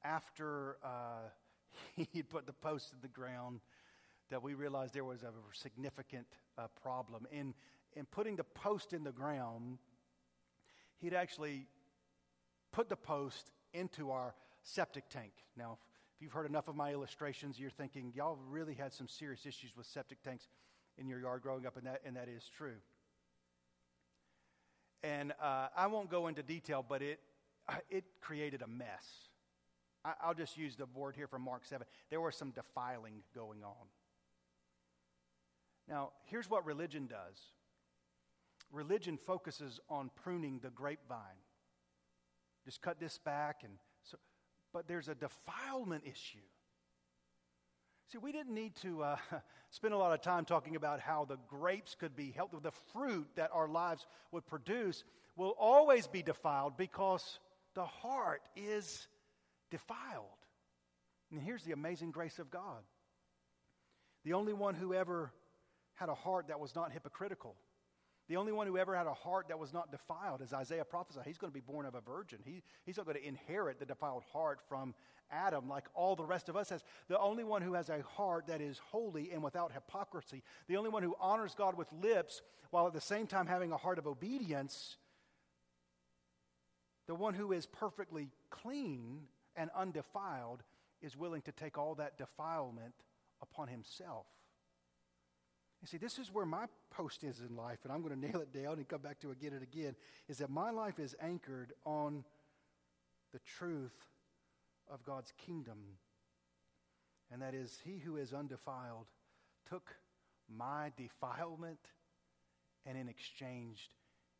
after 0.03 0.77
uh, 0.83 1.29
he'd 2.11 2.29
put 2.29 2.45
the 2.45 2.53
posts 2.53 2.91
in 2.91 2.99
the 3.01 3.07
ground 3.07 3.59
that 4.29 4.43
we 4.43 4.55
realized 4.55 4.93
there 4.93 5.05
was 5.05 5.23
a 5.23 5.31
significant 5.53 6.27
uh, 6.57 6.67
problem. 6.81 7.27
In, 7.31 7.53
in 7.95 8.05
putting 8.05 8.35
the 8.35 8.43
post 8.43 8.93
in 8.93 9.03
the 9.03 9.11
ground, 9.11 9.77
he'd 10.99 11.13
actually 11.13 11.65
put 12.71 12.89
the 12.89 12.95
post 12.95 13.51
into 13.77 14.11
our 14.11 14.33
septic 14.63 15.09
tank. 15.09 15.31
Now, 15.55 15.77
if 16.15 16.21
you've 16.21 16.33
heard 16.33 16.47
enough 16.47 16.67
of 16.67 16.75
my 16.75 16.91
illustrations, 16.91 17.59
you're 17.59 17.69
thinking, 17.69 18.11
y'all 18.15 18.37
really 18.49 18.73
had 18.73 18.91
some 18.91 19.07
serious 19.07 19.45
issues 19.45 19.75
with 19.77 19.85
septic 19.85 20.21
tanks 20.23 20.47
in 20.97 21.07
your 21.07 21.19
yard 21.19 21.43
growing 21.43 21.65
up, 21.65 21.77
and 21.77 21.85
that, 21.85 22.01
and 22.05 22.15
that 22.15 22.27
is 22.27 22.49
true. 22.57 22.77
And 25.03 25.33
uh, 25.41 25.67
I 25.75 25.87
won't 25.87 26.09
go 26.09 26.27
into 26.27 26.41
detail, 26.41 26.83
but 26.87 27.01
it, 27.01 27.19
uh, 27.69 27.75
it 27.89 28.03
created 28.19 28.63
a 28.63 28.67
mess. 28.67 29.05
I, 30.03 30.13
I'll 30.23 30.33
just 30.33 30.57
use 30.57 30.75
the 30.75 30.87
word 30.95 31.15
here 31.15 31.27
from 31.27 31.43
Mark 31.43 31.65
7. 31.65 31.85
There 32.09 32.19
was 32.19 32.35
some 32.35 32.51
defiling 32.51 33.21
going 33.35 33.63
on. 33.63 33.87
Now, 35.87 36.11
here's 36.25 36.49
what 36.49 36.65
religion 36.65 37.07
does 37.07 37.37
religion 38.71 39.17
focuses 39.17 39.79
on 39.89 40.09
pruning 40.15 40.59
the 40.61 40.69
grapevine. 40.69 41.19
Just 42.67 42.81
cut 42.81 42.99
this 42.99 43.17
back 43.17 43.61
and 43.63 43.71
so, 44.03 44.17
but 44.73 44.89
there's 44.89 45.07
a 45.07 45.15
defilement 45.15 46.03
issue. 46.05 46.43
See, 48.11 48.17
we 48.17 48.33
didn't 48.33 48.53
need 48.53 48.75
to 48.81 49.03
uh, 49.03 49.15
spend 49.69 49.93
a 49.93 49.97
lot 49.97 50.11
of 50.11 50.21
time 50.21 50.43
talking 50.43 50.75
about 50.75 50.99
how 50.99 51.23
the 51.23 51.37
grapes 51.47 51.95
could 51.95 52.13
be 52.13 52.31
healthy. 52.35 52.57
The 52.61 52.71
fruit 52.91 53.25
that 53.37 53.51
our 53.53 53.69
lives 53.69 54.05
would 54.33 54.45
produce 54.45 55.05
will 55.37 55.55
always 55.57 56.07
be 56.07 56.21
defiled 56.21 56.75
because 56.75 57.39
the 57.73 57.85
heart 57.85 58.41
is 58.57 59.07
defiled. 59.71 60.25
And 61.31 61.41
here's 61.41 61.63
the 61.63 61.71
amazing 61.71 62.11
grace 62.11 62.37
of 62.37 62.51
God 62.51 62.83
the 64.25 64.33
only 64.33 64.51
one 64.51 64.75
who 64.75 64.93
ever 64.93 65.31
had 65.93 66.09
a 66.09 66.13
heart 66.13 66.49
that 66.49 66.59
was 66.59 66.75
not 66.75 66.91
hypocritical 66.91 67.55
the 68.27 68.35
only 68.35 68.51
one 68.51 68.67
who 68.67 68.77
ever 68.77 68.95
had 68.95 69.07
a 69.07 69.13
heart 69.13 69.47
that 69.47 69.57
was 69.57 69.73
not 69.73 69.91
defiled, 69.91 70.41
as 70.41 70.51
Isaiah 70.51 70.83
prophesied, 70.83 71.25
he's 71.25 71.37
going 71.37 71.51
to 71.51 71.53
be 71.53 71.61
born 71.61 71.85
of 71.85 71.95
a 71.95 72.01
virgin. 72.01 72.39
He, 72.43 72.61
he's 72.85 72.97
not 72.97 73.05
going 73.05 73.17
to 73.17 73.25
inherit 73.25 73.79
the 73.79 73.85
defiled 73.85 74.23
heart 74.33 74.59
from 74.67 74.93
Adam 75.31 75.69
like 75.69 75.85
all 75.93 76.15
the 76.15 76.25
rest 76.25 76.49
of 76.49 76.57
us 76.57 76.69
has. 76.69 76.83
The 77.07 77.19
only 77.19 77.45
one 77.45 77.61
who 77.61 77.73
has 77.73 77.89
a 77.89 78.01
heart 78.01 78.47
that 78.47 78.59
is 78.59 78.79
holy 78.91 79.31
and 79.31 79.41
without 79.41 79.71
hypocrisy. 79.71 80.43
The 80.67 80.75
only 80.75 80.89
one 80.89 81.03
who 81.03 81.15
honors 81.19 81.55
God 81.55 81.77
with 81.77 81.91
lips 81.93 82.41
while 82.71 82.87
at 82.87 82.93
the 82.93 83.01
same 83.01 83.27
time 83.27 83.47
having 83.47 83.71
a 83.71 83.77
heart 83.77 83.97
of 83.97 84.07
obedience. 84.07 84.97
The 87.07 87.15
one 87.15 87.33
who 87.33 87.53
is 87.53 87.65
perfectly 87.65 88.29
clean 88.49 89.21
and 89.55 89.69
undefiled 89.75 90.63
is 91.01 91.15
willing 91.15 91.41
to 91.43 91.53
take 91.53 91.77
all 91.77 91.95
that 91.95 92.17
defilement 92.17 92.93
upon 93.41 93.69
himself. 93.69 94.25
You 95.81 95.87
see, 95.87 95.97
this 95.97 96.17
is 96.17 96.33
where 96.33 96.45
my 96.45 96.65
post 96.89 97.23
is 97.23 97.39
in 97.39 97.55
life, 97.55 97.79
and 97.83 97.91
I'm 97.91 98.01
going 98.01 98.13
to 98.19 98.27
nail 98.27 98.41
it 98.41 98.53
down 98.53 98.77
and 98.77 98.87
come 98.87 99.01
back 99.01 99.19
to 99.21 99.29
it 99.31 99.37
again 99.37 99.53
and 99.53 99.63
again, 99.63 99.95
is 100.27 100.39
that 100.39 100.49
my 100.49 100.71
life 100.71 100.99
is 100.99 101.15
anchored 101.21 101.73
on 101.85 102.23
the 103.33 103.39
truth 103.39 104.05
of 104.89 105.03
God's 105.03 105.31
kingdom. 105.45 105.77
And 107.31 107.41
that 107.41 107.53
is, 107.53 107.79
He 107.83 107.97
who 107.97 108.17
is 108.17 108.33
undefiled 108.33 109.07
took 109.69 109.95
my 110.49 110.91
defilement 110.95 111.79
and 112.85 112.97
in 112.97 113.09
exchange, 113.09 113.89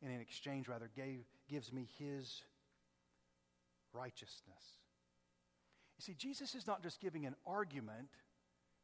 and 0.02 0.10
in 0.10 0.20
exchange 0.20 0.68
rather, 0.68 0.90
gave, 0.96 1.24
gives 1.48 1.72
me 1.72 1.86
His 1.98 2.42
righteousness. 3.92 4.78
You 5.98 6.02
see, 6.02 6.14
Jesus 6.14 6.54
is 6.54 6.66
not 6.66 6.82
just 6.82 7.00
giving 7.00 7.26
an 7.26 7.34
argument 7.46 8.08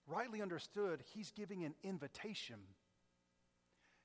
rightly 0.07 0.43
understood, 0.43 1.03
he's 1.15 1.31
giving 1.31 1.65
an 1.65 1.75
invitation. 1.83 2.57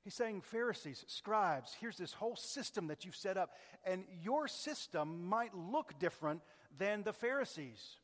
He's 0.03 0.13
saying, 0.13 0.41
Pharisees, 0.41 1.03
scribes, 1.07 1.75
here's 1.79 1.97
this 1.97 2.13
whole 2.13 2.35
system 2.35 2.87
that 2.87 3.05
you've 3.05 3.15
set 3.15 3.37
up, 3.37 3.51
and 3.83 4.05
your 4.23 4.47
system 4.47 5.25
might 5.25 5.53
look 5.53 5.99
different 5.99 6.41
than 6.77 7.03
the 7.03 7.13
Pharisees. 7.13 7.97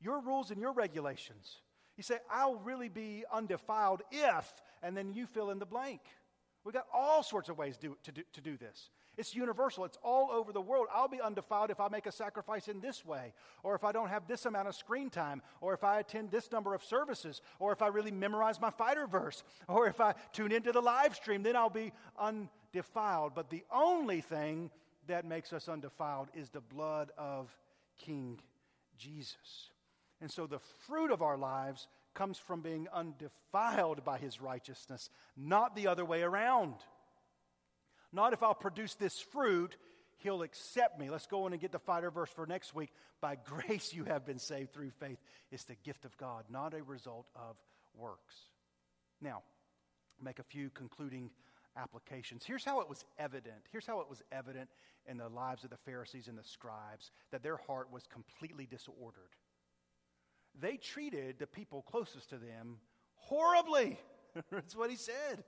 Your 0.00 0.20
rules 0.20 0.50
and 0.50 0.60
your 0.60 0.72
regulations. 0.72 1.56
You 1.96 2.02
say, 2.02 2.18
I'll 2.30 2.56
really 2.56 2.88
be 2.88 3.24
undefiled 3.32 4.02
if, 4.10 4.52
and 4.82 4.96
then 4.96 5.12
you 5.12 5.26
fill 5.26 5.50
in 5.50 5.58
the 5.58 5.66
blank. 5.66 6.00
We've 6.64 6.74
got 6.74 6.86
all 6.92 7.22
sorts 7.22 7.48
of 7.48 7.58
ways 7.58 7.76
to, 7.78 7.96
to, 8.04 8.12
do, 8.12 8.22
to 8.34 8.40
do 8.40 8.56
this. 8.56 8.90
It's 9.20 9.34
universal, 9.34 9.84
it's 9.84 9.98
all 10.02 10.30
over 10.30 10.50
the 10.50 10.62
world. 10.62 10.86
I'll 10.90 11.06
be 11.06 11.20
undefiled 11.20 11.70
if 11.70 11.78
I 11.78 11.88
make 11.88 12.06
a 12.06 12.12
sacrifice 12.12 12.68
in 12.68 12.80
this 12.80 13.04
way, 13.04 13.34
or 13.62 13.74
if 13.74 13.84
I 13.84 13.92
don't 13.92 14.08
have 14.08 14.26
this 14.26 14.46
amount 14.46 14.66
of 14.66 14.74
screen 14.74 15.10
time, 15.10 15.42
or 15.60 15.74
if 15.74 15.84
I 15.84 16.00
attend 16.00 16.30
this 16.30 16.50
number 16.50 16.74
of 16.74 16.82
services, 16.82 17.42
or 17.58 17.70
if 17.70 17.82
I 17.82 17.88
really 17.88 18.12
memorize 18.12 18.58
my 18.58 18.70
fighter 18.70 19.06
verse, 19.06 19.44
or 19.68 19.86
if 19.86 20.00
I 20.00 20.14
tune 20.32 20.52
into 20.52 20.72
the 20.72 20.80
live 20.80 21.14
stream, 21.14 21.42
then 21.42 21.54
I'll 21.54 21.68
be 21.68 21.92
undefiled. 22.18 23.34
But 23.34 23.50
the 23.50 23.62
only 23.70 24.22
thing 24.22 24.70
that 25.06 25.26
makes 25.26 25.52
us 25.52 25.68
undefiled 25.68 26.28
is 26.32 26.48
the 26.48 26.62
blood 26.62 27.10
of 27.18 27.54
King 27.98 28.40
Jesus. 28.96 29.70
And 30.22 30.30
so 30.30 30.46
the 30.46 30.60
fruit 30.86 31.10
of 31.10 31.20
our 31.20 31.36
lives 31.36 31.88
comes 32.14 32.38
from 32.38 32.62
being 32.62 32.88
undefiled 32.90 34.02
by 34.02 34.16
his 34.16 34.40
righteousness, 34.40 35.10
not 35.36 35.76
the 35.76 35.88
other 35.88 36.06
way 36.06 36.22
around. 36.22 36.76
Not 38.12 38.32
if 38.32 38.42
I'll 38.42 38.54
produce 38.54 38.94
this 38.94 39.20
fruit, 39.20 39.76
he'll 40.18 40.42
accept 40.42 40.98
me. 40.98 41.10
Let's 41.10 41.26
go 41.26 41.46
in 41.46 41.52
and 41.52 41.60
get 41.60 41.72
the 41.72 41.78
fighter 41.78 42.10
verse 42.10 42.30
for 42.30 42.46
next 42.46 42.74
week. 42.74 42.90
By 43.20 43.36
grace 43.44 43.92
you 43.92 44.04
have 44.04 44.26
been 44.26 44.38
saved 44.38 44.72
through 44.72 44.90
faith. 44.90 45.18
It's 45.50 45.64
the 45.64 45.76
gift 45.76 46.04
of 46.04 46.16
God, 46.16 46.44
not 46.50 46.74
a 46.74 46.82
result 46.82 47.26
of 47.34 47.56
works. 47.94 48.34
Now, 49.20 49.42
make 50.22 50.38
a 50.38 50.44
few 50.44 50.70
concluding 50.70 51.30
applications. 51.76 52.44
Here's 52.44 52.64
how 52.64 52.80
it 52.80 52.88
was 52.88 53.04
evident. 53.18 53.66
Here's 53.70 53.86
how 53.86 54.00
it 54.00 54.08
was 54.08 54.22
evident 54.32 54.70
in 55.06 55.16
the 55.16 55.28
lives 55.28 55.64
of 55.64 55.70
the 55.70 55.76
Pharisees 55.76 56.28
and 56.28 56.36
the 56.36 56.44
scribes 56.44 57.10
that 57.30 57.42
their 57.42 57.56
heart 57.56 57.92
was 57.92 58.06
completely 58.06 58.66
disordered. 58.66 59.36
They 60.58 60.76
treated 60.76 61.38
the 61.38 61.46
people 61.46 61.82
closest 61.82 62.30
to 62.30 62.36
them 62.36 62.78
horribly. 63.14 63.98
That's 64.50 64.76
what 64.76 64.90
he 64.90 64.96
said. 64.96 65.44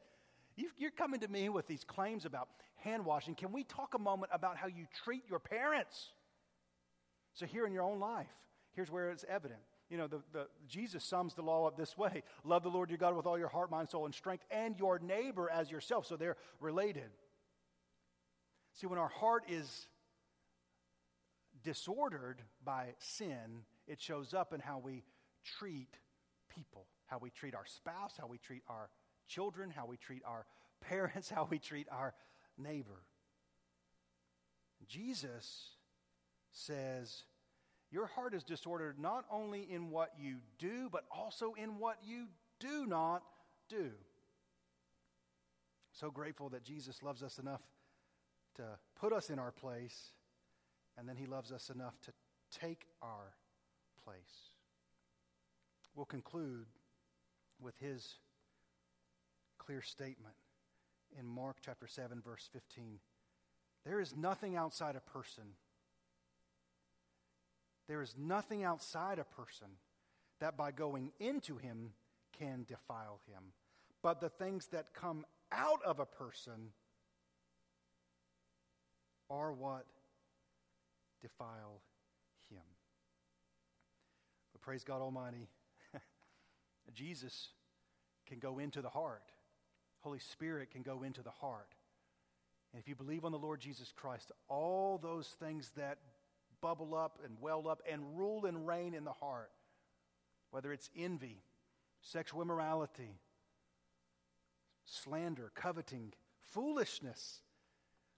You're 0.56 0.90
coming 0.90 1.20
to 1.20 1.28
me 1.28 1.48
with 1.48 1.66
these 1.66 1.84
claims 1.84 2.24
about 2.24 2.48
hand 2.76 3.04
washing. 3.04 3.34
Can 3.34 3.52
we 3.52 3.64
talk 3.64 3.94
a 3.94 3.98
moment 3.98 4.30
about 4.34 4.56
how 4.56 4.66
you 4.66 4.86
treat 5.04 5.22
your 5.28 5.38
parents? 5.38 6.10
So, 7.34 7.46
here 7.46 7.66
in 7.66 7.72
your 7.72 7.84
own 7.84 7.98
life, 7.98 8.26
here's 8.74 8.90
where 8.90 9.10
it's 9.10 9.24
evident. 9.28 9.60
You 9.88 9.98
know, 9.98 10.06
the, 10.06 10.22
the, 10.32 10.46
Jesus 10.66 11.04
sums 11.04 11.34
the 11.34 11.42
law 11.42 11.66
up 11.66 11.76
this 11.76 11.96
way 11.96 12.22
Love 12.44 12.62
the 12.62 12.68
Lord 12.68 12.90
your 12.90 12.98
God 12.98 13.16
with 13.16 13.26
all 13.26 13.38
your 13.38 13.48
heart, 13.48 13.70
mind, 13.70 13.88
soul, 13.88 14.04
and 14.04 14.14
strength, 14.14 14.44
and 14.50 14.78
your 14.78 14.98
neighbor 14.98 15.50
as 15.50 15.70
yourself. 15.70 16.06
So, 16.06 16.16
they're 16.16 16.36
related. 16.60 17.10
See, 18.74 18.86
when 18.86 18.98
our 18.98 19.08
heart 19.08 19.44
is 19.48 19.86
disordered 21.62 22.42
by 22.64 22.94
sin, 22.98 23.64
it 23.86 24.00
shows 24.00 24.34
up 24.34 24.52
in 24.52 24.60
how 24.60 24.78
we 24.78 25.04
treat 25.58 25.96
people, 26.54 26.86
how 27.06 27.18
we 27.18 27.30
treat 27.30 27.54
our 27.54 27.66
spouse, 27.66 28.14
how 28.18 28.26
we 28.26 28.38
treat 28.38 28.62
our 28.68 28.90
children, 29.26 29.70
how 29.70 29.86
we 29.86 29.96
treat 29.96 30.22
our 30.26 30.46
parents, 30.80 31.30
how 31.34 31.46
we 31.50 31.58
treat 31.58 31.86
our 31.90 32.14
neighbor. 32.58 33.02
Jesus 34.88 35.70
says, 36.50 37.22
Your 37.90 38.06
heart 38.06 38.34
is 38.34 38.44
disordered 38.44 38.98
not 38.98 39.24
only 39.30 39.62
in 39.70 39.90
what 39.90 40.12
you 40.18 40.38
do, 40.58 40.88
but 40.90 41.04
also 41.10 41.54
in 41.54 41.78
what 41.78 41.98
you 42.04 42.26
do 42.60 42.86
not 42.86 43.22
do. 43.68 43.90
So 45.92 46.10
grateful 46.10 46.48
that 46.50 46.64
Jesus 46.64 47.02
loves 47.02 47.22
us 47.22 47.38
enough 47.38 47.62
to 48.56 48.64
put 48.98 49.12
us 49.12 49.30
in 49.30 49.38
our 49.38 49.52
place, 49.52 50.12
and 50.98 51.08
then 51.08 51.16
he 51.16 51.26
loves 51.26 51.52
us 51.52 51.70
enough 51.70 51.94
to 52.02 52.12
take 52.58 52.86
our 53.00 53.34
place. 54.04 54.50
We'll 55.94 56.06
conclude 56.06 56.66
with 57.60 57.78
his 57.78 58.16
clear 59.64 59.82
statement 59.82 60.34
in 61.18 61.26
Mark 61.26 61.58
chapter 61.64 61.86
7, 61.86 62.20
verse 62.20 62.48
15. 62.52 62.98
There 63.84 64.00
is 64.00 64.16
nothing 64.16 64.56
outside 64.56 64.96
a 64.96 65.00
person. 65.00 65.44
There 67.88 68.02
is 68.02 68.14
nothing 68.18 68.64
outside 68.64 69.18
a 69.18 69.24
person 69.24 69.68
that 70.40 70.56
by 70.56 70.72
going 70.72 71.12
into 71.20 71.56
him 71.56 71.92
can 72.38 72.64
defile 72.66 73.20
him. 73.26 73.52
But 74.02 74.20
the 74.20 74.28
things 74.28 74.66
that 74.68 74.94
come 74.94 75.24
out 75.52 75.82
of 75.84 76.00
a 76.00 76.06
person 76.06 76.72
are 79.30 79.52
what 79.52 79.86
defile 81.20 81.82
him. 82.50 82.62
But 84.52 84.62
praise 84.62 84.82
God 84.82 85.00
Almighty, 85.00 85.48
Jesus 86.94 87.50
can 88.26 88.38
go 88.38 88.58
into 88.58 88.82
the 88.82 88.88
heart. 88.88 89.22
Holy 90.02 90.18
Spirit 90.18 90.70
can 90.70 90.82
go 90.82 91.02
into 91.02 91.22
the 91.22 91.30
heart. 91.30 91.74
And 92.72 92.80
if 92.80 92.88
you 92.88 92.94
believe 92.94 93.24
on 93.24 93.32
the 93.32 93.38
Lord 93.38 93.60
Jesus 93.60 93.92
Christ, 93.94 94.32
all 94.48 94.98
those 94.98 95.28
things 95.28 95.72
that 95.76 95.98
bubble 96.60 96.94
up 96.94 97.18
and 97.24 97.36
well 97.40 97.68
up 97.68 97.82
and 97.90 98.16
rule 98.16 98.46
and 98.46 98.66
reign 98.66 98.94
in 98.94 99.04
the 99.04 99.12
heart, 99.12 99.50
whether 100.50 100.72
it's 100.72 100.90
envy, 100.96 101.42
sexual 102.00 102.42
immorality, 102.42 103.18
slander, 104.84 105.50
coveting, 105.54 106.12
foolishness, 106.40 107.40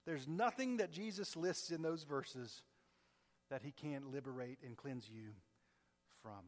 there's 0.05 0.27
nothing 0.27 0.77
that 0.77 0.91
Jesus 0.91 1.35
lists 1.35 1.71
in 1.71 1.81
those 1.81 2.03
verses 2.03 2.61
that 3.49 3.61
he 3.63 3.71
can't 3.71 4.11
liberate 4.11 4.59
and 4.65 4.77
cleanse 4.77 5.09
you 5.09 5.31
from. 6.21 6.45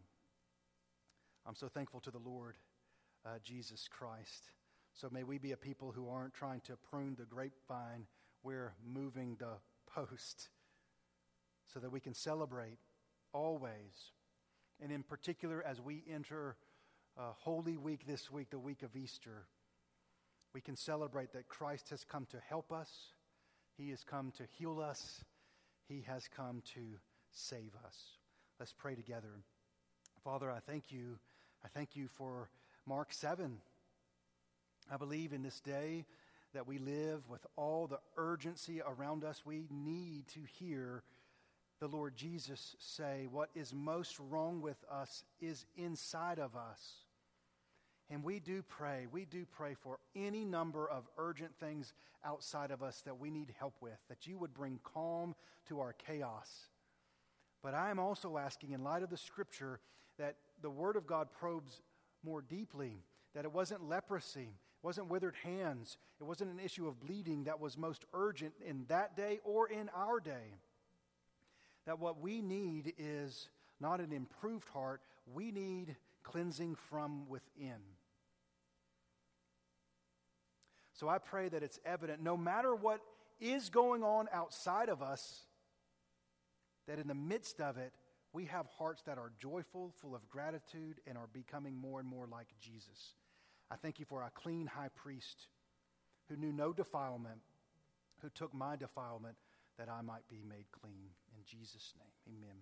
I'm 1.46 1.56
so 1.56 1.68
thankful 1.68 2.00
to 2.02 2.12
the 2.12 2.20
Lord 2.20 2.56
uh, 3.26 3.40
Jesus 3.44 3.88
Christ. 3.88 4.52
So 5.00 5.10
may 5.12 5.24
we 5.24 5.38
be 5.38 5.52
a 5.52 5.58
people 5.58 5.92
who 5.92 6.10
aren't 6.10 6.34
trying 6.34 6.62
to 6.62 6.76
prune 6.90 7.16
the 7.20 7.26
grapevine, 7.26 8.08
we're 8.42 8.74
moving 8.84 9.38
the 9.40 9.58
post 9.86 10.50
so 11.72 11.80
that 11.80 11.92
we 11.92 12.00
can 12.00 12.16
celebrate 12.16 12.80
always. 13.32 14.12
And 14.82 14.92
in 14.92 15.04
particular, 15.04 15.64
as 15.64 15.80
we 15.80 16.04
enter 16.12 16.56
uh, 17.16 17.34
Holy 17.38 17.78
Week 17.78 18.08
this 18.08 18.32
week, 18.32 18.50
the 18.50 18.58
week 18.58 18.82
of 18.82 18.96
Easter, 18.96 19.46
we 20.56 20.62
can 20.62 20.76
celebrate 20.76 21.32
that 21.34 21.48
Christ 21.48 21.92
has 21.92 22.04
come 22.04 22.26
to 22.32 22.38
help 22.50 22.72
us, 22.72 22.90
He 23.78 23.92
has 23.92 24.04
come 24.04 24.32
to 24.38 24.44
heal 24.58 24.80
us, 24.80 25.24
He 25.88 26.04
has 26.08 26.28
come 26.28 26.64
to 26.74 26.82
save 27.32 27.74
us. 27.86 27.98
Let's 28.60 28.74
pray 28.74 28.96
together. 28.96 29.44
Father, 30.24 30.50
I 30.50 30.60
thank 30.60 30.92
you. 30.92 31.20
I 31.64 31.68
thank 31.68 31.96
you 31.96 32.08
for 32.08 32.50
Mark 32.88 33.14
7. 33.14 33.60
I 34.92 34.98
believe 34.98 35.34
in 35.34 35.44
this 35.44 35.60
day 35.60 36.06
that 36.54 36.68
we 36.68 36.78
live 36.78 37.28
with 37.30 37.46
all 37.56 37.88
the 37.88 38.00
urgency 38.16 38.82
around 38.82 39.24
us, 39.24 39.44
we 39.46 39.68
need 39.70 40.28
to 40.30 40.40
hear 40.60 41.04
the 41.80 41.88
Lord 41.88 42.16
Jesus 42.16 42.76
say, 42.80 43.28
What 43.30 43.50
is 43.54 43.74
most 43.74 44.18
wrong 44.20 44.62
with 44.62 44.84
us 44.92 45.24
is 45.40 45.66
inside 45.76 46.40
of 46.40 46.56
us. 46.56 47.06
And 48.10 48.24
we 48.24 48.40
do 48.40 48.64
pray, 48.64 49.06
we 49.12 49.26
do 49.26 49.46
pray 49.46 49.76
for 49.76 50.00
any 50.16 50.46
number 50.46 50.90
of 50.90 51.04
urgent 51.18 51.52
things 51.60 51.94
outside 52.26 52.72
of 52.72 52.82
us 52.82 53.02
that 53.02 53.20
we 53.20 53.30
need 53.30 53.54
help 53.60 53.76
with, 53.82 54.00
that 54.08 54.26
you 54.26 54.38
would 54.38 54.54
bring 54.54 54.80
calm 54.84 55.36
to 55.68 55.82
our 55.82 55.94
chaos. 55.94 56.70
But 57.62 57.74
I 57.74 57.92
am 57.92 58.00
also 58.00 58.38
asking, 58.38 58.72
in 58.72 58.84
light 58.84 59.04
of 59.04 59.10
the 59.10 59.18
scripture, 59.18 59.82
that 60.18 60.36
the 60.62 60.70
Word 60.70 60.96
of 60.96 61.06
God 61.06 61.28
probes 61.38 61.82
more 62.24 62.42
deeply, 62.42 63.04
that 63.36 63.46
it 63.46 63.52
wasn't 63.52 63.88
leprosy, 63.88 64.54
it 64.82 64.86
wasn't 64.86 65.10
withered 65.10 65.36
hands, 65.44 65.98
it 66.20 66.24
wasn't 66.24 66.52
an 66.52 66.60
issue 66.60 66.88
of 66.88 67.00
bleeding 67.00 67.46
that 67.46 67.60
was 67.60 67.78
most 67.78 68.06
urgent 68.14 68.54
in 68.66 68.86
that 68.90 69.18
day 69.18 69.40
or 69.44 69.68
in 69.68 69.90
our 69.96 70.20
day. 70.20 70.56
That 71.86 72.00
what 72.00 72.22
we 72.22 72.42
need 72.42 72.94
is 72.98 73.50
not 73.80 74.00
an 74.00 74.12
improved 74.12 74.68
heart, 74.70 75.02
we 75.34 75.52
need 75.52 75.96
cleansing 76.24 76.76
from 76.90 77.28
within. 77.28 77.80
So 80.94 81.08
I 81.08 81.20
pray 81.20 81.48
that 81.50 81.64
it's 81.64 81.80
evident, 81.86 82.22
no 82.22 82.36
matter 82.36 82.76
what 82.76 83.02
is 83.40 83.70
going 83.70 84.04
on 84.04 84.28
outside 84.34 84.90
of 84.90 85.02
us, 85.02 85.44
that 86.88 87.00
in 87.00 87.08
the 87.08 87.16
midst 87.16 87.62
of 87.62 87.78
it, 87.78 87.94
we 88.34 88.46
have 88.46 88.66
hearts 88.78 89.04
that 89.04 89.18
are 89.18 89.32
joyful, 89.40 89.94
full 90.02 90.16
of 90.16 90.28
gratitude, 90.30 91.00
and 91.06 91.18
are 91.18 91.30
becoming 91.32 91.76
more 91.76 92.00
and 92.00 92.10
more 92.10 92.28
like 92.28 92.48
Jesus. 92.60 93.14
I 93.70 93.76
thank 93.76 94.00
you 94.00 94.06
for 94.06 94.24
a 94.24 94.32
clean 94.34 94.68
high 94.68 94.90
priest 94.96 95.48
who 96.30 96.36
knew 96.36 96.52
no 96.52 96.74
defilement, 96.74 97.42
who 98.22 98.30
took 98.30 98.54
my 98.54 98.76
defilement 98.76 99.36
that 99.78 99.90
I 99.90 100.02
might 100.02 100.28
be 100.30 100.44
made 100.48 100.66
clean. 100.72 101.10
In 101.36 101.44
Jesus' 101.46 101.94
name, 101.98 102.38
amen. 102.38 102.58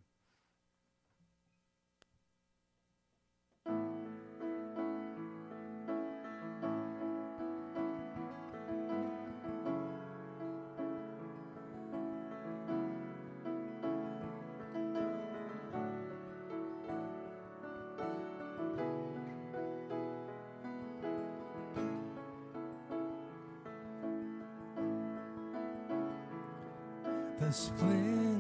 The 27.46 27.54
splendor 27.54 28.35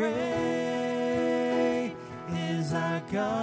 great 0.00 1.92
is 2.32 2.72
our 2.72 3.02
God. 3.12 3.39